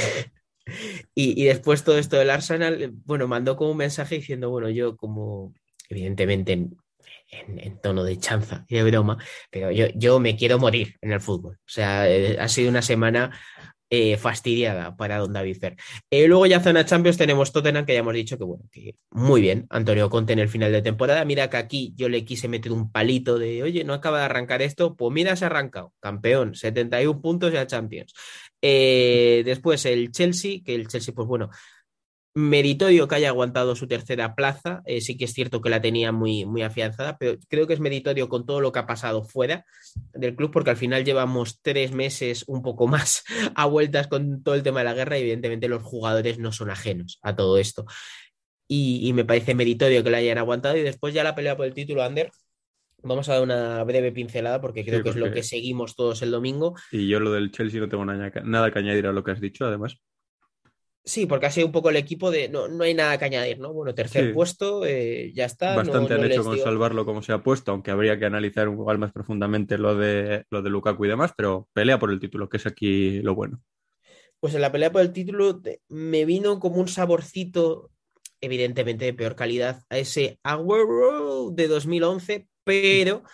y, 1.14 1.40
y 1.42 1.46
después 1.46 1.84
todo 1.84 1.98
esto 1.98 2.16
del 2.16 2.30
Arsenal, 2.30 2.90
bueno, 3.04 3.28
mandó 3.28 3.56
como 3.56 3.72
un 3.72 3.76
mensaje 3.78 4.16
diciendo, 4.16 4.50
bueno, 4.50 4.70
yo 4.70 4.96
como, 4.96 5.54
evidentemente 5.88 6.52
en, 6.52 6.76
en- 7.30 7.58
en 7.58 7.80
tono 7.80 8.04
de 8.04 8.18
chanza 8.18 8.64
y 8.68 8.76
de 8.76 8.84
broma, 8.84 9.18
pero 9.50 9.70
yo, 9.70 9.86
yo 9.94 10.20
me 10.20 10.36
quiero 10.36 10.58
morir 10.58 10.96
en 11.00 11.12
el 11.12 11.20
fútbol. 11.20 11.56
O 11.56 11.60
sea, 11.68 12.08
eh, 12.10 12.38
ha 12.40 12.48
sido 12.48 12.70
una 12.70 12.82
semana 12.82 13.36
eh, 13.94 14.16
fastidiada 14.16 14.96
para 14.96 15.18
don 15.18 15.32
David 15.32 15.58
Fer. 15.60 15.76
Eh, 16.10 16.26
luego 16.26 16.46
ya 16.46 16.60
zona 16.60 16.84
Champions 16.84 17.16
tenemos 17.16 17.52
Tottenham, 17.52 17.86
que 17.86 17.92
ya 17.92 18.00
hemos 18.00 18.14
dicho 18.14 18.36
que 18.36 18.44
bueno, 18.44 18.64
que 18.72 18.96
muy 19.10 19.40
bien, 19.40 19.66
Antonio 19.70 20.10
Conte 20.10 20.32
en 20.32 20.40
el 20.40 20.48
final 20.48 20.72
de 20.72 20.82
temporada. 20.82 21.24
Mira 21.24 21.48
que 21.48 21.56
aquí 21.56 21.92
yo 21.96 22.08
le 22.08 22.24
quise 22.24 22.48
meter 22.48 22.72
un 22.72 22.90
palito 22.90 23.38
de, 23.38 23.62
oye, 23.62 23.84
no 23.84 23.94
acaba 23.94 24.18
de 24.18 24.24
arrancar 24.24 24.62
esto, 24.62 24.96
pues 24.96 25.12
mira, 25.12 25.36
se 25.36 25.44
ha 25.44 25.48
arrancado, 25.48 25.92
campeón, 26.00 26.56
71 26.56 27.20
puntos 27.20 27.52
ya 27.52 27.68
Champions. 27.68 28.12
Eh, 28.60 29.42
después 29.44 29.84
el 29.86 30.10
Chelsea, 30.10 30.60
que 30.64 30.74
el 30.74 30.88
Chelsea, 30.88 31.14
pues 31.14 31.28
bueno, 31.28 31.50
meritorio 32.34 33.06
que 33.06 33.14
haya 33.14 33.28
aguantado 33.28 33.76
su 33.76 33.86
tercera 33.86 34.34
plaza. 34.34 34.82
Eh, 34.86 35.00
sí 35.00 35.16
que 35.16 35.24
es 35.24 35.32
cierto 35.32 35.60
que 35.60 35.70
la 35.70 35.80
tenía 35.80 36.12
muy, 36.12 36.44
muy 36.44 36.62
afianzada, 36.62 37.16
pero 37.16 37.38
creo 37.48 37.66
que 37.66 37.74
es 37.74 37.80
meritorio 37.80 38.28
con 38.28 38.44
todo 38.44 38.60
lo 38.60 38.72
que 38.72 38.80
ha 38.80 38.86
pasado 38.86 39.24
fuera 39.24 39.64
del 40.12 40.34
club, 40.34 40.50
porque 40.50 40.70
al 40.70 40.76
final 40.76 41.04
llevamos 41.04 41.60
tres 41.62 41.92
meses, 41.92 42.44
un 42.48 42.62
poco 42.62 42.86
más, 42.88 43.24
a 43.54 43.66
vueltas 43.66 44.08
con 44.08 44.42
todo 44.42 44.54
el 44.56 44.62
tema 44.62 44.80
de 44.80 44.84
la 44.84 44.94
guerra 44.94 45.16
y 45.18 45.22
evidentemente 45.22 45.68
los 45.68 45.82
jugadores 45.82 46.38
no 46.38 46.52
son 46.52 46.70
ajenos 46.70 47.18
a 47.22 47.36
todo 47.36 47.58
esto. 47.58 47.86
Y, 48.66 49.06
y 49.06 49.12
me 49.12 49.24
parece 49.24 49.54
meritorio 49.54 50.02
que 50.02 50.10
la 50.10 50.18
hayan 50.18 50.38
aguantado 50.38 50.76
y 50.76 50.82
después 50.82 51.14
ya 51.14 51.22
la 51.22 51.34
pelea 51.34 51.56
por 51.56 51.66
el 51.66 51.74
título, 51.74 52.02
Ander. 52.02 52.30
Vamos 53.02 53.28
a 53.28 53.34
dar 53.34 53.42
una 53.42 53.84
breve 53.84 54.12
pincelada 54.12 54.62
porque 54.62 54.82
creo 54.82 54.98
Sí, 54.98 55.02
que 55.04 55.10
es 55.10 55.16
lo 55.16 55.30
que 55.30 55.42
seguimos 55.42 55.94
todos 55.94 56.22
el 56.22 56.30
domingo. 56.30 56.74
Y 56.90 57.06
yo 57.06 57.20
lo 57.20 57.32
del 57.32 57.52
Chelsea 57.52 57.78
no 57.78 57.88
tengo 57.88 58.06
nada 58.06 58.70
que 58.70 58.78
añadir 58.78 59.06
a 59.06 59.12
lo 59.12 59.22
que 59.22 59.32
has 59.32 59.40
dicho, 59.42 59.66
además. 59.66 59.98
Sí, 61.06 61.26
porque 61.26 61.46
ha 61.46 61.50
sido 61.50 61.66
un 61.66 61.72
poco 61.72 61.90
el 61.90 61.96
equipo 61.96 62.30
de 62.30 62.48
no, 62.48 62.66
no 62.66 62.82
hay 62.82 62.94
nada 62.94 63.18
que 63.18 63.26
añadir, 63.26 63.58
¿no? 63.58 63.72
Bueno, 63.74 63.94
tercer 63.94 64.28
Sí. 64.28 64.32
puesto, 64.32 64.86
eh, 64.86 65.32
ya 65.34 65.44
está. 65.44 65.74
Bastante 65.76 66.14
no- 66.14 66.18
no 66.18 66.24
han 66.24 66.32
hecho 66.32 66.44
con 66.44 66.58
salvarlo 66.58 67.04
como 67.04 67.22
se 67.22 67.32
ha 67.32 67.42
puesto, 67.42 67.72
aunque 67.72 67.90
habría 67.90 68.18
que 68.18 68.24
analizar 68.24 68.68
un 68.68 68.76
poco 68.78 68.96
más 68.96 69.12
profundamente 69.12 69.76
lo 69.76 69.94
de, 69.96 70.44
lo 70.50 70.62
de 70.62 70.70
Lukaku 70.70 71.04
y 71.04 71.08
demás, 71.08 71.32
pero 71.36 71.68
pelea 71.74 71.98
por 71.98 72.10
el 72.10 72.20
título, 72.20 72.48
que 72.48 72.56
es 72.56 72.66
aquí 72.66 73.20
lo 73.20 73.34
bueno. 73.34 73.60
Pues 74.40 74.54
en 74.54 74.62
la 74.62 74.72
pelea 74.72 74.92
por 74.92 75.02
el 75.02 75.12
título 75.12 75.60
me 75.88 76.24
vino 76.24 76.58
como 76.58 76.76
un 76.76 76.88
saborcito, 76.88 77.90
evidentemente 78.40 79.04
de 79.04 79.14
peor 79.14 79.36
calidad, 79.36 79.82
a 79.90 79.98
ese 79.98 80.38
Agüero 80.42 81.50
de 81.50 81.68
2011, 81.68 82.48
pero 82.64 83.24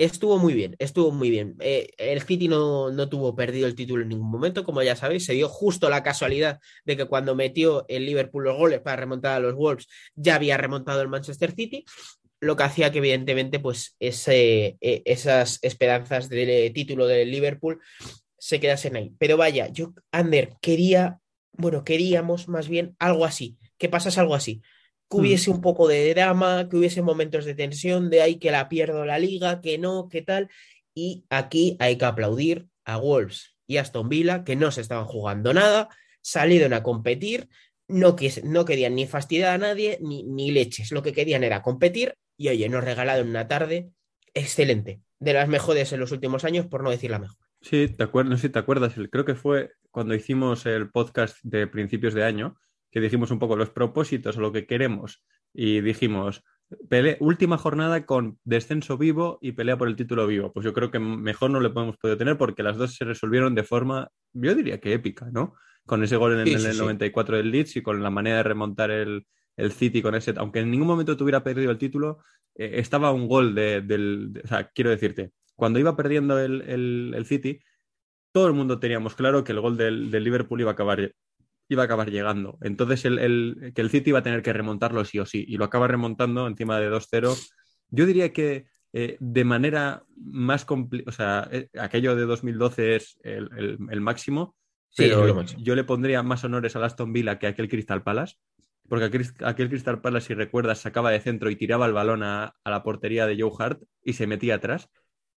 estuvo 0.00 0.38
muy 0.38 0.54
bien, 0.54 0.76
estuvo 0.78 1.12
muy 1.12 1.30
bien. 1.30 1.56
Eh, 1.60 1.90
el 1.98 2.22
City 2.22 2.48
no, 2.48 2.90
no 2.90 3.08
tuvo 3.08 3.36
perdido 3.36 3.66
el 3.66 3.74
título 3.74 4.02
en 4.02 4.08
ningún 4.08 4.30
momento, 4.30 4.64
como 4.64 4.82
ya 4.82 4.96
sabéis, 4.96 5.26
se 5.26 5.34
dio 5.34 5.48
justo 5.48 5.90
la 5.90 6.02
casualidad 6.02 6.58
de 6.84 6.96
que 6.96 7.04
cuando 7.04 7.34
metió 7.34 7.84
el 7.88 8.06
Liverpool 8.06 8.44
los 8.44 8.56
goles 8.56 8.80
para 8.80 8.96
remontar 8.96 9.32
a 9.32 9.40
los 9.40 9.54
Wolves, 9.54 9.88
ya 10.14 10.36
había 10.36 10.56
remontado 10.56 11.02
el 11.02 11.08
Manchester 11.08 11.52
City. 11.52 11.84
Lo 12.40 12.56
que 12.56 12.62
hacía 12.62 12.90
que, 12.90 12.98
evidentemente, 12.98 13.60
pues 13.60 13.96
eh, 14.00 14.76
esas 14.80 15.58
esperanzas 15.60 16.30
de 16.30 16.72
título 16.74 17.06
del 17.06 17.30
Liverpool 17.30 17.80
se 18.38 18.58
quedasen 18.58 18.96
ahí. 18.96 19.12
Pero 19.18 19.36
vaya, 19.36 19.68
yo, 19.68 19.92
Ander, 20.10 20.54
quería, 20.62 21.18
bueno, 21.52 21.84
queríamos 21.84 22.48
más 22.48 22.68
bien 22.68 22.96
algo 22.98 23.26
así, 23.26 23.58
que 23.76 23.90
pasase 23.90 24.18
algo 24.18 24.34
así, 24.34 24.62
que 25.10 25.16
hubiese 25.16 25.50
un 25.50 25.60
poco 25.60 25.88
de 25.88 26.08
drama, 26.14 26.68
que 26.68 26.76
hubiese 26.76 27.02
momentos 27.02 27.44
de 27.44 27.54
tensión, 27.54 28.10
de 28.10 28.22
ahí 28.22 28.36
que 28.36 28.50
la 28.52 28.68
pierdo 28.68 29.04
la 29.04 29.18
liga, 29.18 29.60
que 29.60 29.76
no, 29.76 30.08
que 30.08 30.22
tal. 30.22 30.48
Y 30.94 31.24
aquí 31.30 31.76
hay 31.80 31.98
que 31.98 32.04
aplaudir 32.04 32.66
a 32.84 32.96
Wolves 32.96 33.56
y 33.66 33.78
Aston 33.78 34.08
Villa, 34.08 34.44
que 34.44 34.56
no 34.56 34.70
se 34.70 34.80
estaban 34.80 35.04
jugando 35.06 35.52
nada, 35.52 35.88
salieron 36.22 36.72
a 36.72 36.82
competir, 36.82 37.48
no, 37.88 38.14
quis- 38.16 38.42
no 38.44 38.64
querían 38.64 38.94
ni 38.94 39.06
fastidiar 39.06 39.52
a 39.54 39.58
nadie, 39.58 39.98
ni, 40.00 40.22
ni 40.22 40.50
leches, 40.52 40.92
lo 40.92 41.02
que 41.02 41.12
querían 41.12 41.42
era 41.44 41.62
competir 41.62 42.14
y 42.36 42.48
oye, 42.48 42.68
nos 42.68 42.84
regalaron 42.84 43.28
una 43.28 43.48
tarde 43.48 43.90
excelente, 44.34 45.00
de 45.18 45.32
las 45.32 45.48
mejores 45.48 45.92
en 45.92 46.00
los 46.00 46.12
últimos 46.12 46.44
años, 46.44 46.66
por 46.66 46.82
no 46.82 46.90
decir 46.90 47.10
la 47.10 47.18
mejor. 47.18 47.36
Sí, 47.60 47.88
te 47.88 48.04
acuerdas, 48.04 48.30
no 48.30 48.36
sé 48.36 48.42
si 48.42 48.48
te 48.50 48.58
acuerdas, 48.58 48.94
creo 49.10 49.24
que 49.24 49.34
fue 49.34 49.72
cuando 49.90 50.14
hicimos 50.14 50.66
el 50.66 50.90
podcast 50.90 51.36
de 51.42 51.66
principios 51.66 52.14
de 52.14 52.24
año, 52.24 52.56
que 52.90 53.00
dijimos 53.00 53.30
un 53.30 53.38
poco 53.38 53.56
los 53.56 53.70
propósitos 53.70 54.36
o 54.36 54.40
lo 54.40 54.52
que 54.52 54.66
queremos, 54.66 55.22
y 55.52 55.80
dijimos, 55.80 56.42
pele- 56.88 57.16
última 57.20 57.58
jornada 57.58 58.06
con 58.06 58.38
descenso 58.44 58.98
vivo 58.98 59.38
y 59.40 59.52
pelea 59.52 59.76
por 59.78 59.88
el 59.88 59.96
título 59.96 60.26
vivo. 60.26 60.52
Pues 60.52 60.64
yo 60.64 60.72
creo 60.72 60.90
que 60.90 60.98
mejor 60.98 61.50
no 61.50 61.60
le 61.60 61.70
podemos 61.70 61.96
podido 61.98 62.16
tener 62.16 62.36
porque 62.38 62.62
las 62.62 62.76
dos 62.76 62.94
se 62.94 63.04
resolvieron 63.04 63.54
de 63.54 63.64
forma, 63.64 64.08
yo 64.32 64.54
diría 64.54 64.80
que 64.80 64.92
épica, 64.92 65.28
¿no? 65.32 65.54
Con 65.86 66.02
ese 66.04 66.16
gol 66.16 66.38
en 66.38 66.46
Sí, 66.46 66.52
el, 66.54 66.60
sí, 66.60 66.66
el 66.66 66.72
sí. 66.74 66.78
94 66.80 67.36
del 67.36 67.50
Leeds 67.50 67.76
y 67.76 67.82
con 67.82 68.02
la 68.02 68.10
manera 68.10 68.36
de 68.38 68.42
remontar 68.44 68.90
el, 68.90 69.26
el 69.56 69.72
City 69.72 70.02
con 70.02 70.14
ese, 70.14 70.34
aunque 70.36 70.60
en 70.60 70.70
ningún 70.70 70.86
momento 70.88 71.16
tuviera 71.16 71.42
perdido 71.42 71.70
el 71.70 71.78
título, 71.78 72.18
eh, 72.54 72.72
estaba 72.74 73.12
un 73.12 73.26
gol 73.28 73.54
de- 73.54 73.80
del, 73.80 74.32
de- 74.32 74.40
o 74.40 74.46
sea, 74.46 74.68
quiero 74.74 74.90
decirte, 74.90 75.32
cuando 75.56 75.78
iba 75.78 75.96
perdiendo 75.96 76.38
el, 76.38 76.62
el- 76.62 77.12
el 77.16 77.24
City, 77.26 77.60
todo 78.32 78.46
el 78.46 78.52
mundo 78.54 78.78
teníamos 78.78 79.14
claro 79.16 79.42
que 79.42 79.52
el 79.52 79.60
gol 79.60 79.76
del, 79.76 80.10
del 80.10 80.22
Liverpool 80.24 80.60
iba 80.60 80.70
a 80.70 80.74
acabar, 80.74 81.12
iba 81.74 81.82
a 81.82 81.86
acabar 81.86 82.10
llegando. 82.10 82.58
Entonces, 82.62 83.04
el, 83.06 83.18
el- 83.18 83.72
que 83.74 83.80
el 83.80 83.90
City 83.90 84.10
iba 84.10 84.18
a 84.18 84.22
tener 84.22 84.42
que 84.42 84.52
remontarlo 84.52 85.04
sí 85.04 85.18
o 85.18 85.26
sí, 85.26 85.44
y 85.48 85.56
lo 85.56 85.64
acaba 85.64 85.88
remontando 85.88 86.46
encima 86.46 86.78
de 86.78 86.90
2-0. 86.90 87.34
Yo 87.90 88.06
diría 88.06 88.32
que 88.32 88.66
eh, 88.92 89.16
de 89.20 89.44
manera 89.44 90.02
más 90.16 90.64
complicada, 90.64 91.08
o 91.10 91.12
sea, 91.12 91.48
eh, 91.52 91.68
aquello 91.78 92.16
de 92.16 92.24
2012 92.26 92.96
es 92.96 93.18
el, 93.22 93.48
el- 93.56 93.78
el 93.90 94.00
máximo, 94.00 94.56
Sí, 94.90 95.04
pero 95.04 95.34
máximo. 95.34 95.62
yo 95.62 95.74
le 95.76 95.84
pondría 95.84 96.22
más 96.24 96.42
honores 96.44 96.74
al 96.74 96.82
Aston 96.84 97.12
Villa 97.12 97.38
que 97.38 97.46
a 97.46 97.50
aquel 97.50 97.68
Crystal 97.68 98.02
Palace. 98.02 98.34
Porque 98.88 99.04
aquel, 99.04 99.24
aquel 99.44 99.68
Crystal 99.68 100.00
Palace, 100.00 100.26
si 100.28 100.34
recuerdas, 100.34 100.80
sacaba 100.80 101.12
de 101.12 101.20
centro 101.20 101.48
y 101.48 101.54
tiraba 101.54 101.86
el 101.86 101.92
balón 101.92 102.24
a, 102.24 102.56
a 102.64 102.70
la 102.70 102.82
portería 102.82 103.24
de 103.28 103.40
Joe 103.40 103.52
Hart 103.56 103.80
y 104.02 104.14
se 104.14 104.26
metía 104.26 104.56
atrás. 104.56 104.88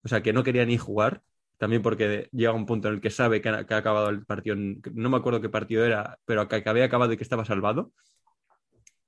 O 0.03 0.09
sea, 0.09 0.23
que 0.23 0.33
no 0.33 0.43
quería 0.43 0.65
ni 0.65 0.79
jugar. 0.79 1.21
También 1.63 1.81
porque 1.81 2.29
llega 2.33 2.53
un 2.53 2.67
punto 2.67 2.89
en 2.89 2.95
el 2.95 3.01
que 3.01 3.11
sabe 3.11 3.41
que 3.41 3.49
ha, 3.49 3.61
acabado 3.61 4.09
el 4.09 4.27
partido. 4.27 4.57
no 4.57 5.11
me 5.11 5.17
acuerdo 5.17 5.41
qué 5.41 5.49
partido 5.49 5.85
era, 5.85 6.19
pero 6.25 6.49
que, 6.49 6.61
había 6.67 6.87
acabado 6.87 7.13
y 7.13 7.17
que 7.17 7.23
estaba 7.23 7.45
salvado. 7.45 7.93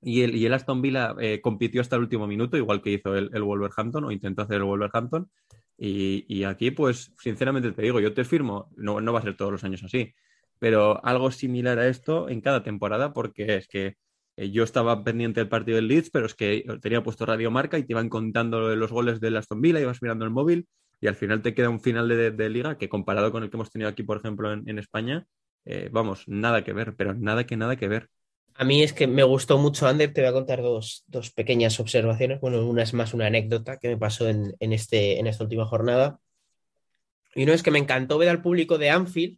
Y 0.01 0.21
el, 0.21 0.37
y 0.37 0.45
el 0.45 0.53
Aston 0.53 0.81
Villa 0.81 1.15
eh, 1.19 1.41
compitió 1.41 1.81
hasta 1.81 1.97
el 1.97 2.03
último 2.03 2.27
minuto, 2.27 2.55
igual 2.55 2.81
que 2.81 2.91
hizo 2.91 3.13
el, 3.13 3.29
el 3.33 3.43
Wolverhampton 3.43 4.05
o 4.05 4.11
intentó 4.11 4.43
hacer 4.43 4.55
el 4.55 4.63
Wolverhampton. 4.63 5.29
Y, 5.77 6.45
aquí, 6.45 6.71
pues, 6.71 7.11
sinceramente 7.19 7.73
te 7.73 7.81
digo, 7.81 7.99
yo 7.99 8.13
te 8.13 8.23
firmo, 8.23 8.69
no, 8.77 9.01
no 9.01 9.11
va 9.11 9.19
a 9.19 9.23
ser 9.23 9.35
todos 9.35 9.51
los 9.51 9.65
años 9.65 9.83
así, 9.83 10.13
pero 10.57 11.05
algo 11.05 11.31
similar 11.31 11.77
a 11.79 11.89
esto 11.89 12.29
en 12.29 12.39
cada 12.39 12.63
temporada, 12.63 13.11
porque 13.11 13.57
es 13.57 13.67
que 13.67 13.97
eh, 14.37 14.49
yo 14.51 14.63
estaba 14.63 15.03
pendiente 15.03 15.41
del 15.41 15.49
partido 15.49 15.75
del 15.75 15.89
Leeds, 15.89 16.09
pero 16.09 16.25
es 16.25 16.35
que 16.35 16.63
tenía 16.81 17.03
puesto 17.03 17.25
Radio 17.25 17.51
Marca 17.51 17.77
y 17.77 17.83
te 17.83 17.91
iban 17.91 18.07
contando 18.07 18.73
los 18.77 18.91
goles 18.93 19.19
del 19.19 19.35
Aston 19.35 19.59
Villa, 19.59 19.81
ibas 19.81 20.01
mirando 20.01 20.23
el 20.23 20.31
móvil 20.31 20.69
y 21.01 21.07
al 21.07 21.15
final 21.15 21.41
te 21.41 21.53
queda 21.53 21.69
un 21.69 21.79
final 21.79 22.07
de, 22.07 22.49
liga 22.49 22.77
que 22.77 22.89
comparado 22.89 23.31
con 23.31 23.43
el 23.43 23.49
que 23.49 23.57
hemos 23.57 23.71
tenido 23.71 23.89
aquí, 23.89 24.03
por 24.03 24.17
ejemplo, 24.17 24.51
en, 24.51 24.79
España, 24.79 25.25
eh, 25.65 25.89
vamos, 25.91 26.27
nada 26.27 26.63
que 26.63 26.73
ver, 26.73 26.95
pero 26.95 27.13
nada 27.13 27.45
que 27.45 27.57
nada 27.57 27.75
que 27.75 27.87
ver. 27.87 28.09
A 28.55 28.63
mí 28.63 28.81
es 28.83 28.93
que 28.93 29.05
me 29.05 29.23
gustó 29.23 29.57
mucho, 29.57 29.85
Ander, 29.87 30.13
te 30.13 30.21
voy 30.21 30.29
a 30.29 30.33
contar 30.33 30.61
dos, 30.61 31.03
dos 31.07 31.31
pequeñas 31.31 31.79
observaciones. 31.79 32.39
Bueno, 32.39 32.65
una 32.65 32.83
es 32.83 32.93
más 32.93 33.13
una 33.13 33.27
anécdota 33.27 33.77
que 33.77 33.89
me 33.89 33.97
pasó 33.97 34.29
en, 34.29 34.55
en 34.59 34.71
este, 34.71 35.19
en 35.19 35.27
esta 35.27 35.43
última 35.43 35.65
jornada. 35.65 36.19
Y 37.33 37.43
uno 37.43 37.51
es 37.51 37.63
que 37.63 37.71
me 37.71 37.79
encantó 37.79 38.17
ver 38.17 38.29
al 38.29 38.41
público 38.41 38.77
de 38.77 38.89
Anfield 38.89 39.37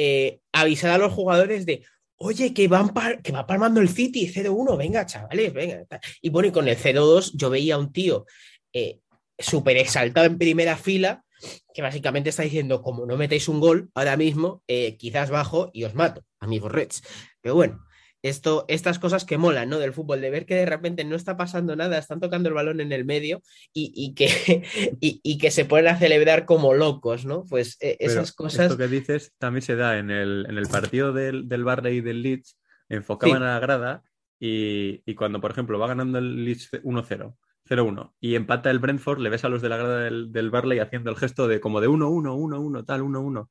eh, 0.00 0.38
avisar 0.52 0.92
a 0.92 0.98
los 0.98 1.12
jugadores 1.12 1.66
de, 1.66 1.84
oye, 2.18 2.54
que, 2.54 2.68
van 2.68 2.92
que 3.20 3.32
va 3.32 3.48
palmando 3.48 3.80
el 3.80 3.88
City 3.88 4.32
0-1, 4.32 4.76
venga, 4.78 5.04
chavales, 5.04 5.52
venga. 5.52 5.84
Y 6.22 6.30
bueno, 6.30 6.48
y 6.48 6.52
con 6.52 6.68
el 6.68 6.76
0-2 6.76 7.32
yo 7.34 7.50
veía 7.50 7.74
a 7.74 7.78
un 7.78 7.92
tío 7.92 8.24
eh, 8.72 9.00
súper 9.38 9.76
exaltado 9.76 10.26
en 10.26 10.38
primera 10.38 10.76
fila, 10.76 11.24
que 11.72 11.82
básicamente 11.82 12.30
está 12.30 12.42
diciendo, 12.42 12.82
como 12.82 13.06
no 13.06 13.16
metéis 13.16 13.48
un 13.48 13.60
gol 13.60 13.90
ahora 13.94 14.16
mismo, 14.16 14.62
eh, 14.66 14.96
quizás 14.96 15.30
bajo 15.30 15.70
y 15.72 15.84
os 15.84 15.94
mato, 15.94 16.24
amigos 16.40 16.72
Reds. 16.72 17.02
Pero 17.40 17.54
bueno, 17.54 17.84
esto, 18.20 18.64
estas 18.66 18.98
cosas 18.98 19.24
que 19.24 19.38
molan, 19.38 19.68
¿no? 19.68 19.78
Del 19.78 19.92
fútbol, 19.92 20.20
de 20.20 20.30
ver 20.30 20.44
que 20.44 20.56
de 20.56 20.66
repente 20.66 21.04
no 21.04 21.14
está 21.14 21.36
pasando 21.36 21.76
nada, 21.76 21.98
están 21.98 22.18
tocando 22.18 22.48
el 22.48 22.54
balón 22.56 22.80
en 22.80 22.90
el 22.90 23.04
medio 23.04 23.42
y, 23.72 23.92
y 23.94 24.14
que, 24.14 24.26
y, 25.00 25.20
y 25.22 25.38
que 25.38 25.52
se 25.52 25.64
ponen 25.64 25.86
a 25.88 25.98
celebrar 25.98 26.44
como 26.44 26.74
locos, 26.74 27.24
¿no? 27.24 27.44
Pues 27.44 27.76
eh, 27.80 27.96
Pero 28.00 28.10
esas 28.10 28.32
cosas... 28.32 28.66
Esto 28.66 28.76
que 28.76 28.88
dices 28.88 29.32
también 29.38 29.62
se 29.62 29.76
da 29.76 29.98
en 29.98 30.10
el, 30.10 30.46
en 30.48 30.58
el 30.58 30.66
partido 30.66 31.12
del, 31.12 31.48
del 31.48 31.62
Barley 31.62 31.98
y 31.98 32.00
del 32.00 32.22
Leeds, 32.22 32.58
enfocaban 32.88 33.38
Sí. 33.38 33.44
a 33.44 33.46
la 33.52 33.60
grada 33.60 34.02
y, 34.40 35.02
y 35.06 35.14
cuando, 35.14 35.40
por 35.40 35.52
ejemplo, 35.52 35.78
va 35.78 35.86
ganando 35.86 36.18
el 36.18 36.44
Leeds 36.44 36.70
1-0, 36.82 37.36
0-1 37.68 38.12
y 38.20 38.34
empata 38.34 38.70
el 38.70 38.78
Brentford, 38.78 39.20
le 39.20 39.30
ves 39.30 39.44
a 39.44 39.48
los 39.48 39.62
de 39.62 39.68
la 39.68 39.76
grada 39.76 40.00
del, 40.00 40.32
del 40.32 40.50
Barley 40.50 40.78
haciendo 40.78 41.10
el 41.10 41.16
gesto 41.16 41.48
de 41.48 41.60
como 41.60 41.80
de 41.80 41.88
1-1, 41.88 42.34
1-1, 42.36 42.84
tal, 42.86 43.02
1-1. 43.02 43.48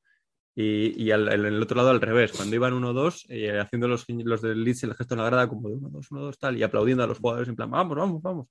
Y, 0.55 1.03
y 1.03 1.11
al, 1.11 1.31
en 1.31 1.45
el 1.45 1.61
otro 1.61 1.77
lado 1.77 1.91
al 1.91 2.01
revés, 2.01 2.31
cuando 2.31 2.55
iban 2.55 2.73
1-2, 2.73 3.25
eh, 3.29 3.59
haciendo 3.59 3.87
los, 3.87 4.05
los 4.07 4.41
del 4.41 4.63
Leeds 4.63 4.83
el 4.83 4.95
gesto 4.95 5.13
en 5.13 5.21
la 5.21 5.27
grada 5.27 5.47
como 5.47 5.69
de 5.69 5.75
1-2, 5.75 6.07
1-2, 6.09 6.37
tal, 6.39 6.57
y 6.57 6.63
aplaudiendo 6.63 7.03
a 7.03 7.07
los 7.07 7.19
jugadores 7.19 7.47
en 7.47 7.55
plan, 7.55 7.69
vamos, 7.69 7.95
vamos, 7.95 8.21
vamos. 8.23 8.47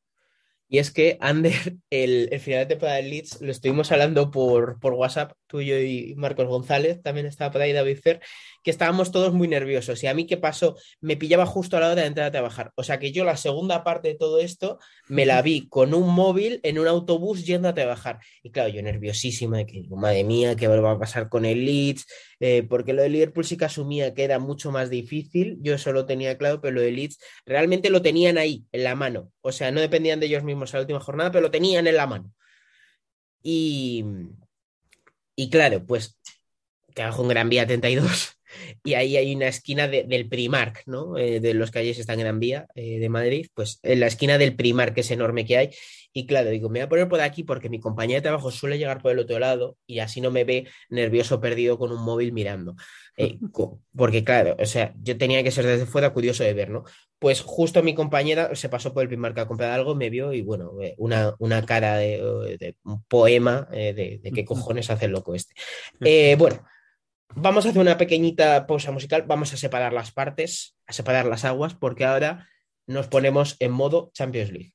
Y 0.69 0.79
es 0.79 0.91
que, 0.91 1.17
Ander, 1.21 1.53
el, 1.91 2.29
el 2.33 2.41
final 2.41 2.61
de 2.61 2.67
temporada 2.67 2.97
del 2.97 3.11
Leeds 3.11 3.41
lo 3.41 3.51
estuvimos 3.51 3.93
hablando 3.93 4.31
por, 4.31 4.79
por 4.81 4.95
WhatsApp, 4.95 5.33
tú 5.47 5.61
y 5.61 5.67
yo 5.67 5.79
y 5.79 6.14
Marcos 6.17 6.47
González, 6.47 7.03
también 7.03 7.27
estaba 7.27 7.53
por 7.53 7.61
ahí 7.61 7.73
David 7.73 7.99
Fer, 7.99 8.21
que 8.67 8.73
estábamos 8.73 9.12
todos 9.12 9.33
muy 9.33 9.47
nerviosos. 9.47 10.03
Y 10.03 10.09
a 10.09 10.14
mí, 10.14 10.27
¿qué 10.27 10.37
pasó? 10.37 10.77
Me 11.01 11.17
pillaba 11.17 11.47
justo 11.47 11.77
a 11.77 11.81
la 11.81 11.93
hora 11.93 12.01
de 12.01 12.09
entrar 12.09 12.27
a 12.27 12.33
trabajar. 12.33 12.73
O 12.75 12.83
sea 12.83 12.99
que 12.99 13.12
yo 13.12 13.25
la 13.25 13.37
segunda 13.37 13.85
parte 13.85 14.09
de 14.09 14.17
todo 14.17 14.41
esto 14.41 14.81
me 15.07 15.25
la 15.25 15.41
vi 15.41 15.69
con 15.69 15.95
un 15.95 16.12
móvil 16.12 16.59
en 16.64 16.81
un 16.81 16.89
autobús 16.89 17.47
yendo 17.47 17.69
a 17.69 17.75
trabajar. 17.75 18.19
Y 18.43 18.51
claro, 18.51 18.69
yo 18.71 18.83
nerviosísima 18.83 19.59
de 19.59 19.67
que, 19.67 19.85
madre 19.91 20.25
mía, 20.25 20.57
¿qué 20.57 20.67
va 20.67 20.91
a 20.91 20.99
pasar 20.99 21.29
con 21.29 21.45
el 21.45 21.64
Leeds? 21.64 22.07
Eh, 22.41 22.64
porque 22.69 22.93
lo 22.93 23.03
de 23.03 23.09
Liverpool 23.09 23.45
sí 23.45 23.57
que 23.57 23.67
asumía 23.67 24.14
que 24.14 24.25
era 24.25 24.41
mucho 24.41 24.73
más 24.73 24.91
difícil, 24.91 25.59
yo 25.61 25.75
eso 25.75 25.93
lo 25.93 26.05
tenía 26.05 26.37
claro, 26.37 26.61
pero 26.61 26.75
lo 26.75 26.81
de 26.81 26.91
Leeds 26.91 27.19
realmente 27.45 27.89
lo 27.89 28.03
tenían 28.03 28.37
ahí, 28.37 28.64
en 28.73 28.83
la 28.83 28.97
mano. 28.97 29.31
O 29.43 29.53
sea, 29.53 29.71
no 29.71 29.81
dependían 29.81 30.19
de 30.19 30.27
ellos 30.27 30.43
mismos 30.43 30.75
a 30.75 30.79
la 30.79 30.81
última 30.81 30.99
jornada, 30.99 31.31
pero 31.31 31.43
lo 31.43 31.53
tenían 31.53 31.87
en 31.87 31.95
la 31.95 32.09
mano. 32.09 32.33
Y, 33.45 34.05
y 35.37 35.51
claro, 35.51 35.87
pues 35.87 36.19
trabajo 36.95 37.23
en 37.23 37.29
Gran 37.29 37.49
Vía 37.49 37.64
32 37.64 38.36
y 38.85 38.95
ahí 38.95 39.17
hay 39.17 39.35
una 39.35 39.49
esquina 39.49 39.89
de- 39.89 40.05
del 40.05 40.29
Primark, 40.29 40.83
¿no? 40.87 41.17
Eh, 41.19 41.41
de 41.41 41.55
los 41.55 41.71
calles 41.71 41.99
está 41.99 42.15
en 42.15 42.21
Gran 42.21 42.41
Vía 42.41 42.67
eh, 42.75 42.99
de 42.99 43.09
Madrid, 43.09 43.47
pues 43.55 43.81
en 43.83 44.01
la 44.01 44.07
esquina 44.07 44.39
del 44.39 44.57
Primark, 44.57 44.95
que 44.95 45.01
es 45.03 45.11
enorme 45.11 45.45
que 45.45 45.57
hay. 45.57 45.71
Y 46.13 46.27
claro, 46.27 46.49
digo, 46.49 46.71
me 46.71 46.79
voy 46.79 46.85
a 46.85 46.89
poner 46.89 47.09
por 47.09 47.21
aquí 47.21 47.45
porque 47.45 47.69
mi 47.69 47.79
compañía 47.79 48.17
de 48.17 48.23
trabajo 48.23 48.51
suele 48.51 48.79
llegar 48.79 49.03
por 49.03 49.13
el 49.13 49.19
otro 49.19 49.39
lado 49.39 49.77
y 49.87 49.99
así 49.99 50.23
no 50.23 50.31
me 50.31 50.45
ve 50.45 50.67
nervioso 50.89 51.43
perdido 51.43 51.77
con 51.79 51.93
un 51.93 52.03
móvil 52.03 52.33
mirando. 52.33 52.75
Eh, 53.19 53.39
porque 53.97 54.23
claro, 54.25 54.57
o 54.59 54.67
sea, 54.67 54.93
yo 55.03 55.17
tenía 55.17 55.43
que 55.43 55.51
ser 55.51 55.65
desde 55.65 55.87
fuera 55.87 56.13
curioso 56.13 56.45
de 56.45 56.53
ver, 56.53 56.69
¿no? 56.69 56.85
Pues 57.19 57.41
justo 57.41 57.83
mi 57.83 57.95
compañera 57.95 58.55
se 58.55 58.69
pasó 58.69 58.93
por 58.93 59.03
el 59.05 59.09
Primark 59.09 59.39
a 59.39 59.47
comprar 59.49 59.71
algo, 59.71 59.95
me 59.95 60.11
vio 60.11 60.35
y 60.35 60.43
bueno, 60.43 60.73
una, 60.99 61.35
una 61.39 61.65
cara 61.65 61.97
de, 61.97 62.19
de 62.61 62.77
un 62.85 63.03
poema 63.05 63.67
de, 63.71 64.21
de 64.23 64.33
qué 64.33 64.45
cojones 64.45 64.91
hace 64.91 65.07
el 65.07 65.13
loco 65.13 65.35
este. 65.35 65.55
Eh, 66.03 66.37
bueno, 66.39 66.63
vamos 67.35 67.66
a 67.66 67.70
hacer 67.70 67.81
una 67.81 67.99
pequeñita 67.99 68.66
pausa 68.66 68.93
musical, 68.93 69.24
vamos 69.27 69.53
a 69.53 69.57
separar 69.57 69.93
las 69.93 70.12
partes, 70.12 70.77
a 70.87 70.93
separar 70.93 71.27
las 71.27 71.45
aguas, 71.45 71.74
porque 71.74 72.05
ahora 72.05 72.49
nos 72.87 73.09
ponemos 73.09 73.57
en 73.61 73.72
modo 73.72 74.11
Champions 74.14 74.53
League. 74.53 74.72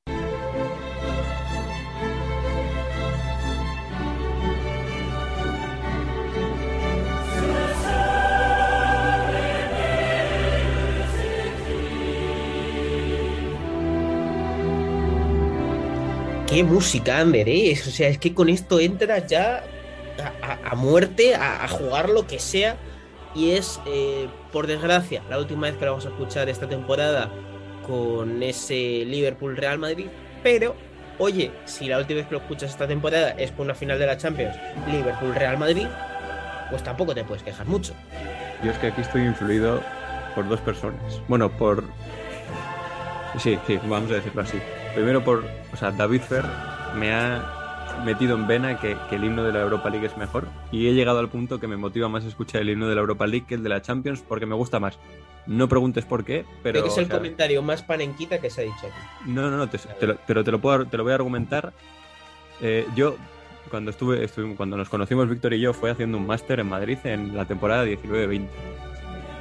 Qué 16.52 16.64
música, 16.64 17.18
Ander. 17.18 17.48
O 17.48 17.90
sea, 17.90 18.08
es 18.10 18.18
que 18.18 18.34
con 18.34 18.50
esto 18.50 18.78
entras 18.78 19.26
ya 19.26 19.64
a, 20.64 20.74
muerte, 20.74 21.34
a, 21.34 21.64
a 21.64 21.68
jugar 21.68 22.08
lo 22.08 22.26
que 22.26 22.38
sea. 22.38 22.76
Y 23.34 23.52
es, 23.52 23.80
eh, 23.86 24.28
por 24.52 24.66
desgracia, 24.66 25.22
la 25.30 25.38
última 25.38 25.66
vez 25.66 25.76
que 25.76 25.84
lo 25.86 25.92
vamos 25.92 26.06
a 26.06 26.10
escuchar 26.10 26.48
esta 26.48 26.68
temporada 26.68 27.30
con 27.86 28.42
ese 28.42 29.04
Liverpool 29.06 29.56
Real 29.56 29.78
Madrid. 29.78 30.06
Pero, 30.42 30.74
oye, 31.18 31.50
si 31.64 31.88
la 31.88 31.98
última 31.98 32.18
vez 32.18 32.26
que 32.26 32.34
lo 32.34 32.40
escuchas 32.40 32.70
esta 32.70 32.86
temporada 32.86 33.30
es 33.30 33.50
por 33.50 33.64
una 33.64 33.74
final 33.74 33.98
de 33.98 34.06
la 34.06 34.16
Champions, 34.18 34.54
Liverpool 34.86 35.34
Real 35.34 35.56
Madrid, 35.56 35.86
pues 36.70 36.82
tampoco 36.82 37.14
te 37.14 37.24
puedes 37.24 37.42
quejar 37.42 37.66
mucho. 37.66 37.94
Yo 38.62 38.70
es 38.70 38.78
que 38.78 38.88
aquí 38.88 39.00
estoy 39.00 39.22
influido 39.22 39.82
por 40.34 40.48
dos 40.48 40.60
personas. 40.60 41.20
Bueno, 41.28 41.50
por. 41.50 41.84
Sí, 43.38 43.58
sí, 43.66 43.78
vamos 43.84 44.10
a 44.10 44.14
decirlo 44.14 44.42
así. 44.42 44.60
Primero 44.94 45.24
por. 45.24 45.44
O 45.72 45.76
sea, 45.76 45.90
David 45.90 46.20
Fer 46.20 46.44
me 46.96 47.12
ha 47.12 47.61
metido 48.04 48.34
en 48.36 48.46
vena 48.46 48.78
que, 48.80 48.96
que 49.08 49.16
el 49.16 49.24
himno 49.24 49.42
de 49.44 49.52
la 49.52 49.60
Europa 49.60 49.88
League 49.90 50.06
es 50.06 50.16
mejor. 50.16 50.46
Y 50.70 50.88
he 50.88 50.94
llegado 50.94 51.18
al 51.18 51.28
punto 51.28 51.58
que 51.60 51.66
me 51.68 51.76
motiva 51.76 52.08
más 52.08 52.24
escuchar 52.24 52.62
el 52.62 52.70
himno 52.70 52.88
de 52.88 52.94
la 52.94 53.00
Europa 53.00 53.26
League 53.26 53.46
que 53.46 53.54
el 53.54 53.62
de 53.62 53.68
la 53.68 53.82
Champions 53.82 54.22
porque 54.26 54.46
me 54.46 54.54
gusta 54.54 54.80
más. 54.80 54.98
No 55.46 55.68
preguntes 55.68 56.04
por 56.04 56.24
qué, 56.24 56.44
pero. 56.62 56.74
Creo 56.74 56.84
que 56.84 56.90
es 56.90 56.98
el 56.98 57.04
o 57.04 57.06
sea, 57.08 57.16
comentario 57.16 57.62
más 57.62 57.82
panenquita 57.82 58.38
que 58.40 58.48
se 58.50 58.60
ha 58.60 58.64
dicho 58.64 58.76
aquí. 58.86 59.30
no, 59.30 59.50
no, 59.50 59.56
no, 59.56 59.68
te- 59.68 59.78
te 59.78 60.06
lo- 60.06 60.16
pero 60.26 60.44
te 60.44 60.50
lo, 60.52 60.60
puedo, 60.60 60.86
te 60.86 60.96
lo 60.96 61.02
voy 61.02 61.12
a 61.12 61.16
argumentar. 61.16 61.72
Eh, 62.60 62.86
yo, 62.94 63.16
cuando 63.70 63.90
estuve, 63.90 64.22
estuve- 64.24 64.54
cuando 64.54 64.76
nos 64.76 64.88
conocimos 64.88 65.28
Víctor 65.28 65.52
y 65.54 65.60
yo, 65.60 65.72
fue 65.74 65.90
haciendo 65.90 66.16
un 66.18 66.26
máster 66.26 66.60
en 66.60 66.68
Madrid 66.68 66.98
en 67.04 67.36
la 67.36 67.44
temporada 67.44 67.84
19-20. 67.84 68.46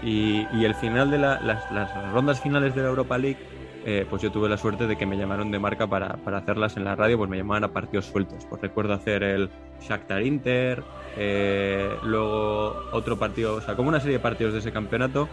Y, 0.04 0.48
y 0.54 0.66
el 0.66 0.74
final 0.76 1.12
de 1.12 1.20
la- 1.20 1.40
las, 1.42 1.72
las 1.72 2.12
rondas 2.12 2.42
finales 2.42 2.74
de 2.74 2.82
la 2.82 2.88
Europa 2.90 3.18
League, 3.20 3.38
eh, 3.84 4.06
pues 4.08 4.22
yo 4.22 4.32
tuve 4.32 4.48
la 4.48 4.58
suerte 4.58 4.86
de 4.86 4.96
que 4.96 5.06
me 5.06 5.18
llamaron 5.18 5.50
de 5.50 5.58
marca 5.58 5.88
para, 5.88 6.18
para 6.18 6.38
hacerlas 6.38 6.78
en 6.78 6.84
la 6.84 6.96
radio, 6.96 7.18
pues 7.18 7.30
me 7.30 7.38
llamaban 7.38 7.64
a 7.64 7.70
partidos 7.70 8.06
sueltos. 8.06 8.46
Pues 8.46 8.62
recuerdo 8.62 8.94
hacer 8.94 9.24
el 9.24 9.50
Shakhtar 9.82 10.22
Inter, 10.22 10.84
eh, 11.18 11.90
luego 12.04 12.76
otro 12.92 13.18
partido, 13.18 13.56
o 13.56 13.62
sea, 13.62 13.76
como 13.76 13.90
una 13.90 14.00
serie 14.00 14.18
de 14.18 14.24
partidos 14.24 14.54
de 14.54 14.60
ese 14.60 14.72
campeonato, 14.72 15.28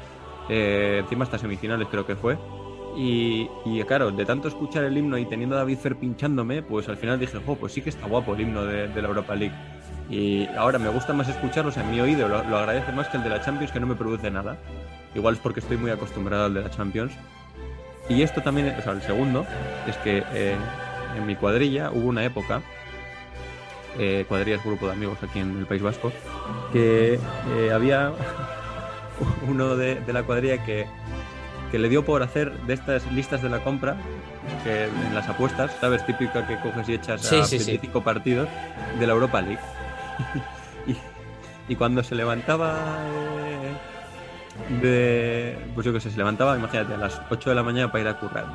eh, 0.49 1.01
encima 1.01 1.25
hasta 1.25 1.39
semifinales 1.39 1.89
creo 1.89 2.07
que 2.07 2.17
fue. 2.17 2.39
Y, 2.97 3.49
y, 3.67 3.83
claro, 3.85 4.11
de 4.11 4.25
tanto 4.25 4.49
escuchar 4.49 4.83
el 4.85 4.97
himno 4.97 5.19
y 5.19 5.27
teniendo 5.27 5.55
a 5.55 5.59
David 5.59 5.79
Fer 5.79 5.97
pinchándome, 5.97 6.63
pues 6.63 6.89
al 6.89 6.97
final 6.97 7.21
dije, 7.21 7.39
jo, 7.45 7.55
pues 7.55 7.73
sí 7.73 7.83
que 7.83 7.91
está 7.91 8.07
guapo 8.07 8.35
el 8.35 8.41
himno 8.41 8.65
de, 8.65 8.89
la 8.89 9.09
Europa 9.09 9.35
League. 9.35 9.55
Y 10.11 10.47
ahora 10.57 10.79
me 10.79 10.89
gusta 10.89 11.13
más 11.13 11.29
escucharlo, 11.29 11.69
o 11.69 11.73
sea, 11.73 11.85
en 11.85 11.91
mi 11.91 12.01
oído 12.01 12.27
lo, 12.29 12.43
lo 12.45 12.57
agradece 12.57 12.93
más 12.93 13.09
que 13.09 13.19
el 13.19 13.23
de 13.23 13.29
la 13.29 13.43
Champions, 13.43 13.71
que 13.71 13.79
no 13.79 13.87
me 13.87 13.95
produce 13.95 14.31
nada. 14.31 14.57
Igual 15.15 15.35
es 15.35 15.41
porque 15.41 15.61
estoy 15.61 15.77
muy 15.77 15.91
acostumbrado 15.91 16.47
al 16.47 16.55
de 16.55 16.63
la 16.63 16.71
Champions. 16.71 17.13
Y 18.09 18.23
esto 18.23 18.43
también, 18.43 18.75
o 18.79 18.83
sea, 18.83 18.93
el 18.93 19.03
segundo, 19.03 19.47
es 19.87 19.97
que 19.99 20.25
eh, 20.33 20.57
en 21.17 21.27
mi 21.27 21.37
cuadrilla 21.37 21.91
hubo 21.93 22.09
una 22.09 22.25
época, 22.25 22.63
eh, 23.99 24.25
cuadrilla 24.29 24.57
es 24.57 24.65
grupo 24.65 24.87
de 24.87 24.93
amigos 24.93 25.19
aquí 25.23 25.41
en 25.41 25.59
el 25.59 25.67
País 25.67 25.83
Vasco, 25.83 26.11
que 26.73 27.19
eh, 27.57 27.73
había 27.73 28.13
uno 29.49 29.77
de, 29.77 29.97
de 29.97 30.13
la 30.13 30.23
cuadrilla 30.23 30.65
que, 30.65 30.87
que 31.71 31.79
le 31.79 31.89
dio 31.91 32.05
por 32.05 32.23
hacer 32.23 32.53
de 32.63 32.75
estas 32.75 33.11
listas 33.13 33.43
de 33.43 33.51
la 33.51 33.63
compra, 33.63 33.97
que 34.65 34.85
en 34.85 35.15
las 35.15 35.29
apuestas, 35.29 35.71
¿sabes? 35.81 36.05
Típica 36.07 36.47
que 36.47 36.59
coges 36.61 36.89
y 36.89 36.95
echas 36.95 37.21
Sí, 37.21 37.37
a 37.37 37.45
sí, 37.45 37.59
sí. 37.59 37.73
25 37.73 38.03
partidos 38.03 38.49
de 38.99 39.07
la 39.07 39.13
Europa 39.13 39.43
League. 39.43 39.61
y, 40.87 40.97
y 41.73 41.77
cuando 41.77 42.03
se 42.03 42.15
levantaba 42.15 42.79
eh, 43.45 43.73
de. 44.81 45.57
Pues 45.75 45.85
yo 45.87 45.93
qué 45.93 46.01
sé, 46.01 46.11
se 46.11 46.19
levantaba, 46.19 46.57
imagínate, 46.57 46.95
a 46.95 46.99
las 46.99 47.21
8 47.31 47.51
de 47.51 47.57
la 47.57 47.63
mañana 47.63 47.91
para 47.91 48.03
ir 48.03 48.09
a 48.09 48.19
currar. 48.19 48.47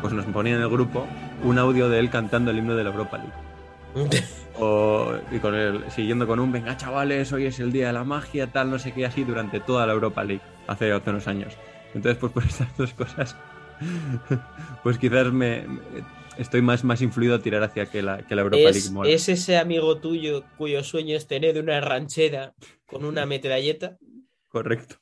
Pues 0.00 0.12
nos 0.12 0.24
ponían 0.26 0.56
en 0.56 0.62
el 0.62 0.68
grupo 0.68 1.06
un 1.42 1.58
audio 1.58 1.88
de 1.88 1.98
él 1.98 2.10
cantando 2.10 2.50
el 2.50 2.58
himno 2.58 2.74
de 2.76 2.84
la 2.84 2.90
Europa 2.90 3.18
League. 3.18 4.22
O, 4.54 5.14
y 5.30 5.38
con 5.38 5.54
él, 5.54 5.82
siguiendo 5.88 6.26
con 6.26 6.38
un 6.38 6.52
venga 6.52 6.76
chavales, 6.76 7.32
hoy 7.32 7.46
es 7.46 7.58
el 7.58 7.72
día 7.72 7.86
de 7.86 7.94
la 7.94 8.04
magia, 8.04 8.52
tal, 8.52 8.70
no 8.70 8.78
sé 8.78 8.92
qué, 8.92 9.06
así 9.06 9.24
durante 9.24 9.60
toda 9.60 9.86
la 9.86 9.94
Europa 9.94 10.22
League, 10.24 10.42
hace, 10.66 10.92
hace 10.92 11.08
unos 11.08 11.26
años. 11.26 11.54
Entonces, 11.94 12.18
pues 12.18 12.32
por 12.34 12.44
estas 12.44 12.76
dos 12.76 12.92
cosas 12.92 13.34
Pues 14.82 14.98
quizás 14.98 15.32
me 15.32 15.66
estoy 16.38 16.62
más, 16.62 16.84
más 16.84 17.02
influido 17.02 17.34
a 17.34 17.38
tirar 17.40 17.62
hacia 17.62 17.86
que 17.86 18.02
la, 18.02 18.18
que 18.26 18.34
la 18.34 18.42
Europa 18.42 18.68
Es, 18.68 18.76
League 18.76 18.90
mola. 18.90 19.10
es 19.10 19.28
ese 19.28 19.58
amigo 19.58 19.98
tuyo 19.98 20.44
cuyo 20.56 20.82
sueño 20.84 21.16
es 21.16 21.26
tener 21.26 21.58
una 21.58 21.80
ranchera 21.80 22.54
con 22.86 23.04
una 23.04 23.26
metralleta. 23.26 23.96
Correcto, 24.48 24.96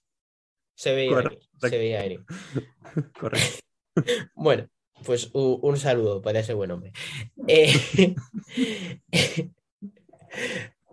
Se 0.81 0.95
veía, 0.95 1.15
venir, 1.15 1.25
Correcto. 1.25 1.69
se 1.69 1.79
veía 1.79 2.01
venir. 2.03 2.25
correcto. 3.21 3.59
Bueno, 4.35 4.67
pues 5.05 5.29
un, 5.35 5.77
saludo 5.77 6.23
para 6.23 6.41
ese 6.41 6.55
buen 6.55 6.71
hombre. 6.71 6.93
Eh, 7.47 8.15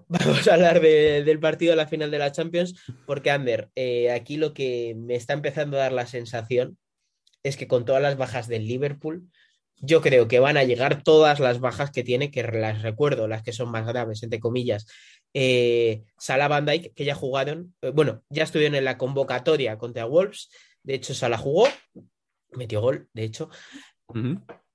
Vamos 0.09 0.45
a 0.47 0.53
hablar 0.55 0.81
de- 0.81 1.23
del 1.23 1.39
partido 1.39 1.71
de 1.71 1.77
la 1.77 1.87
final 1.87 2.11
de 2.11 2.19
la 2.19 2.33
Champions, 2.33 2.75
porque 3.05 3.31
Ander, 3.31 3.69
eh, 3.75 4.11
aquí 4.11 4.35
lo 4.35 4.53
que 4.53 4.93
me 4.97 5.15
está 5.15 5.31
empezando 5.31 5.77
a 5.77 5.81
dar 5.81 5.93
la 5.93 6.05
sensación 6.05 6.77
es 7.43 7.55
que 7.55 7.69
con 7.69 7.85
todas 7.85 8.01
las 8.01 8.17
bajas 8.17 8.49
del 8.49 8.67
Liverpool, 8.67 9.29
yo 9.79 10.01
creo 10.01 10.27
que 10.27 10.39
van 10.39 10.57
a 10.57 10.63
llegar 10.65 11.01
todas 11.03 11.39
las 11.39 11.61
bajas 11.61 11.91
que 11.91 12.03
tiene, 12.03 12.29
que 12.29 12.43
las 12.43 12.81
recuerdo, 12.81 13.29
las 13.29 13.43
que 13.43 13.53
son 13.53 13.69
más 13.71 13.85
graves, 13.87 14.21
entre 14.23 14.39
comillas. 14.41 14.85
Eh, 15.39 16.01
Salah 16.17 16.47
Van 16.47 16.65
Dijk, 16.65 16.95
que 16.95 17.05
ya 17.05 17.13
jugaron, 17.13 17.75
eh, 17.83 17.91
bueno, 17.91 18.23
ya 18.27 18.41
estuvieron 18.41 18.73
en 18.73 18.85
la 18.85 18.97
convocatoria 18.97 19.77
contra 19.77 20.05
Wolves, 20.05 20.49
de 20.81 20.95
hecho 20.95 21.13
Salah 21.13 21.37
jugó, 21.37 21.67
metió 22.53 22.81
gol, 22.81 23.07
de 23.13 23.25
hecho, 23.25 23.51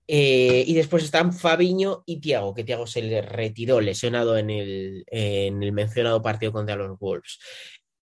eh, 0.07 0.63
y 0.65 0.73
después 0.75 1.03
están 1.03 1.33
Fabiño 1.33 2.05
y 2.07 2.21
Tiago, 2.21 2.55
que 2.55 2.63
Tiago 2.63 2.87
se 2.87 3.03
le 3.03 3.23
retiró 3.23 3.81
lesionado 3.81 4.39
en 4.39 4.51
el, 4.51 5.03
en 5.09 5.65
el 5.65 5.73
mencionado 5.73 6.23
partido 6.23 6.53
contra 6.53 6.77
los 6.77 6.97
Wolves. 6.97 7.41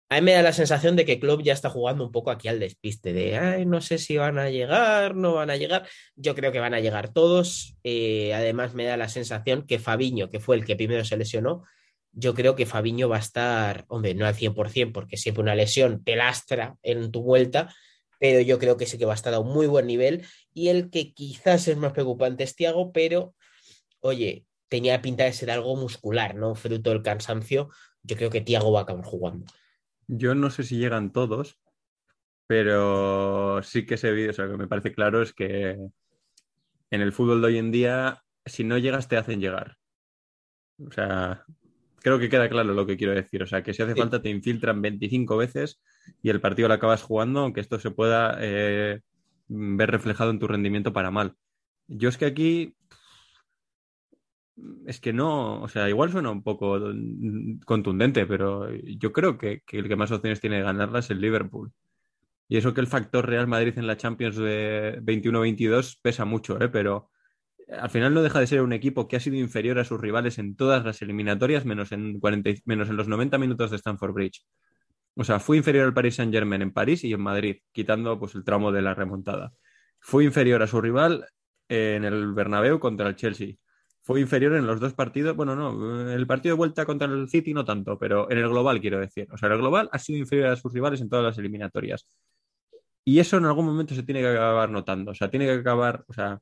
A 0.10 0.16
mí 0.16 0.26
me 0.26 0.34
da 0.34 0.41
la 0.41 0.51
sensación 0.51 0.97
de 0.97 1.05
que 1.05 1.18
Klopp 1.18 1.43
ya 1.43 1.53
está 1.53 1.70
jugando 1.70 2.03
un 2.03 2.12
poco 2.12 2.30
aquí 2.30 2.49
al 2.49 2.60
despiste, 2.60 3.14
de 3.14 3.38
Ay, 3.38 3.66
no 3.66 3.80
sé 3.80 3.99
si 3.99 4.18
van 4.18 4.38
a 4.38 4.49
llegar, 4.49 5.16
no 5.16 5.36
van 5.36 5.49
a 5.49 5.55
llegar. 5.55 5.88
Yo 6.18 6.36
creo 6.36 6.51
que 6.51 6.60
van 6.60 6.74
a 6.74 6.82
llegar 6.82 7.14
todos. 7.14 7.78
Eh, 7.86 8.34
además, 8.34 8.74
me 8.74 8.84
da 8.84 8.97
la 8.97 9.07
sensación 9.07 9.66
que 9.66 9.80
Fabiño, 9.80 10.30
que 10.30 10.41
fue 10.41 10.57
el 10.57 10.66
que 10.66 10.76
primero 10.76 11.05
se 11.05 11.16
lesionó, 11.16 11.64
yo 12.20 12.34
creo 12.34 12.55
que 12.55 12.65
Fabiño 12.65 13.07
va 13.07 13.15
a 13.15 13.20
estar, 13.20 13.86
hombre, 13.88 14.13
no 14.13 14.26
al 14.26 14.36
100%, 14.36 14.91
porque 14.91 15.17
siempre 15.17 15.41
una 15.41 15.55
lesión 15.55 16.03
te 16.03 16.15
lastra 16.15 16.76
en 16.84 17.11
tu 17.11 17.22
vuelta, 17.22 17.74
pero 18.20 18.41
yo 18.41 18.59
creo 18.59 18.76
que 18.76 18.86
sí 18.86 18.97
que 18.97 19.05
va 19.05 19.13
a 19.13 19.15
estar 19.15 19.34
a 19.34 19.39
un 19.39 19.53
muy 19.53 19.67
buen 19.67 19.88
nivel 19.88 20.26
y 20.53 20.67
el 20.67 20.89
que 20.89 21.13
quizás 21.13 21.67
es 21.67 21.78
más 21.78 21.93
preocupante 21.93 22.43
es 22.43 22.55
Tiago, 22.55 22.91
pero 22.91 23.34
oye, 24.01 24.45
tenía 24.67 25.01
pinta 25.01 25.24
de 25.24 25.34
ser 25.34 25.49
algo 25.49 25.76
muscular, 25.78 26.36
¿no? 26.36 26.55
Fruto 26.55 26.89
del 26.89 27.01
cansancio. 27.01 27.70
Yo 28.03 28.17
creo 28.17 28.30
que 28.30 28.41
Tiago 28.41 28.72
va 28.72 28.82
a 28.82 28.84
acabar 28.84 29.05
jugando. 29.05 29.45
Yo 30.07 30.36
no 30.36 30.49
sé 30.49 30.63
si 30.63 30.78
llegan 30.78 31.11
todos, 31.11 31.57
pero 32.47 33.61
sí 33.63 33.86
que 33.86 33.95
ese 33.95 34.11
vídeo, 34.11 34.32
o 34.32 34.34
sea, 34.34 34.47
que 34.47 34.57
me 34.57 34.67
parece 34.67 34.91
claro 34.93 35.22
es 35.22 35.34
que 35.34 35.78
en 36.91 37.01
el 37.01 37.13
fútbol 37.13 37.41
de 37.41 37.47
hoy 37.47 37.57
en 37.57 37.72
día, 37.72 38.24
si 38.45 38.63
no 38.63 38.78
llegas, 38.78 39.07
te 39.07 39.17
hacen 39.17 39.39
llegar. 39.39 39.78
O 40.86 40.91
sea, 40.91 41.45
creo 42.02 42.20
que 42.20 42.30
queda 42.30 42.50
claro 42.50 42.74
lo 42.74 42.86
que 42.86 42.97
quiero 42.97 43.14
decir. 43.14 43.43
O 43.43 43.47
sea, 43.47 43.64
que 43.64 43.74
si 43.74 43.82
hace 43.82 43.93
Sí. 43.93 44.00
falta 44.00 44.22
te 44.22 44.30
infiltran 44.30 44.82
25 44.82 45.38
veces 45.38 45.82
y 46.22 46.30
el 46.30 46.41
partido 46.41 46.68
lo 46.68 46.74
acabas 46.74 47.04
jugando, 47.04 47.41
aunque 47.41 47.62
esto 47.62 47.80
se 47.80 47.91
pueda 47.91 48.38
eh, 48.39 49.02
ver 49.47 49.91
reflejado 49.91 50.32
en 50.32 50.39
tu 50.39 50.47
rendimiento 50.47 50.93
para 50.93 51.12
mal. 51.12 51.36
Yo 51.88 52.10
es 52.10 52.18
que 52.18 52.26
aquí 52.26 52.76
es 54.86 55.00
que 55.00 55.14
no, 55.14 55.62
o 55.62 55.68
sea, 55.70 55.88
igual 55.89 56.12
suena 56.12 56.32
un 56.32 56.43
poco 56.43 56.80
contundente, 57.66 58.26
pero 58.26 58.70
yo 58.74 59.14
creo 59.14 59.38
que, 59.38 59.62
que 59.66 59.80
el 59.80 59.88
que 59.88 59.95
más 59.95 60.12
opciones 60.12 60.41
tiene 60.41 60.58
de 60.58 60.64
ganarla 60.64 61.00
es 61.00 61.10
el 61.10 61.22
Liverpool. 61.22 61.72
Y 62.50 62.58
eso 62.58 62.74
que 62.74 62.82
el 62.82 62.88
factor 62.88 63.28
Real 63.28 63.47
Madrid 63.47 63.78
en 63.78 63.88
la 63.88 63.95
Champions 63.95 64.36
de 64.36 65.00
21-22 65.04 66.00
pesa 66.02 66.26
mucho, 66.26 66.60
¿eh? 66.62 66.68
pero 66.68 67.10
al 67.72 67.89
final 67.89 68.13
no 68.13 68.22
deja 68.22 68.39
de 68.39 68.47
ser 68.47 68.61
un 68.61 68.74
equipo 68.74 69.07
que 69.07 69.15
ha 69.17 69.20
sido 69.20 69.36
inferior 69.38 69.80
a 69.80 69.84
sus 69.86 69.99
rivales 70.01 70.38
en 70.39 70.55
todas 70.55 70.84
las 70.86 71.01
eliminatorias, 71.01 71.65
menos 71.65 71.91
en, 71.91 72.20
40 72.20 72.49
y- 72.49 72.61
menos 72.65 72.89
en 72.89 72.97
los 72.97 73.07
90 73.07 73.38
minutos 73.38 73.72
de 73.72 73.78
Stamford 73.78 74.13
Bridge. 74.13 74.43
O 75.15 75.24
sea, 75.24 75.39
fue 75.39 75.57
inferior 75.57 75.86
al 75.86 75.93
Paris 75.93 76.15
Saint-Germain 76.15 76.61
en 76.61 76.72
París 76.72 77.03
y 77.03 77.13
en 77.13 77.22
Madrid, 77.22 77.57
quitando 77.72 78.17
pues, 78.20 78.36
el 78.36 78.43
tramo 78.43 78.72
de 78.72 78.82
la 78.82 78.93
remontada. 78.95 79.51
Fue 79.99 80.24
inferior 80.24 80.61
a 80.63 80.67
su 80.67 80.80
rival 80.82 81.26
en 81.67 82.05
el 82.05 82.34
Bernabéu 82.34 82.80
contra 82.80 83.07
el 83.09 83.15
Chelsea. 83.15 83.55
Fue 84.01 84.22
inferior 84.22 84.53
en 84.55 84.65
los 84.65 84.80
dos 84.80 84.93
partidos, 84.93 85.36
bueno, 85.36 85.55
no, 85.55 86.09
el 86.11 86.26
partido 86.26 86.55
de 86.55 86.57
vuelta 86.57 86.86
contra 86.86 87.07
el 87.07 87.30
City 87.30 87.53
no 87.53 87.65
tanto, 87.65 87.99
pero 87.99 88.32
en 88.32 88.39
el 88.39 88.49
global 88.49 88.80
quiero 88.82 88.99
decir. 88.99 89.28
O 89.32 89.38
sea, 89.38 89.47
en 89.47 89.53
el 89.53 89.59
global 89.59 89.89
ha 89.91 89.99
sido 89.99 90.20
inferior 90.20 90.47
a 90.49 90.55
sus 90.55 90.74
rivales 90.74 91.01
en 91.01 91.09
todas 91.09 91.26
las 91.26 91.38
eliminatorias. 91.38 92.07
Y 93.03 93.20
eso 93.20 93.38
en 93.38 93.45
algún 93.45 93.65
momento 93.65 93.95
se 93.95 94.03
tiene 94.03 94.22
que 94.22 94.28
acabar 94.30 94.70
notando. 94.70 95.11
O 95.11 95.15
sea, 95.15 95.30
tiene 95.30 95.45
que 95.45 95.53
acabar, 95.53 96.03
o 96.07 96.13
sea, 96.13 96.39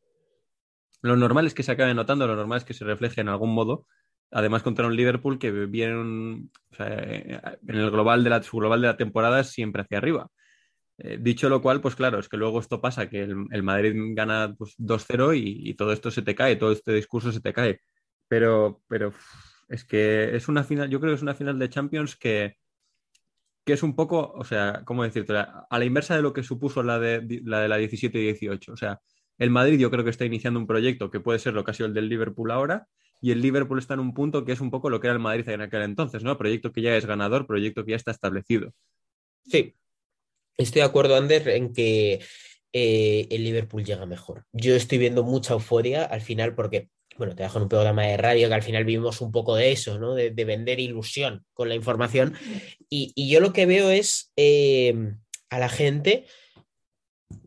lo 1.01 1.15
normal 1.15 1.47
es 1.47 1.53
que 1.53 1.63
se 1.63 1.71
acabe 1.71 1.93
notando, 1.93 2.27
lo 2.27 2.35
normal 2.35 2.59
es 2.59 2.65
que 2.65 2.73
se 2.73 2.85
refleje 2.85 3.21
en 3.21 3.29
algún 3.29 3.53
modo. 3.53 3.85
Además, 4.31 4.63
contra 4.63 4.87
un 4.87 4.95
Liverpool 4.95 5.39
que 5.39 5.51
viene 5.51 6.49
eh, 6.79 7.39
en 7.67 7.75
el 7.75 7.91
global 7.91 8.23
de 8.23 8.29
la, 8.29 8.43
su 8.43 8.57
global 8.57 8.81
de 8.81 8.87
la 8.87 8.97
temporada 8.97 9.43
siempre 9.43 9.83
hacia 9.83 9.99
arriba. 9.99 10.29
Eh, 10.97 11.17
dicho 11.21 11.49
lo 11.49 11.61
cual, 11.61 11.79
pues 11.81 11.95
claro, 11.95 12.19
es 12.19 12.27
que 12.27 12.37
luego 12.37 12.59
esto 12.59 12.81
pasa, 12.81 13.09
que 13.09 13.21
el, 13.21 13.63
Madrid 13.63 13.93
gana 14.15 14.53
pues, 14.57 14.75
2-0 14.77 15.37
y, 15.37 15.69
y 15.69 15.73
todo 15.75 15.93
esto 15.93 16.11
se 16.11 16.23
te 16.23 16.35
cae, 16.35 16.55
todo 16.55 16.71
este 16.71 16.93
discurso 16.93 17.31
se 17.31 17.41
te 17.41 17.53
cae. 17.53 17.81
Pero, 18.27 18.81
pero 18.87 19.13
es 19.69 19.85
que 19.85 20.35
es 20.35 20.47
una 20.47 20.63
final, 20.63 20.89
yo 20.89 20.99
creo 20.99 21.11
que 21.11 21.17
es 21.17 21.21
una 21.21 21.35
final 21.35 21.59
de 21.59 21.69
Champions 21.69 22.15
que, 22.15 22.57
que 23.65 23.73
es 23.73 23.83
un 23.83 23.95
poco, 23.95 24.31
o 24.33 24.45
sea, 24.45 24.81
¿cómo 24.85 25.03
decirte? 25.03 25.33
A 25.35 25.79
la 25.79 25.85
inversa 25.85 26.15
de 26.15 26.21
lo 26.21 26.33
que 26.33 26.41
supuso 26.41 26.83
la 26.83 26.99
de 26.99 27.41
la, 27.43 27.59
de 27.61 27.67
la 27.67 27.77
17 27.77 28.17
y 28.17 28.23
18. 28.23 28.71
O 28.71 28.77
sea, 28.77 28.99
el 29.37 29.49
Madrid 29.49 29.79
yo 29.79 29.91
creo 29.91 30.03
que 30.03 30.09
está 30.09 30.25
iniciando 30.25 30.59
un 30.59 30.67
proyecto 30.67 31.11
que 31.11 31.19
puede 31.19 31.39
ser 31.39 31.53
lo 31.53 31.63
que 31.63 31.71
ha 31.71 31.73
sido 31.73 31.87
el 31.87 31.93
del 31.93 32.09
Liverpool 32.09 32.51
ahora, 32.51 32.87
y 33.21 33.31
el 33.31 33.41
Liverpool 33.41 33.79
está 33.79 33.95
en 33.95 33.99
un 33.99 34.13
punto 34.13 34.45
que 34.45 34.51
es 34.51 34.61
un 34.61 34.69
poco 34.69 34.89
lo 34.89 34.99
que 34.99 35.07
era 35.07 35.13
el 35.13 35.19
Madrid 35.19 35.49
en 35.49 35.61
aquel 35.61 35.81
entonces, 35.81 36.23
¿no? 36.23 36.37
Proyecto 36.37 36.71
que 36.71 36.81
ya 36.81 36.95
es 36.95 37.05
ganador, 37.05 37.47
proyecto 37.47 37.83
que 37.83 37.91
ya 37.91 37.97
está 37.97 38.11
establecido. 38.11 38.73
Sí, 39.45 39.75
estoy 40.57 40.81
de 40.81 40.87
acuerdo, 40.87 41.15
Ander, 41.15 41.47
en 41.49 41.73
que 41.73 42.19
eh, 42.73 43.27
el 43.31 43.43
Liverpool 43.43 43.83
llega 43.83 44.05
mejor. 44.05 44.45
Yo 44.51 44.75
estoy 44.75 44.99
viendo 44.99 45.23
mucha 45.23 45.53
euforia 45.53 46.03
al 46.03 46.21
final 46.21 46.53
porque, 46.53 46.89
bueno, 47.17 47.35
te 47.35 47.43
dejo 47.43 47.57
en 47.57 47.63
un 47.63 47.69
programa 47.69 48.03
de 48.03 48.17
radio 48.17 48.49
que 48.49 48.53
al 48.53 48.61
final 48.61 48.85
vivimos 48.85 49.19
un 49.21 49.31
poco 49.31 49.55
de 49.55 49.71
eso, 49.71 49.97
¿no? 49.97 50.13
De, 50.13 50.29
de 50.29 50.45
vender 50.45 50.79
ilusión 50.79 51.43
con 51.53 51.69
la 51.69 51.75
información. 51.75 52.35
Y, 52.89 53.13
y 53.15 53.31
yo 53.31 53.39
lo 53.39 53.51
que 53.51 53.65
veo 53.65 53.89
es 53.89 54.31
eh, 54.35 55.13
a 55.49 55.57
la 55.57 55.69
gente 55.69 56.25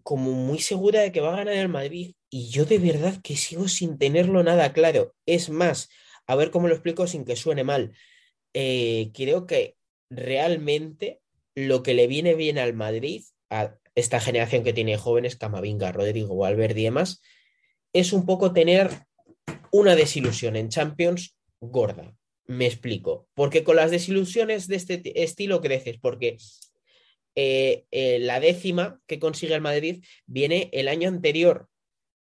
como 0.03 0.33
muy 0.33 0.59
segura 0.59 1.01
de 1.01 1.13
que 1.13 1.21
va 1.21 1.35
a 1.35 1.39
ganar 1.39 1.55
el 1.55 1.69
Madrid. 1.69 2.15
Y 2.31 2.49
yo 2.49 2.65
de 2.65 2.79
verdad 2.79 3.21
que 3.23 3.37
sigo 3.37 3.69
sin 3.69 3.99
tenerlo 3.99 4.43
nada 4.43 4.73
claro. 4.73 5.15
Es 5.27 5.51
más, 5.51 5.89
a 6.27 6.37
ver 6.37 6.51
cómo 6.51 6.69
lo 6.69 6.75
explico 6.75 7.07
sin 7.07 7.25
que 7.25 7.37
suene 7.37 7.65
mal. 7.65 7.93
Eh, 8.55 9.11
creo 9.15 9.47
que 9.47 9.77
realmente 10.11 11.21
lo 11.55 11.83
que 11.83 11.95
le 11.95 12.07
viene 12.07 12.35
bien 12.35 12.59
al 12.59 12.75
Madrid, 12.75 13.25
a 13.51 13.77
esta 13.95 14.21
generación 14.21 14.65
que 14.65 14.73
tiene 14.73 14.97
jóvenes, 14.97 15.37
Camavinga, 15.37 15.93
Rodrigo, 15.93 16.37
Valverde 16.37 16.81
y 16.81 16.85
demás, 16.85 17.21
es 17.93 18.13
un 18.13 18.27
poco 18.27 18.53
tener 18.53 18.91
una 19.73 19.97
desilusión 19.97 20.57
en 20.57 20.69
Champions 20.69 21.37
gorda. 21.61 22.17
Me 22.47 22.67
explico. 22.67 23.29
Porque 23.35 23.63
con 23.63 23.77
las 23.77 23.91
desilusiones 23.91 24.67
de 24.67 24.77
este 24.77 25.23
estilo 25.23 25.61
creces, 25.61 25.99
porque 26.01 26.37
eh, 27.35 27.85
eh, 27.91 28.19
la 28.21 28.41
décima 28.41 29.01
que 29.07 29.19
consigue 29.19 29.55
el 29.55 29.61
Madrid 29.61 30.05
viene 30.27 30.69
el 30.73 30.89
año 30.89 31.09
anterior 31.09 31.69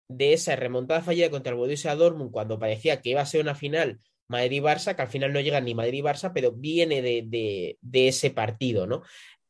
de 0.08 0.32
esa 0.32 0.56
remontada 0.56 1.02
fallida 1.02 1.30
contra 1.30 1.50
el 1.52 1.58
Borussia 1.58 1.94
Dortmund 1.94 2.30
cuando 2.30 2.58
parecía 2.58 3.00
que 3.00 3.10
iba 3.10 3.20
a 3.20 3.26
ser 3.26 3.42
una 3.42 3.54
final 3.54 4.00
Madrid-Barça, 4.28 4.94
que 4.94 5.02
al 5.02 5.08
final 5.08 5.32
no 5.32 5.40
llega 5.40 5.60
ni 5.60 5.74
Madrid-Barça, 5.74 6.32
pero 6.34 6.52
viene 6.52 7.02
de, 7.02 7.76
de- 7.80 8.08
ese 8.08 8.30
partido, 8.30 8.86
¿no? 8.86 9.02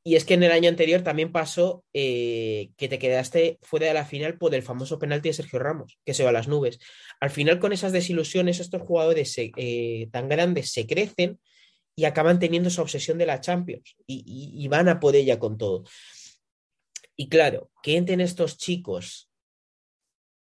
Y 0.05 0.15
es 0.17 0.25
que 0.25 0.35
en 0.35 0.43
el 0.43 0.53
año 0.53 0.69
anterior 0.69 1.03
también 1.03 1.33
pasó 1.33 1.85
eh, 1.93 2.71
que 2.77 2.89
te 2.89 2.99
quedaste 2.99 3.59
fuera 3.63 3.87
de 3.89 3.95
la 3.95 4.05
final 4.07 4.39
por 4.39 4.55
el 4.55 4.63
famoso 4.63 4.99
penalti 4.99 5.29
de 5.29 5.35
Sergio 5.35 5.59
Ramos, 5.59 5.99
que 6.05 6.15
se 6.15 6.23
va 6.23 6.31
a 6.31 6.33
las 6.33 6.49
nubes. 6.49 6.79
Al 7.21 7.31
final, 7.31 7.59
con 7.59 7.73
esas 7.73 7.93
desilusiones, 7.93 8.61
estos 8.61 8.81
jugadores 8.83 9.37
tan 10.11 10.29
grandes 10.29 10.71
se 10.73 10.87
crecen 10.87 11.41
y 11.99 12.05
acaban 12.05 12.39
teniendo 12.39 12.69
esa 12.69 12.83
obsesión 12.83 13.19
de 13.19 13.27
la 13.27 13.41
Champions 13.41 13.97
y, 14.07 14.69
van 14.69 14.89
a 14.89 15.01
por 15.01 15.17
ella 15.17 15.41
con 15.41 15.59
todo. 15.59 15.83
Y 17.17 17.29
claro, 17.29 17.73
que 17.83 17.97
entren 17.97 18.21
estos 18.21 18.57
chicos 18.57 19.29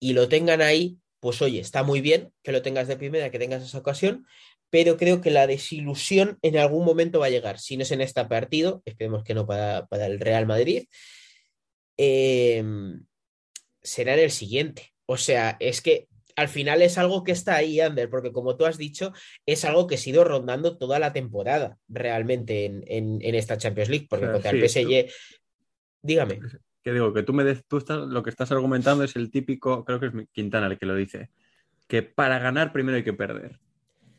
y 0.01 0.14
lo 0.14 0.26
tengan 0.26 0.62
ahí, 0.62 0.97
pues 1.20 1.42
oye, 1.42 1.61
está 1.61 1.82
muy 1.82 2.01
bien 2.01 2.32
que 2.42 2.51
lo 2.51 2.62
tengas 2.62 2.88
de 2.88 2.97
primera, 2.97 3.30
que 3.30 3.38
tengas 3.38 3.62
esa 3.62 3.76
ocasión, 3.76 4.26
pero 4.70 4.97
creo 4.97 5.20
que 5.20 5.30
la 5.30 5.47
desilusión 5.47 6.38
en 6.40 6.57
algún 6.57 6.86
momento 6.86 7.20
va 7.20 7.26
a 7.26 7.30
llegar. 7.30 7.59
Si 7.59 7.76
no 7.76 7.82
es 7.82 7.90
en 7.90 8.01
este 8.01 8.24
partido, 8.24 8.80
esperemos 8.86 9.22
que 9.22 9.34
no 9.34 9.47
para, 9.47 9.84
para 9.88 10.07
el 10.07 10.20
Real 10.20 10.47
Madrid, 10.47 10.86
eh, 11.99 12.64
será 13.82 14.14
en 14.14 14.20
el 14.20 14.30
siguiente. 14.30 14.95
O 15.05 15.18
sea, 15.18 15.59
es 15.61 15.82
que 15.82 16.09
al 16.37 16.49
final 16.49 16.82
es 16.82 16.99
algo 16.99 17.22
que 17.24 17.32
está 17.32 17.55
ahí, 17.57 17.80
Ander, 17.80 18.11
porque 18.11 18.32
como 18.32 18.57
tú 18.57 18.66
has 18.66 18.76
dicho, 18.78 19.12
es 19.47 19.64
algo 19.64 19.87
que 19.87 19.95
ha 19.97 19.99
ido 20.09 20.24
rondando 20.24 20.76
toda 20.78 20.99
la 20.99 21.12
temporada 21.12 21.78
realmente 21.89 22.64
en, 22.64 22.82
en- 22.87 23.18
en 23.22 23.35
esta 23.35 23.57
Champions 23.57 23.89
League, 23.89 24.07
porque 24.11 24.30
contra 24.30 24.51
sí, 24.51 24.57
el 24.59 24.68
PSG, 24.68 25.12
dígame. 26.03 26.41
que 26.82 26.93
digo, 26.93 27.12
que 27.12 27.22
tú 27.22 27.32
me 27.32 27.45
des- 27.45 27.64
tú 27.66 27.78
estás, 27.78 27.99
lo 27.99 28.22
que 28.22 28.30
estás 28.30 28.51
argumentando 28.53 29.05
es 29.05 29.16
el 29.16 29.30
típico, 29.30 29.85
creo 29.85 30.01
que 30.01 30.07
es 30.07 30.12
Quintana 30.32 30.66
el 30.66 30.78
que 30.78 30.87
lo 30.87 30.95
dice, 30.95 31.30
que 31.87 32.03
para 32.03 32.39
ganar 32.39 32.72
primero 32.72 32.97
hay 32.97 33.05
que 33.05 33.12
perder. 33.12 33.59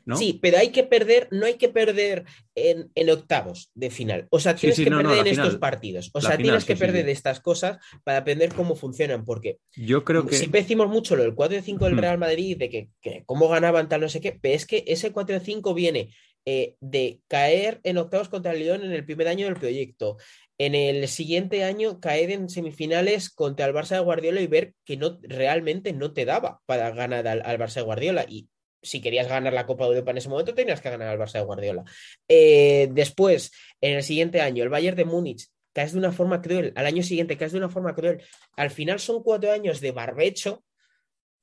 ¿No? 0.05 0.17
Sí, 0.17 0.39
pero 0.41 0.57
hay 0.57 0.69
que 0.69 0.83
perder, 0.83 1.27
no 1.31 1.45
hay 1.45 1.55
que 1.55 1.69
perder 1.69 2.25
en, 2.53 2.91
en 2.95 3.09
octavos 3.09 3.71
de 3.73 3.89
final. 3.89 4.27
O 4.29 4.39
sea, 4.39 4.55
tienes 4.55 4.77
sí, 4.77 4.83
que 4.83 4.89
no, 4.89 4.97
perder 4.97 5.17
en 5.19 5.25
final. 5.25 5.45
estos 5.47 5.59
partidos. 5.59 6.11
O 6.13 6.21
sea, 6.21 6.31
final, 6.31 6.43
tienes 6.43 6.63
sí, 6.63 6.67
que 6.67 6.75
perder 6.75 7.09
estas 7.09 7.39
cosas 7.39 7.77
para 8.03 8.19
aprender 8.19 8.53
cómo 8.53 8.75
funcionan. 8.75 9.25
Porque 9.25 9.57
Yo 9.75 10.03
creo 10.03 10.25
que... 10.25 10.35
siempre 10.35 10.61
decimos 10.61 10.87
mucho 10.87 11.15
lo 11.15 11.23
del 11.23 11.35
4-5 11.35 11.79
del 11.79 11.95
Hmm. 11.95 11.99
Real 11.99 12.17
Madrid, 12.17 12.57
de 12.57 12.69
que, 12.69 12.89
que 13.01 13.23
cómo 13.25 13.47
ganaban 13.47 13.89
tal 13.89 14.01
no 14.01 14.09
sé 14.09 14.21
qué, 14.21 14.37
pero 14.39 14.55
es 14.55 14.65
que 14.65 14.83
ese 14.87 15.11
4-5 15.11 15.73
viene 15.73 16.13
eh, 16.45 16.75
de 16.79 17.21
caer 17.27 17.79
en 17.83 17.97
octavos 17.97 18.29
contra 18.29 18.51
el 18.51 18.59
León 18.59 18.83
en 18.83 18.91
el 18.91 19.03
primer 19.03 19.27
año 19.27 19.47
del 19.47 19.55
proyecto. 19.55 20.17
En 20.57 20.75
el 20.75 21.07
siguiente 21.07 21.63
año 21.63 21.99
caer 21.99 22.29
en 22.31 22.49
semifinales 22.49 23.29
contra 23.29 23.65
el 23.65 23.73
Barça 23.73 23.95
de 23.95 24.01
Guardiola 24.01 24.39
y 24.41 24.47
ver 24.47 24.73
que 24.85 24.95
no 24.95 25.17
realmente 25.23 25.91
no 25.91 26.13
te 26.13 26.23
daba 26.23 26.61
para 26.65 26.91
ganar 26.91 27.27
al, 27.27 27.41
al 27.43 27.57
Barça 27.57 27.75
de 27.75 27.81
Guardiola. 27.81 28.25
Y 28.29 28.47
si 28.85 29.01
querías 29.01 29.27
ganar 29.27 29.51
la 29.53 29.65
Copa 29.65 29.85
de 29.85 29.91
Europa 29.91 30.11
en 30.11 30.17
ese 30.17 30.29
momento, 30.29 30.53
tenías 30.53 30.79
que 30.81 30.89
ganar 30.89 31.09
al 31.09 31.19
Barça 31.19 31.33
de 31.39 31.45
Guardiola. 31.45 31.83
Eh, 32.27 32.87
después, 32.91 33.51
en 33.81 33.95
el 33.95 34.03
siguiente 34.03 34.41
año, 34.41 34.63
el 34.63 34.69
Bayern 34.69 34.95
de 34.95 35.05
Múnich 35.05 35.47
caes 35.73 35.91
de 35.91 35.97
una 35.99 36.13
forma 36.13 36.41
cruel. 36.41 36.71
Al 36.75 36.85
año 36.85 37.03
siguiente 37.03 37.37
caes 37.37 37.51
de 37.51 37.57
una 37.57 37.69
forma 37.69 37.93
cruel. 37.93 38.23
Al 38.55 38.69
final 38.69 38.99
son 38.99 39.23
cuatro 39.23 39.51
años 39.51 39.81
de 39.81 39.91
barbecho 39.91 40.63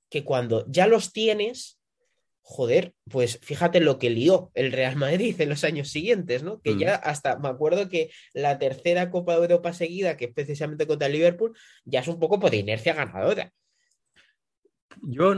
que 0.08 0.24
cuando 0.24 0.64
ya 0.68 0.86
los 0.86 1.12
tienes, 1.12 1.78
joder, 2.40 2.92
pues 3.10 3.38
fíjate 3.42 3.80
lo 3.80 3.98
que 3.98 4.10
lió 4.10 4.50
el 4.54 4.72
Real 4.72 4.96
Madrid 4.96 5.38
en 5.40 5.48
los 5.50 5.64
años 5.64 5.88
siguientes, 5.88 6.42
¿no? 6.42 6.60
Que 6.60 6.72
Mm. 6.74 6.78
ya 6.78 6.94
hasta, 6.94 7.38
me 7.38 7.48
acuerdo 7.48 7.88
que 7.88 8.10
la 8.32 8.58
tercera 8.58 9.10
Copa 9.10 9.34
de 9.34 9.42
Europa 9.42 9.72
seguida, 9.72 10.16
que 10.16 10.26
es 10.26 10.32
precisamente 10.34 10.86
contra 10.86 11.06
el 11.08 11.12
Liverpool, 11.14 11.56
ya 11.84 12.00
es 12.00 12.08
un 12.08 12.18
poco 12.18 12.40
por 12.40 12.54
inercia 12.54 12.94
ganadora. 12.94 13.52
Yo 15.02 15.34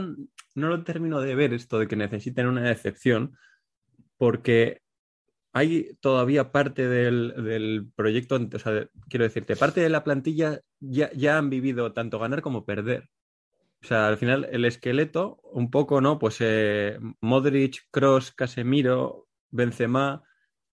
no 0.55 0.69
lo 0.69 0.83
termino 0.83 1.21
de 1.21 1.35
ver 1.35 1.53
esto 1.53 1.79
de 1.79 1.87
que 1.87 1.95
necesiten 1.95 2.47
una 2.47 2.71
excepción, 2.71 3.37
porque 4.17 4.81
hay 5.53 5.95
todavía 6.01 6.51
parte 6.51 6.87
del, 6.87 7.33
del 7.43 7.87
proyecto, 7.95 8.39
o 8.53 8.59
sea, 8.59 8.71
de- 8.73 8.89
quiero 9.09 9.23
decirte, 9.25 9.55
parte 9.55 9.81
de 9.81 9.89
la 9.89 10.03
plantilla 10.03 10.61
ya, 10.79 11.11
ya 11.13 11.37
han 11.37 11.49
vivido 11.49 11.93
tanto 11.93 12.19
ganar 12.19 12.41
como 12.41 12.65
perder. 12.65 13.09
O 13.83 13.87
sea, 13.87 14.07
al 14.07 14.17
final 14.17 14.47
el 14.51 14.65
esqueleto, 14.65 15.39
un 15.43 15.69
poco, 15.69 16.01
¿no? 16.01 16.17
Pues 16.19 16.37
eh, 16.39 16.97
Modric, 17.21 17.83
Cross, 17.91 18.31
Casemiro, 18.31 19.27
Benzema, 19.51 20.23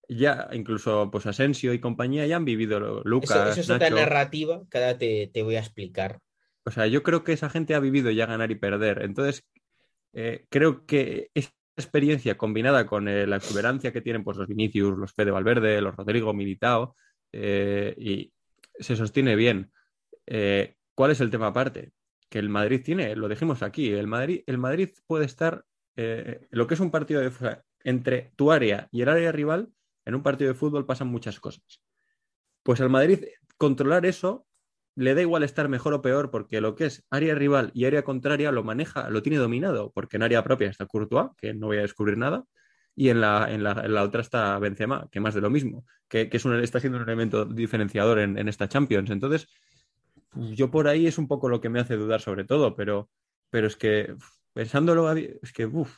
ya 0.08 0.48
incluso 0.52 1.10
pues 1.10 1.26
Asensio 1.26 1.72
y 1.74 1.78
compañía 1.80 2.26
ya 2.26 2.36
han 2.36 2.44
vivido 2.44 2.80
lo- 2.80 3.02
Lucas, 3.04 3.58
eso 3.58 3.60
es 3.60 3.70
otra 3.70 3.90
narrativa 3.90 4.62
que 4.70 4.78
ahora 4.78 4.98
te, 4.98 5.30
te 5.32 5.42
voy 5.42 5.56
a 5.56 5.60
explicar. 5.60 6.18
O 6.64 6.70
sea, 6.70 6.86
yo 6.86 7.02
creo 7.02 7.24
que 7.24 7.32
esa 7.32 7.50
gente 7.50 7.74
ha 7.74 7.80
vivido 7.80 8.10
ya 8.10 8.26
ganar 8.26 8.50
y 8.50 8.54
perder. 8.54 9.02
Entonces, 9.02 9.44
eh, 10.12 10.46
creo 10.48 10.84
que 10.86 11.30
esa 11.34 11.50
experiencia 11.76 12.36
combinada 12.36 12.86
con 12.86 13.08
eh, 13.08 13.26
la 13.26 13.36
exuberancia 13.36 13.92
que 13.92 14.02
tienen 14.02 14.24
pues, 14.24 14.36
los 14.36 14.48
Vinicius, 14.48 14.98
los 14.98 15.12
Fede 15.12 15.30
Valverde, 15.30 15.80
los 15.80 15.96
Rodrigo 15.96 16.34
Militao, 16.34 16.96
eh, 17.32 17.94
y 17.98 18.32
se 18.78 18.96
sostiene 18.96 19.36
bien. 19.36 19.72
¿Cuál 20.94 21.10
es 21.10 21.20
el 21.20 21.30
tema 21.30 21.48
aparte? 21.48 21.92
Que 22.28 22.38
el 22.38 22.48
Madrid 22.48 22.82
tiene, 22.84 23.16
lo 23.16 23.28
dijimos 23.28 23.62
aquí, 23.62 23.90
el 23.90 24.06
Madrid, 24.06 24.42
el 24.46 24.58
Madrid 24.58 24.90
puede 25.06 25.24
estar, 25.24 25.64
lo 25.94 26.66
que 26.66 26.74
es 26.74 26.80
un 26.80 26.90
partido 26.90 27.20
de, 27.20 27.30
sea, 27.30 27.62
entre 27.84 28.32
tu 28.36 28.52
área 28.52 28.88
y 28.92 29.02
el 29.02 29.08
área 29.08 29.32
rival, 29.32 29.70
en 30.04 30.14
un 30.14 30.22
partido 30.22 30.52
de 30.52 30.58
fútbol 30.58 30.86
pasan 30.86 31.08
muchas 31.08 31.40
cosas. 31.40 31.82
Pues 32.62 32.80
al 32.80 32.90
Madrid 32.90 33.24
controlar 33.58 34.06
eso 34.06 34.46
le 34.94 35.14
da 35.14 35.20
igual 35.22 35.42
estar 35.42 35.68
mejor 35.68 35.94
o 35.94 36.02
peor 36.02 36.30
porque 36.30 36.60
lo 36.60 36.74
que 36.74 36.86
es 36.86 37.04
área 37.10 37.34
rival 37.34 37.70
y 37.74 37.86
área 37.86 38.02
contraria 38.02 38.52
lo 38.52 38.62
maneja, 38.62 39.08
lo 39.10 39.22
tiene 39.22 39.38
dominado, 39.38 39.90
porque 39.94 40.16
en 40.16 40.22
área 40.22 40.44
propia 40.44 40.68
está 40.68 40.86
Courtois, 40.86 41.30
que 41.38 41.54
no 41.54 41.68
voy 41.68 41.78
a 41.78 41.82
descubrir 41.82 42.18
nada, 42.18 42.44
y 42.94 43.08
en 43.08 43.20
la, 43.22 43.50
en 43.50 43.62
la, 43.64 43.72
en 43.84 43.94
la 43.94 44.02
otra 44.02 44.20
está 44.20 44.58
Benzema, 44.58 45.08
que 45.10 45.18
más 45.20 45.34
de 45.34 45.40
lo 45.40 45.48
mismo, 45.48 45.86
que, 46.08 46.28
que 46.28 46.36
es 46.36 46.44
un, 46.44 46.60
está 46.62 46.78
siendo 46.78 46.98
un 46.98 47.04
elemento 47.04 47.46
diferenciador 47.46 48.18
en, 48.18 48.36
en 48.36 48.48
esta 48.48 48.68
Champions. 48.68 49.10
Entonces, 49.10 49.48
yo 50.34 50.70
por 50.70 50.88
ahí 50.88 51.06
es 51.06 51.16
un 51.16 51.26
poco 51.26 51.48
lo 51.48 51.60
que 51.60 51.70
me 51.70 51.80
hace 51.80 51.96
dudar 51.96 52.20
sobre 52.20 52.44
todo, 52.44 52.76
pero, 52.76 53.08
pero 53.48 53.66
es 53.66 53.76
que 53.76 54.14
pensándolo, 54.52 55.10
es 55.12 55.52
que, 55.54 55.64
uff, 55.64 55.94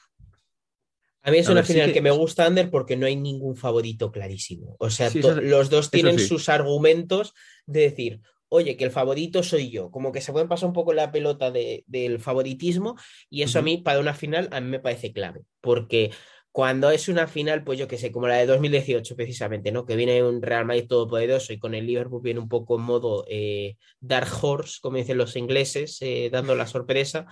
A 1.23 1.31
mí 1.31 1.39
es 1.39 1.49
A 1.49 1.53
una 1.53 1.61
ver, 1.63 1.67
sí 1.67 1.73
final 1.73 1.89
que- 1.89 1.95
que... 1.95 2.01
me 2.03 2.11
gusta, 2.11 2.45
Ander, 2.47 2.71
porque 2.71 2.97
no 2.97 3.07
hay 3.07 3.17
ningún 3.17 3.57
favorito 3.57 4.13
clarísimo. 4.13 4.77
O 4.79 4.91
sea, 4.91 5.11
Sí, 5.11 5.21
los 5.21 5.71
dos 5.71 5.91
tienen 5.91 6.19
sí. 6.19 6.29
sus 6.29 6.49
argumentos 6.49 7.35
de 7.67 7.81
decir, 7.81 8.21
oye, 8.55 8.77
que 8.77 8.85
el 8.85 8.91
favorito 8.91 9.43
soy 9.43 9.71
yo. 9.71 9.91
Como 9.91 10.13
que 10.13 10.21
se 10.21 10.33
pueden 10.33 10.49
pasar 10.49 10.69
un 10.69 10.73
poco 10.73 10.93
la 10.93 11.11
pelota 11.13 11.51
de- 11.51 11.85
del 11.87 12.21
favoritismo 12.21 12.97
y 13.31 13.43
eso 13.43 13.59
a 13.59 13.63
mí, 13.63 13.79
para 13.79 14.01
una 14.01 14.15
final, 14.15 14.49
a 14.53 14.61
mí 14.61 14.69
me 14.69 14.81
parece 14.81 15.13
clave. 15.13 15.43
Porque 15.61 16.11
cuando 16.53 16.91
es 16.91 17.09
una 17.09 17.27
final, 17.27 17.65
pues 17.65 17.79
yo 17.81 17.89
que 17.89 17.99
sé, 17.99 18.13
como 18.13 18.29
la 18.29 18.37
de 18.37 18.47
2018 18.47 19.17
precisamente, 19.17 19.73
¿no? 19.73 19.85
Que 19.87 19.97
viene 19.97 20.23
un 20.23 20.41
Real 20.41 20.65
Madrid 20.65 20.87
todopoderoso 20.89 21.53
y 21.53 21.59
con 21.59 21.75
el 21.75 21.87
Liverpool 21.87 22.23
viene 22.23 22.39
un 22.41 22.49
poco 22.49 22.77
en 22.77 22.83
modo 22.83 23.25
eh, 23.29 23.77
Dark 24.01 24.29
Horse, 24.41 24.79
como 24.81 24.97
dicen 24.99 25.19
los 25.19 25.35
ingleses, 25.37 25.99
eh, 26.01 26.31
dando 26.31 26.55
la 26.55 26.67
sorpresa, 26.69 27.27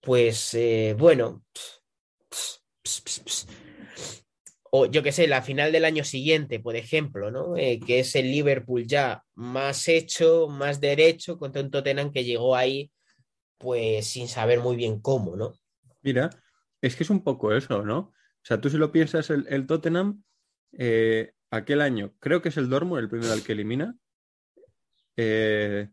pues 0.00 0.54
eh, 0.54 0.94
bueno. 0.96 1.42
ps, 2.30 2.62
ps, 2.82 3.00
ps, 3.00 3.20
ps. 3.20 3.65
O 4.78 4.84
yo 4.84 5.02
que 5.02 5.10
sé, 5.10 5.26
la 5.26 5.40
final 5.40 5.72
del 5.72 5.86
año 5.86 6.04
siguiente, 6.04 6.60
por 6.60 6.76
ejemplo, 6.76 7.30
¿no? 7.30 7.56
Eh, 7.56 7.80
que 7.80 8.00
es 8.00 8.14
el 8.14 8.30
Liverpool 8.30 8.86
ya 8.86 9.22
más 9.34 9.88
hecho, 9.88 10.48
más 10.48 10.82
derecho, 10.82 11.38
contra 11.38 11.62
un 11.62 11.70
Tottenham 11.70 12.12
que 12.12 12.24
llegó 12.24 12.54
ahí, 12.54 12.90
pues 13.56 14.06
sin 14.06 14.28
saber 14.28 14.60
muy 14.60 14.76
bien 14.76 15.00
cómo, 15.00 15.34
¿no? 15.34 15.54
Mira, 16.02 16.28
es 16.82 16.94
que 16.94 17.04
es 17.04 17.10
un 17.10 17.24
poco 17.24 17.54
eso, 17.54 17.82
¿no? 17.82 17.98
O 17.98 18.12
sea, 18.42 18.60
tú 18.60 18.68
si 18.68 18.76
lo 18.76 18.92
piensas, 18.92 19.30
el, 19.30 19.46
el 19.48 19.66
Tottenham, 19.66 20.22
eh, 20.72 21.32
aquel 21.50 21.80
año, 21.80 22.12
creo 22.18 22.42
que 22.42 22.50
es 22.50 22.58
el 22.58 22.68
Dortmund 22.68 23.00
el 23.00 23.08
primero 23.08 23.32
al 23.32 23.42
que 23.42 23.52
elimina. 23.52 23.96
Eh, 25.16 25.88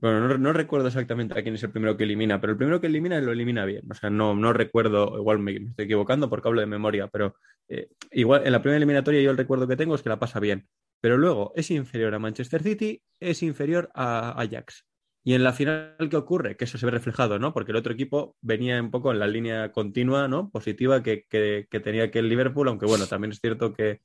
bueno, 0.00 0.38
no, 0.38 0.52
recuerdo 0.52 0.88
exactamente 0.88 1.38
a 1.38 1.42
quién 1.42 1.54
es 1.54 1.62
el 1.62 1.70
primero 1.70 1.96
que 1.96 2.04
elimina, 2.04 2.40
pero 2.40 2.52
el 2.52 2.56
primero 2.56 2.80
que 2.80 2.86
elimina 2.86 3.20
lo 3.20 3.32
elimina 3.32 3.64
bien. 3.64 3.84
O 3.90 3.94
sea, 3.94 4.10
no, 4.10 4.34
no 4.34 4.52
recuerdo, 4.52 5.16
igual 5.18 5.38
me, 5.38 5.58
me 5.58 5.70
estoy 5.70 5.86
equivocando 5.86 6.28
porque 6.28 6.48
hablo 6.48 6.60
de 6.60 6.66
memoria, 6.66 7.08
pero 7.08 7.36
eh, 7.68 7.88
igual 8.12 8.46
en 8.46 8.52
la 8.52 8.60
primera 8.60 8.76
eliminatoria 8.76 9.20
yo 9.20 9.30
el 9.30 9.36
recuerdo 9.36 9.66
que 9.66 9.76
tengo 9.76 9.94
es 9.94 10.02
que 10.02 10.08
la 10.08 10.18
pasa 10.18 10.40
bien. 10.40 10.68
Pero 11.00 11.18
luego 11.18 11.52
es 11.56 11.70
inferior 11.70 12.14
a 12.14 12.18
Manchester 12.18 12.62
City, 12.62 13.02
es 13.20 13.42
inferior 13.42 13.90
a 13.94 14.40
Ajax. 14.40 14.84
Y 15.24 15.34
en 15.34 15.42
la 15.42 15.52
final, 15.52 15.96
¿qué 16.08 16.16
ocurre? 16.16 16.56
Que 16.56 16.64
eso 16.64 16.78
se 16.78 16.86
ve 16.86 16.92
reflejado, 16.92 17.38
¿no? 17.38 17.52
Porque 17.52 17.72
el 17.72 17.76
otro 17.76 17.92
equipo 17.92 18.36
venía 18.40 18.80
un 18.80 18.90
poco 18.90 19.10
en 19.10 19.18
la 19.18 19.26
línea 19.26 19.72
continua, 19.72 20.28
¿no? 20.28 20.50
Positiva 20.50 21.02
que, 21.02 21.24
que, 21.28 21.66
que 21.68 21.80
tenía 21.80 22.10
que 22.10 22.20
el 22.20 22.28
Liverpool, 22.28 22.68
aunque 22.68 22.86
bueno, 22.86 23.06
también 23.06 23.32
es 23.32 23.40
cierto 23.40 23.72
que, 23.72 24.00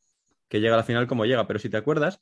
que 0.49 0.59
llega 0.59 0.73
a 0.73 0.77
la 0.77 0.83
final 0.83 1.07
como 1.07 1.25
llega, 1.25 1.47
pero 1.47 1.59
si 1.59 1.69
te 1.69 1.77
acuerdas, 1.77 2.21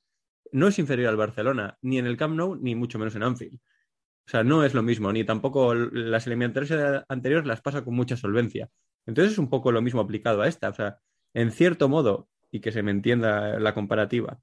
no 0.51 0.67
es 0.67 0.79
inferior 0.79 1.09
al 1.09 1.17
Barcelona, 1.17 1.77
ni 1.81 1.97
en 1.97 2.05
el 2.05 2.17
Camp 2.17 2.35
Nou, 2.35 2.55
ni 2.55 2.75
mucho 2.75 2.99
menos 2.99 3.15
en 3.15 3.23
Anfield. 3.23 3.55
O 3.55 4.29
sea, 4.29 4.43
no 4.43 4.63
es 4.63 4.73
lo 4.75 4.83
mismo, 4.83 5.11
ni 5.11 5.23
tampoco 5.23 5.73
las 5.73 6.27
eliminatorias 6.27 7.03
anteriores 7.09 7.47
las 7.47 7.61
pasa 7.61 7.83
con 7.83 7.95
mucha 7.95 8.15
solvencia. 8.15 8.69
Entonces 9.07 9.33
es 9.33 9.39
un 9.39 9.49
poco 9.49 9.71
lo 9.71 9.81
mismo 9.81 10.01
aplicado 10.01 10.43
a 10.43 10.47
esta. 10.47 10.69
O 10.69 10.73
sea, 10.75 10.99
en 11.33 11.51
cierto 11.51 11.89
modo, 11.89 12.29
y 12.51 12.59
que 12.59 12.71
se 12.71 12.83
me 12.83 12.91
entienda 12.91 13.59
la 13.59 13.73
comparativa, 13.73 14.39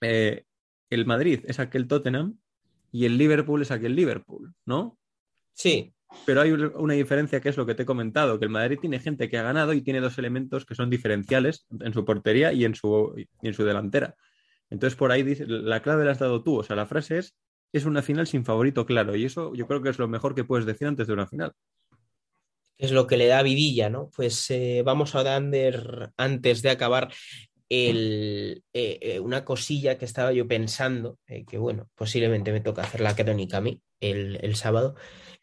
eh, 0.00 0.44
el 0.90 1.06
Madrid 1.06 1.40
es 1.46 1.58
aquel 1.58 1.88
Tottenham 1.88 2.38
y 2.92 3.04
el 3.04 3.18
Liverpool 3.18 3.62
es 3.62 3.70
aquel 3.70 3.96
Liverpool, 3.96 4.54
¿no? 4.64 4.96
Sí, 5.54 5.92
Pero 6.24 6.40
hay 6.40 6.52
una 6.52 6.94
diferencia 6.94 7.40
que 7.40 7.48
es 7.48 7.56
lo 7.56 7.66
que 7.66 7.74
te 7.74 7.82
he 7.82 7.86
comentado, 7.86 8.38
que 8.38 8.46
el 8.46 8.50
Madrid 8.50 8.78
tiene 8.80 9.00
gente 9.00 9.28
que 9.28 9.38
ha 9.38 9.42
ganado 9.42 9.72
y 9.72 9.82
tiene 9.82 10.00
dos 10.00 10.18
elementos 10.18 10.64
que 10.64 10.74
son 10.74 10.88
diferenciales 10.88 11.66
en 11.80 11.92
su 11.92 12.04
portería 12.04 12.52
y 12.52 12.64
en 12.64 12.74
su, 12.74 13.12
y 13.16 13.48
en 13.48 13.54
su 13.54 13.64
delantera. 13.64 14.14
Entonces 14.70 14.96
por 14.96 15.12
ahí 15.12 15.22
dice, 15.22 15.46
la 15.46 15.82
clave 15.82 16.04
la 16.04 16.12
has 16.12 16.18
dado 16.18 16.42
tú, 16.42 16.58
o 16.58 16.62
sea, 16.62 16.76
la 16.76 16.86
frase 16.86 17.18
es, 17.18 17.34
es 17.72 17.84
una 17.84 18.02
final 18.02 18.26
sin 18.26 18.44
favorito 18.44 18.86
claro 18.86 19.16
y 19.16 19.24
eso 19.24 19.54
yo 19.54 19.66
creo 19.66 19.82
que 19.82 19.90
es 19.90 19.98
lo 19.98 20.08
mejor 20.08 20.34
que 20.34 20.44
puedes 20.44 20.66
decir 20.66 20.88
antes 20.88 21.06
de 21.06 21.12
una 21.12 21.26
final. 21.26 21.52
es 22.78 22.92
lo 22.92 23.06
que 23.06 23.16
le 23.16 23.26
da 23.26 23.42
vidilla, 23.42 23.90
¿no? 23.90 24.10
Pues 24.14 24.50
eh, 24.50 24.82
vamos 24.84 25.14
a 25.14 25.36
Ander, 25.36 26.10
antes 26.16 26.62
de 26.62 26.70
acabar, 26.70 27.12
el, 27.68 28.62
eh, 28.72 28.98
eh, 29.02 29.20
una 29.20 29.44
cosilla 29.44 29.98
que 29.98 30.04
estaba 30.04 30.32
yo 30.32 30.46
pensando, 30.46 31.18
que 31.26 31.58
bueno, 31.58 31.88
posiblemente 31.94 32.52
me 32.52 32.60
toca 32.60 32.82
hacer 32.82 33.00
la 33.00 33.14
crónica 33.14 33.58
a 33.58 33.60
mí 33.60 33.82
el, 34.00 34.38
el 34.42 34.54
sábado, 34.56 34.94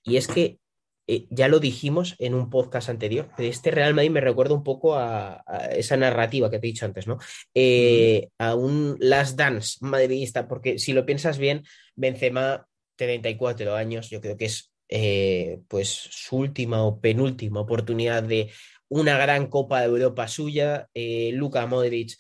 y 0.04 0.18
es 0.18 0.28
que 0.28 0.60
eh, 1.08 1.28
ya 1.30 1.48
lo 1.48 1.60
dijimos 1.60 2.16
en 2.18 2.34
un 2.34 2.50
podcast 2.50 2.90
anterior, 2.90 3.30
pero 3.38 3.48
este 3.50 3.72
Real 3.72 3.94
Madrid 3.94 4.12
me 4.12 4.22
recuerda 4.22 4.56
un 4.56 4.64
poco 4.64 4.96
a, 4.96 5.44
a 5.46 5.68
esa 5.68 5.98
narrativa 5.98 6.50
que 6.50 6.60
te 6.60 6.68
he 6.68 6.72
dicho 6.72 6.86
antes, 6.86 7.06
¿no? 7.06 7.20
Eh, 7.54 8.30
a 8.40 8.56
un 8.56 8.98
Last 9.00 9.38
Dance 9.38 9.78
madridista, 9.82 10.48
porque 10.48 10.80
si 10.80 10.94
lo 10.94 11.06
piensas 11.06 11.38
bien, 11.38 11.64
Benzema, 11.96 12.68
34 12.96 13.76
años, 13.76 14.10
yo 14.10 14.20
creo 14.20 14.36
que 14.36 14.46
es 14.46 14.72
eh, 14.90 15.60
pues 15.68 15.90
su 15.90 16.38
última 16.38 16.84
o 16.84 17.00
penúltima 17.00 17.60
oportunidad 17.60 18.24
de 18.24 18.52
una 18.88 19.18
gran 19.18 19.48
Copa 19.48 19.82
de 19.82 19.88
Europa 19.88 20.28
suya. 20.28 20.90
Luka 20.94 21.66
Modric 21.68 22.18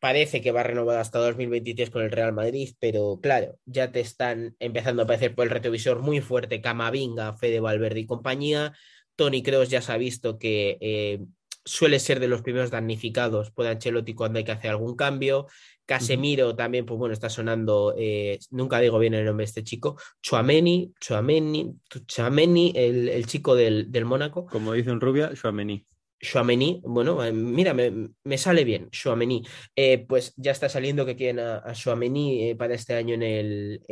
parece 0.00 0.40
que 0.40 0.50
va 0.50 0.62
renovado 0.62 0.98
hasta 0.98 1.18
2023 1.18 1.90
con 1.90 2.02
el 2.02 2.10
Real 2.10 2.32
Madrid, 2.32 2.70
pero 2.80 3.20
claro, 3.22 3.58
ya 3.66 3.92
te 3.92 4.00
están 4.00 4.56
empezando 4.58 5.02
a 5.02 5.04
aparecer 5.04 5.34
por 5.34 5.44
el 5.44 5.50
retrovisor 5.50 6.00
muy 6.00 6.20
fuerte 6.20 6.60
Camavinga, 6.60 7.34
Fede 7.34 7.60
Valverde 7.60 8.00
y 8.00 8.06
compañía. 8.06 8.72
Tony 9.14 9.42
Kroos 9.42 9.68
ya 9.68 9.82
se 9.82 9.92
ha 9.92 9.98
visto 9.98 10.38
que 10.38 10.78
eh, 10.80 11.20
suele 11.64 11.98
ser 12.00 12.18
de 12.18 12.28
los 12.28 12.40
primeros 12.40 12.70
damnificados 12.70 13.50
por 13.50 13.66
Ancelotti 13.66 14.14
cuando 14.14 14.38
hay 14.38 14.44
que 14.44 14.52
hacer 14.52 14.70
algún 14.70 14.96
cambio. 14.96 15.46
Casemiro 15.84 16.54
también, 16.54 16.86
pues 16.86 16.98
bueno, 16.98 17.12
está 17.12 17.28
sonando, 17.28 17.94
eh, 17.98 18.38
nunca 18.50 18.78
digo 18.78 18.98
bien 18.98 19.12
el 19.12 19.24
nombre 19.24 19.42
de 19.42 19.48
este 19.48 19.64
chico, 19.64 19.98
Chuameni, 20.22 20.94
Chuameni, 21.00 21.74
Chuameni, 22.06 22.72
el, 22.76 23.08
el 23.08 23.26
chico 23.26 23.56
del, 23.56 23.90
del 23.90 24.04
Mónaco. 24.04 24.46
Como 24.46 24.72
dice 24.72 24.92
un 24.92 25.00
rubia, 25.00 25.34
Chouameni. 25.34 25.84
Chouameni, 26.20 26.82
bueno, 26.84 27.24
eh, 27.24 27.32
mira, 27.32 27.72
me, 27.74 28.38
sale 28.38 28.64
bien, 28.64 28.90
Chouameni. 28.90 29.42
Eh, 29.74 30.04
pues 30.06 30.34
ya 30.36 30.52
está 30.52 30.68
saliendo 30.68 31.06
que 31.06 31.16
quieren 31.16 31.38
a, 31.40 31.56
a 31.58 31.72
eh, 31.74 32.56
para 32.58 32.74
este 32.74 32.94
año 32.94 33.14
en 33.14 33.22
el, 33.22 33.82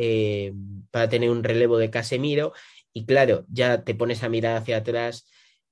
para 0.90 1.08
tener 1.08 1.30
un 1.30 1.42
relevo 1.42 1.78
de 1.78 1.90
Casemiro. 1.90 2.52
Y 2.92 3.06
claro, 3.06 3.46
ya 3.48 3.82
te 3.84 3.94
pones 3.94 4.22
a 4.22 4.28
mirar 4.28 4.56
hacia 4.56 4.78
atrás 4.78 5.30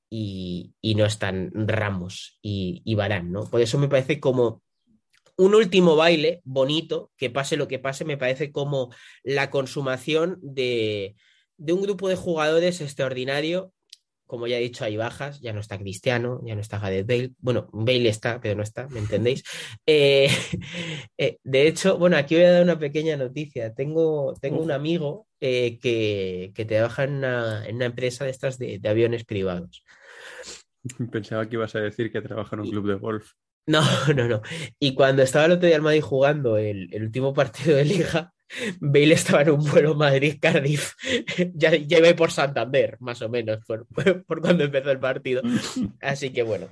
y, 0.09 0.73
no 0.97 1.05
están 1.05 1.51
Ramos 1.55 2.39
y, 2.41 2.81
y 2.85 2.95
Varane, 2.95 3.29
¿no? 3.31 3.45
Por 3.51 3.61
eso 3.61 3.79
me 3.79 3.89
parece 3.89 4.19
como 4.19 4.63
un 5.37 5.55
último 5.55 5.97
baile 5.97 6.41
bonito, 6.45 7.13
que 7.19 7.29
pase 7.29 7.59
lo 7.59 7.69
que 7.69 7.79
pase, 7.79 8.07
me 8.07 8.17
parece 8.17 8.51
como 8.51 8.91
la 9.23 9.51
consumación 9.51 10.39
de, 10.41 11.17
de 11.59 11.73
un 11.75 11.83
grupo 11.83 12.09
de 12.09 12.17
jugadores 12.17 12.81
extraordinario 12.81 13.73
como 14.27 14.47
ya 14.47 14.59
he 14.59 14.63
dicho, 14.63 14.85
hay 14.85 14.97
bajas, 14.97 15.41
ya 15.41 15.53
no 15.53 15.61
está 15.61 15.79
Cristiano, 15.79 16.41
ya 16.45 16.55
no 16.55 16.61
está 16.61 16.79
Gareth 16.79 17.07
Bale. 17.07 17.33
Bueno, 17.39 17.69
Bale 17.73 18.09
está, 18.09 18.41
pero 18.41 18.55
no 18.55 18.63
está, 18.63 18.89
¿me 18.89 18.99
entendéis? 18.99 19.43
Eh, 19.89 20.29
eh, 21.19 21.39
de 21.45 21.69
hecho, 21.69 21.99
bueno, 21.99 22.17
aquí 22.17 22.35
voy 22.35 22.45
a 22.45 22.53
dar 22.53 22.63
una 22.63 22.79
pequeña 22.79 23.17
noticia. 23.17 23.73
Tengo, 23.73 24.35
tengo 24.41 24.61
un 24.61 24.73
amigo 24.73 25.27
eh, 25.41 25.79
que, 25.79 26.53
que 26.55 26.65
trabaja 26.65 27.05
en 27.05 27.15
una, 27.17 27.65
en 27.67 27.77
una 27.77 27.87
empresa 27.87 28.25
de 28.25 28.31
estas 28.31 28.59
de, 28.59 28.79
de 28.79 28.89
aviones 28.89 29.25
privados. 29.25 29.85
Pensaba 31.13 31.49
que 31.49 31.57
ibas 31.57 31.75
a 31.75 31.81
decir 31.81 32.11
que 32.11 32.21
trabaja 32.21 32.57
en 32.57 32.61
un 32.61 32.71
club 32.71 32.89
de 32.89 32.95
golf. 32.95 33.33
No, 33.67 33.83
no, 34.15 34.29
no. 34.29 34.43
Y 34.79 34.95
cuando 34.95 35.23
estaba 35.23 35.47
el 35.47 35.53
otro 35.53 35.67
día 35.67 35.77
el 35.77 35.83
Madrid 35.83 36.03
jugando 36.03 36.57
el, 36.57 36.93
el 36.93 37.03
último 37.05 37.35
partido 37.35 37.77
de 37.77 37.85
liga, 37.85 38.33
Bale 38.81 39.15
estaba 39.15 39.43
en 39.43 39.51
un 39.51 39.65
vuelo 39.65 39.95
Madrid-Cardiff. 39.95 40.93
ya, 41.55 41.75
ya 41.75 41.99
iba 41.99 42.15
por 42.15 42.31
Santander, 42.31 42.97
más 43.01 43.23
o 43.23 43.29
menos, 43.29 43.65
por, 43.67 43.87
por 44.27 44.41
cuando 44.41 44.65
empezó 44.65 44.91
el 44.91 45.01
partido. 45.01 45.43
Así 46.01 46.31
que 46.31 46.43
bueno. 46.43 46.69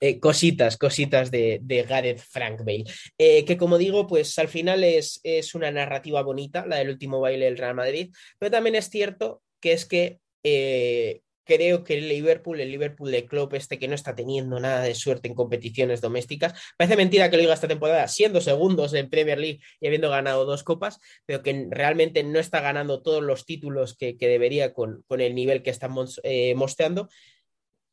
Eh, 0.00 0.20
cositas, 0.20 0.76
cositas 0.76 1.30
de, 1.32 1.58
de, 1.60 1.82
Gareth 1.82 2.20
Frank 2.20 2.60
Bale. 2.60 2.84
Eh, 3.18 3.44
que 3.44 3.56
como 3.56 3.78
digo, 3.78 4.06
pues 4.06 4.38
al 4.38 4.46
final 4.46 4.84
es, 4.84 5.20
es, 5.24 5.56
una 5.56 5.72
narrativa 5.72 6.22
bonita, 6.22 6.64
la 6.66 6.76
del 6.76 6.90
último 6.90 7.20
baile 7.20 7.46
del 7.46 7.58
Real 7.58 7.74
Madrid, 7.74 8.14
pero 8.38 8.52
también 8.52 8.76
es 8.76 8.88
cierto 8.90 9.42
que 9.60 9.72
es 9.72 9.86
que 9.86 10.20
eh, 10.44 11.22
creo 11.48 11.82
que 11.82 11.96
el 11.96 12.08
Liverpool, 12.10 12.60
el 12.60 12.70
Liverpool 12.70 13.10
de 13.10 13.24
Klopp, 13.24 13.54
este 13.54 13.78
que 13.78 13.88
no 13.88 13.94
está 13.94 14.14
teniendo 14.14 14.60
nada 14.60 14.82
de 14.82 14.94
suerte 14.94 15.28
en 15.28 15.34
competiciones 15.34 16.02
domésticas, 16.02 16.52
parece 16.76 16.94
mentira 16.94 17.30
que 17.30 17.36
lo 17.38 17.40
diga 17.40 17.54
esta 17.54 17.66
temporada, 17.66 18.06
siendo 18.06 18.42
segundos 18.42 18.92
en 18.92 19.08
Premier 19.08 19.38
League 19.38 19.60
y 19.80 19.86
habiendo 19.86 20.10
ganado 20.10 20.44
dos 20.44 20.62
copas, 20.62 21.00
pero 21.24 21.42
que 21.42 21.66
realmente 21.70 22.22
no 22.22 22.38
está 22.38 22.60
ganando 22.60 23.00
todos 23.00 23.22
los 23.22 23.46
títulos 23.46 23.96
que, 23.96 24.18
que 24.18 24.28
debería 24.28 24.74
con, 24.74 25.02
con, 25.08 25.22
el 25.22 25.34
nivel 25.34 25.62
que 25.62 25.70
están 25.70 25.94
eh, 26.22 26.54
mostrando. 26.54 27.08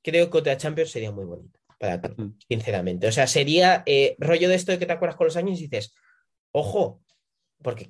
Creo 0.04 0.30
que 0.30 0.38
otra 0.38 0.58
Champions 0.58 0.92
sería 0.92 1.12
muy 1.12 1.24
bonita 1.24 1.58
para 1.80 2.02
ti, 2.02 2.14
sinceramente. 2.50 3.08
O 3.08 3.12
sea, 3.14 3.26
sería 3.26 3.84
eh, 3.86 4.18
rollo 4.20 4.50
de 4.50 4.56
esto 4.56 4.74
de 4.74 4.80
que 4.80 4.86
te 4.86 4.94
acuerdas 4.94 5.16
con 5.16 5.28
los 5.28 5.38
años 5.38 5.60
y 5.60 5.68
dices, 5.68 5.96
ojo, 6.52 7.02
porque 7.64 7.90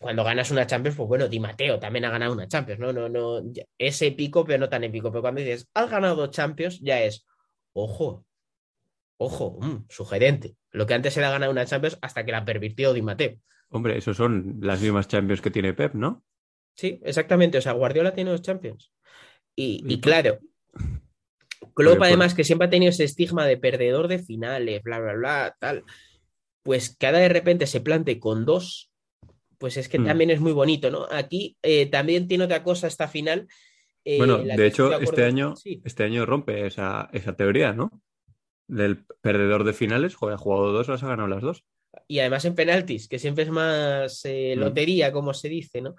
cuando 0.00 0.24
ganas 0.24 0.50
una 0.50 0.66
Champions, 0.66 0.96
pues 0.96 1.08
bueno, 1.08 1.28
Di 1.28 1.38
Mateo 1.38 1.78
también 1.78 2.06
ha 2.06 2.10
ganado 2.10 2.32
una 2.32 2.48
Champions, 2.48 2.80
¿no? 2.80 2.90
No, 2.90 3.10
no, 3.10 3.42
es 3.76 4.00
épico, 4.00 4.46
pero 4.46 4.58
no 4.58 4.70
tan 4.70 4.82
épico. 4.82 5.10
Pero 5.10 5.20
cuando 5.20 5.42
dices, 5.42 5.68
has 5.74 5.90
ganado 5.90 6.16
dos 6.16 6.30
Champions, 6.30 6.80
ya 6.80 7.02
es, 7.02 7.26
ojo, 7.74 8.24
ojo, 9.18 9.58
mmm, 9.60 9.84
sugerente. 9.90 10.56
Lo 10.70 10.86
que 10.86 10.94
antes 10.94 11.14
era 11.18 11.30
ganar 11.30 11.50
una 11.50 11.66
Champions 11.66 11.98
hasta 12.00 12.24
que 12.24 12.32
la 12.32 12.46
pervirtió 12.46 12.94
Di 12.94 13.02
Mateo. 13.02 13.36
Hombre, 13.68 13.98
esos 13.98 14.16
son 14.16 14.56
las 14.62 14.80
mismas 14.80 15.06
Champions 15.06 15.42
que 15.42 15.50
tiene 15.50 15.74
Pep, 15.74 15.92
¿no? 15.92 16.24
Sí, 16.74 16.98
exactamente. 17.04 17.58
O 17.58 17.60
sea, 17.60 17.72
Guardiola 17.72 18.14
tiene 18.14 18.30
dos 18.30 18.40
Champions. 18.40 18.92
Y, 19.54 19.84
y 19.86 20.00
claro, 20.00 20.38
Klopp, 21.74 22.00
además, 22.00 22.34
que 22.34 22.44
siempre 22.44 22.68
ha 22.68 22.70
tenido 22.70 22.88
ese 22.88 23.04
estigma 23.04 23.44
de 23.44 23.58
perdedor 23.58 24.08
de 24.08 24.18
finales, 24.18 24.82
bla, 24.82 24.98
bla, 24.98 25.12
bla, 25.12 25.56
tal. 25.60 25.84
Pues 26.62 26.96
cada 26.98 27.18
de 27.18 27.28
repente 27.28 27.66
se 27.66 27.82
plante 27.82 28.18
con 28.18 28.46
dos, 28.46 28.89
pues 29.60 29.76
es 29.76 29.90
que 29.90 29.98
mm. 29.98 30.06
también 30.06 30.30
es 30.30 30.40
muy 30.40 30.52
bonito, 30.52 30.90
¿no? 30.90 31.06
Aquí 31.10 31.58
eh, 31.62 31.84
también 31.84 32.26
tiene 32.26 32.44
otra 32.44 32.62
cosa 32.62 32.86
esta 32.86 33.08
final. 33.08 33.46
Eh, 34.06 34.16
bueno, 34.16 34.38
de 34.38 34.66
hecho, 34.66 34.88
de 34.88 35.04
este 35.04 35.22
año, 35.24 35.54
sí. 35.54 35.82
este 35.84 36.02
año 36.02 36.24
rompe 36.24 36.66
esa, 36.66 37.10
esa, 37.12 37.36
teoría, 37.36 37.74
¿no? 37.74 38.00
Del 38.66 39.04
perdedor 39.20 39.64
de 39.64 39.74
finales, 39.74 40.14
joder, 40.14 40.36
ha 40.36 40.38
jugado 40.38 40.72
dos, 40.72 40.88
las 40.88 41.02
ha 41.02 41.08
ganado 41.08 41.28
las 41.28 41.42
dos. 41.42 41.64
Y 42.08 42.20
además 42.20 42.46
en 42.46 42.54
penaltis, 42.54 43.06
que 43.06 43.18
siempre 43.18 43.44
es 43.44 43.50
más 43.50 44.24
eh, 44.24 44.54
lotería, 44.56 45.10
mm. 45.10 45.12
como 45.12 45.34
se 45.34 45.50
dice, 45.50 45.82
¿no? 45.82 45.94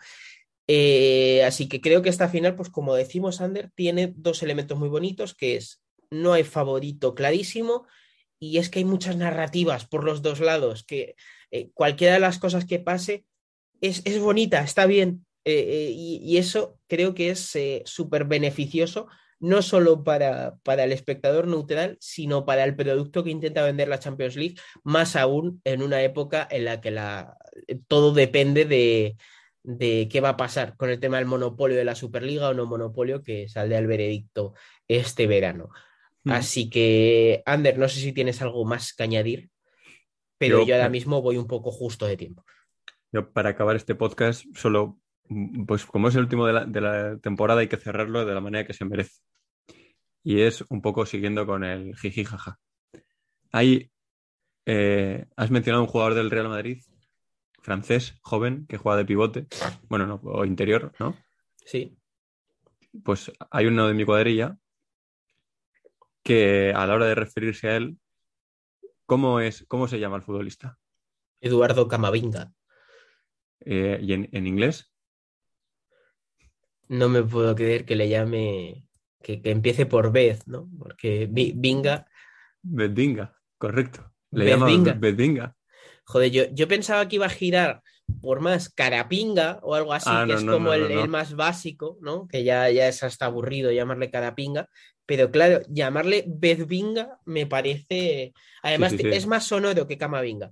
Así 1.45 1.68
que 1.70 1.82
creo 1.82 2.01
que 2.01 2.09
esta 2.09 2.30
final, 2.30 2.55
pues 2.55 2.70
como 2.70 2.95
decimos, 2.95 3.41
Ander, 3.41 3.70
tiene 3.76 4.12
dos 4.16 4.41
elementos 4.41 4.80
muy 4.80 4.89
bonitos, 4.89 5.36
que 5.36 5.57
es 5.57 5.84
no 6.09 6.34
hay 6.34 6.43
favorito 6.43 7.14
clarísimo 7.14 7.86
y 8.39 8.57
es 8.57 8.70
que 8.70 8.80
hay 8.80 8.86
muchas 8.86 9.18
narrativas 9.18 9.86
por 9.86 10.03
los 10.03 10.24
dos 10.24 10.39
lados, 10.39 10.84
que 10.84 11.16
eh, 11.51 11.70
cualquiera 11.74 12.16
de 12.16 12.20
las 12.20 12.39
cosas 12.39 12.66
que 12.66 12.80
pase 12.80 13.26
es, 13.82 14.01
es 14.05 14.19
bonita, 14.19 14.61
está 14.61 14.86
bien. 14.86 15.25
Eh, 15.43 15.91
y, 15.93 16.21
y, 16.23 16.38
eso 16.38 16.77
creo 16.88 17.15
que 17.15 17.32
es 17.32 17.57
súper 17.86 18.25
beneficioso, 18.25 19.07
no 19.39 19.63
solo 19.63 20.03
para, 20.03 20.55
para 20.61 20.84
el 20.84 20.91
espectador 20.91 21.47
neutral, 21.47 21.97
sino 21.99 22.45
para 22.45 22.63
el 22.63 22.75
producto 22.75 23.23
que 23.23 23.32
intenta 23.32 23.65
vender 23.65 23.88
la 23.88 23.97
Champions 23.97 24.36
League, 24.36 24.55
más 24.84 25.15
aún 25.15 25.59
en 25.63 25.82
una 25.82 26.03
época 26.03 26.47
en 26.49 26.65
la 26.65 26.79
que 26.79 26.91
la, 26.91 27.38
todo 27.88 28.13
depende 28.13 28.65
de, 28.65 29.17
de 29.63 30.07
qué 30.11 30.21
va 30.21 30.29
a 30.29 30.38
pasar 30.38 30.75
con 30.77 30.91
el 30.91 30.99
tema 30.99 31.17
del 31.17 31.25
monopolio 31.25 31.75
de 31.75 31.86
la 31.86 31.95
Superliga 31.95 32.49
o 32.49 32.53
no 32.53 32.67
monopolio 32.67 33.23
que 33.23 33.49
saldrá 33.49 33.79
el 33.79 33.88
veredicto 33.88 34.53
este 34.88 35.25
verano. 35.25 35.69
Mm. 36.23 36.32
Así 36.32 36.69
que, 36.69 37.41
Ander, 37.47 37.79
no 37.79 37.89
sé 37.89 37.99
si 37.99 38.13
tienes 38.13 38.43
algo 38.43 38.63
más 38.63 38.93
que 38.93 39.03
añadir, 39.03 39.49
pero 40.38 40.59
yo, 40.59 40.67
yo 40.67 40.75
ahora 40.75 40.89
mismo 40.89 41.21
voy 41.21 41.38
un 41.38 41.47
poco 41.47 41.71
justo 41.71 42.05
de 42.05 42.17
tiempo. 42.17 42.43
Yo, 43.12 43.32
para 43.32 43.49
acabar 43.49 43.76
este 43.76 43.95
podcast, 43.95 44.45
solo, 44.55 44.99
pues 45.68 45.86
como 45.86 46.07
es 46.07 46.16
el 46.16 46.22
último 46.22 46.47
de 46.47 46.53
la, 46.53 46.66
de 46.66 46.82
la 46.82 47.18
temporada, 47.20 47.62
hay 47.62 47.68
que 47.68 47.78
cerrarlo 47.78 48.26
de 48.26 48.34
la 48.34 48.41
manera 48.41 48.66
que 48.66 48.74
se 48.74 48.86
merece. 48.86 49.22
Y 50.24 50.41
es 50.41 50.64
un 50.70 50.82
poco 50.82 51.05
siguiendo 51.05 51.45
con 51.45 51.64
el 51.64 51.95
jiji 51.95 52.24
jaja. 52.24 52.59
Ahí 53.51 53.91
eh, 54.66 55.26
has 55.36 55.51
mencionado 55.51 55.84
un 55.84 55.89
jugador 55.89 56.14
del 56.14 56.32
Real 56.32 56.47
Madrid 56.47 56.82
francés, 57.62 58.18
joven, 58.22 58.66
que 58.68 58.78
juega 58.78 58.97
de 58.97 59.05
pivote, 59.05 59.47
bueno, 59.88 60.07
no, 60.07 60.16
o 60.24 60.45
interior, 60.45 60.91
¿no? 60.99 61.16
Sí. 61.57 61.95
Pues 63.03 63.32
hay 63.51 63.68
uno 63.68 63.88
de 63.88 63.93
mi 63.93 64.03
cuadrilla 64.03 64.57
que 66.24 66.74
a 66.76 66.86
la 66.86 66.95
hora 66.95 67.05
de 67.05 67.16
referirse 67.16 67.70
a 67.70 67.78
él, 67.78 67.97
¿cómo, 69.05 69.39
es, 69.39 69.66
cómo 69.68 69.88
se 69.88 69.99
llama 69.99 70.18
el 70.18 70.24
futbolista? 70.24 70.78
Eduardo 71.39 71.88
Camavinga. 71.88 72.51
Eh, 73.66 73.99
¿Y 74.01 74.14
en, 74.14 74.30
en, 74.32 74.47
inglés? 74.47 74.91
No 76.88 77.09
me 77.09 77.24
puedo 77.24 77.55
creer 77.55 77.86
que 77.86 77.95
le 77.95 78.09
llame, 78.09 78.88
que, 79.22 79.41
que 79.41 79.51
empiece 79.51 79.86
por 79.86 80.12
Beth, 80.12 80.43
¿no? 80.45 80.70
Porque 80.78 81.28
Binga. 81.30 82.07
Bedinga, 82.62 83.38
correcto. 83.57 84.12
Le 84.32 84.45
llama 84.45 84.68
Bedinga. 84.95 85.55
Joder, 86.05 86.32
yo, 86.32 86.43
yo, 86.51 86.68
pensaba 86.68 87.07
que 87.07 87.16
iba 87.18 87.28
a 87.28 87.30
girar 87.30 87.82
por 88.22 88.41
más 88.41 88.70
carapinga 88.70 89.59
o 89.62 89.76
algo 89.76 89.93
así, 89.93 90.09
ah, 90.12 90.24
que 90.26 90.34
no, 90.34 90.38
es 90.38 90.43
no, 90.43 90.53
como 90.53 90.68
no, 90.68 90.74
el, 90.74 90.91
el, 90.91 91.07
más 91.07 91.36
básico, 91.36 91.97
¿no? 92.01 92.28
Que 92.28 92.43
ya, 92.43 92.70
ya 92.70 92.88
es 92.88 93.03
hasta 93.03 93.28
aburrido 93.28 93.72
llamarle 93.72 94.12
carapinga. 94.12 94.68
Pero 95.05 95.32
claro, 95.32 95.62
llamarle 95.70 96.24
Bedvinga 96.28 97.20
me 97.26 97.45
parece. 97.45 98.34
Además, 98.64 98.91
sí, 98.91 98.97
sí, 98.97 99.03
sí. 99.03 99.09
es 99.09 99.28
más 99.28 99.45
sonoro 99.45 99.88
que 99.88 99.97
Camavinga. 99.97 100.51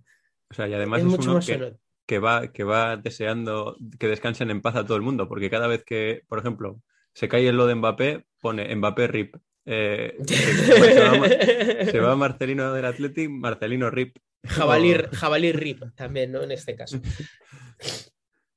O 0.49 0.53
sea, 0.53 0.67
y 0.67 0.73
además 0.73 0.99
es, 0.99 1.05
es 1.05 1.11
mucho 1.11 1.33
más 1.33 1.45
que, 1.45 1.53
sonoro. 1.53 1.77
Que 2.09 2.17
va, 2.17 2.51
que 2.51 2.63
va 2.63 2.97
deseando 2.97 3.77
que 3.99 4.07
descansen 4.07 4.49
en 4.49 4.63
paz 4.63 4.75
a 4.75 4.83
todo 4.83 4.97
el 4.97 5.03
mundo, 5.03 5.27
porque 5.27 5.51
cada 5.51 5.67
vez 5.67 5.83
que, 5.83 6.23
por 6.27 6.39
ejemplo, 6.39 6.81
se 7.13 7.27
cae 7.27 7.47
el 7.47 7.55
lo 7.55 7.67
de 7.67 7.75
Mbappé, 7.75 8.25
pone 8.41 8.75
Mbappé 8.75 9.05
RIP. 9.05 9.35
Eh, 9.67 10.17
se, 10.25 10.99
va, 10.99 11.27
se, 11.85 11.99
va, 11.99 12.15
Marcelino 12.15 12.73
del 12.73 12.85
Athletic, 12.85 13.29
Marcelino 13.29 13.91
RIP. 13.91 14.17
Jabalí, 14.43 14.95
jabalí 15.13 15.51
rip 15.51 15.83
también, 15.93 16.31
¿no? 16.31 16.41
En 16.41 16.51
este 16.51 16.75
caso. 16.75 16.99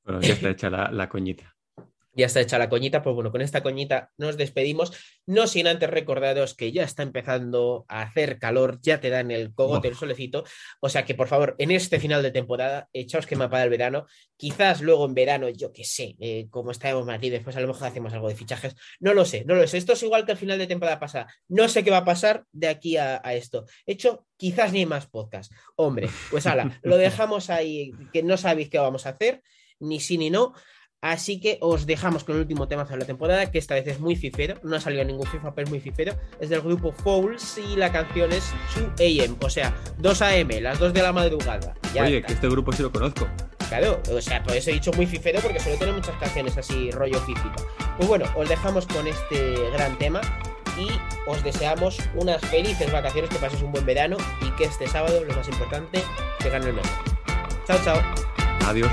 Bueno, 0.02 0.22
ya 0.22 0.32
está 0.32 0.48
hecha 0.48 0.70
la, 0.70 0.90
la 0.90 1.10
coñita. 1.10 1.54
Ya 2.14 2.26
está 2.26 2.40
hecha 2.40 2.58
la 2.58 2.68
coñita, 2.68 3.02
pues 3.02 3.14
bueno, 3.14 3.30
con 3.30 3.40
esta 3.40 3.62
coñita 3.62 4.10
nos 4.18 4.36
despedimos, 4.36 4.92
no 5.26 5.46
sin 5.46 5.66
antes 5.66 5.88
recordaros 5.88 6.54
que 6.54 6.70
ya 6.70 6.82
está 6.84 7.02
empezando 7.02 7.84
a 7.88 8.02
hacer 8.02 8.38
calor, 8.38 8.78
ya 8.82 9.00
te 9.00 9.10
dan 9.10 9.30
el 9.30 9.54
cogote, 9.54 9.88
el 9.88 9.96
solecito, 9.96 10.44
o 10.80 10.88
sea 10.88 11.04
que 11.04 11.14
por 11.14 11.28
favor, 11.28 11.54
en 11.58 11.70
este 11.70 11.98
final 12.00 12.22
de 12.22 12.30
temporada, 12.30 12.88
echaos 12.92 13.26
que 13.26 13.36
mapa 13.36 13.60
del 13.60 13.70
verano, 13.70 14.06
quizás 14.36 14.82
luego 14.82 15.06
en 15.06 15.14
verano, 15.14 15.48
yo 15.48 15.72
qué 15.72 15.84
sé, 15.84 16.16
eh, 16.20 16.48
como 16.50 16.70
estábamos 16.70 17.02
en 17.02 17.14
Madrid, 17.14 17.32
después 17.32 17.56
a 17.56 17.60
lo 17.60 17.68
mejor 17.68 17.88
hacemos 17.88 18.12
algo 18.12 18.28
de 18.28 18.34
fichajes, 18.34 18.74
no 19.00 19.14
lo 19.14 19.24
sé, 19.24 19.44
no 19.46 19.54
lo 19.54 19.66
sé, 19.66 19.78
esto 19.78 19.94
es 19.94 20.02
igual 20.02 20.26
que 20.26 20.32
el 20.32 20.38
final 20.38 20.58
de 20.58 20.66
temporada 20.66 21.00
pasada, 21.00 21.32
no 21.48 21.68
sé 21.68 21.82
qué 21.82 21.90
va 21.90 21.98
a 21.98 22.04
pasar 22.04 22.44
de 22.52 22.68
aquí 22.68 22.96
a, 22.96 23.20
a 23.24 23.34
esto, 23.34 23.64
hecho, 23.86 24.26
quizás 24.36 24.72
ni 24.72 24.80
hay 24.80 24.86
más 24.86 25.06
podcast, 25.06 25.52
hombre, 25.76 26.08
pues 26.30 26.46
ala, 26.46 26.78
lo 26.82 26.96
dejamos 26.96 27.48
ahí, 27.48 27.92
que 28.12 28.22
no 28.22 28.36
sabéis 28.36 28.68
qué 28.68 28.78
vamos 28.78 29.06
a 29.06 29.10
hacer, 29.10 29.42
ni 29.82 30.00
sí 30.00 30.18
ni 30.18 30.30
no. 30.30 30.54
Así 31.02 31.40
que 31.40 31.58
os 31.60 31.84
dejamos 31.84 32.22
con 32.22 32.36
el 32.36 32.42
último 32.42 32.68
tema 32.68 32.84
de 32.84 32.96
la 32.96 33.04
temporada, 33.04 33.50
que 33.50 33.58
esta 33.58 33.74
vez 33.74 33.88
es 33.88 33.98
muy 33.98 34.14
fifero, 34.14 34.54
no 34.62 34.76
ha 34.76 34.80
salido 34.80 35.02
ningún 35.02 35.26
FIFA, 35.26 35.52
pero 35.52 35.64
es 35.64 35.70
muy 35.70 35.80
fifero. 35.80 36.14
Es 36.38 36.48
del 36.48 36.60
grupo 36.60 36.92
Fouls 36.92 37.58
y 37.58 37.74
la 37.74 37.90
canción 37.90 38.30
es 38.30 38.54
2 38.76 39.00
AM, 39.00 39.36
o 39.40 39.50
sea, 39.50 39.74
2 39.98 40.22
AM, 40.22 40.48
las 40.60 40.78
2 40.78 40.92
de 40.92 41.02
la 41.02 41.12
madrugada. 41.12 41.74
Ya 41.92 42.04
Oye, 42.04 42.18
está. 42.18 42.28
que 42.28 42.32
este 42.34 42.48
grupo 42.48 42.72
sí 42.72 42.84
lo 42.84 42.92
conozco. 42.92 43.26
Claro, 43.68 44.00
o 44.12 44.20
sea, 44.20 44.44
por 44.44 44.54
eso 44.54 44.70
he 44.70 44.74
dicho 44.74 44.92
muy 44.92 45.06
fifero, 45.06 45.40
porque 45.40 45.58
suele 45.58 45.76
tener 45.76 45.92
muchas 45.92 46.14
canciones 46.18 46.56
así, 46.56 46.92
rollo 46.92 47.18
físico. 47.22 47.66
Pues 47.96 48.08
bueno, 48.08 48.26
os 48.36 48.48
dejamos 48.48 48.86
con 48.86 49.04
este 49.08 49.54
gran 49.72 49.98
tema 49.98 50.20
y 50.78 50.88
os 51.28 51.42
deseamos 51.42 51.98
unas 52.14 52.40
felices 52.42 52.92
vacaciones, 52.92 53.28
que 53.28 53.38
paséis 53.38 53.62
un 53.62 53.72
buen 53.72 53.84
verano 53.84 54.18
y 54.40 54.50
que 54.52 54.64
este 54.64 54.86
sábado, 54.86 55.24
lo 55.24 55.34
más 55.34 55.48
importante, 55.48 56.00
que 56.38 56.48
gane 56.48 56.66
el 56.66 56.74
mejor. 56.74 56.90
Chao, 57.66 57.78
chao. 57.82 58.00
Adiós. 58.68 58.92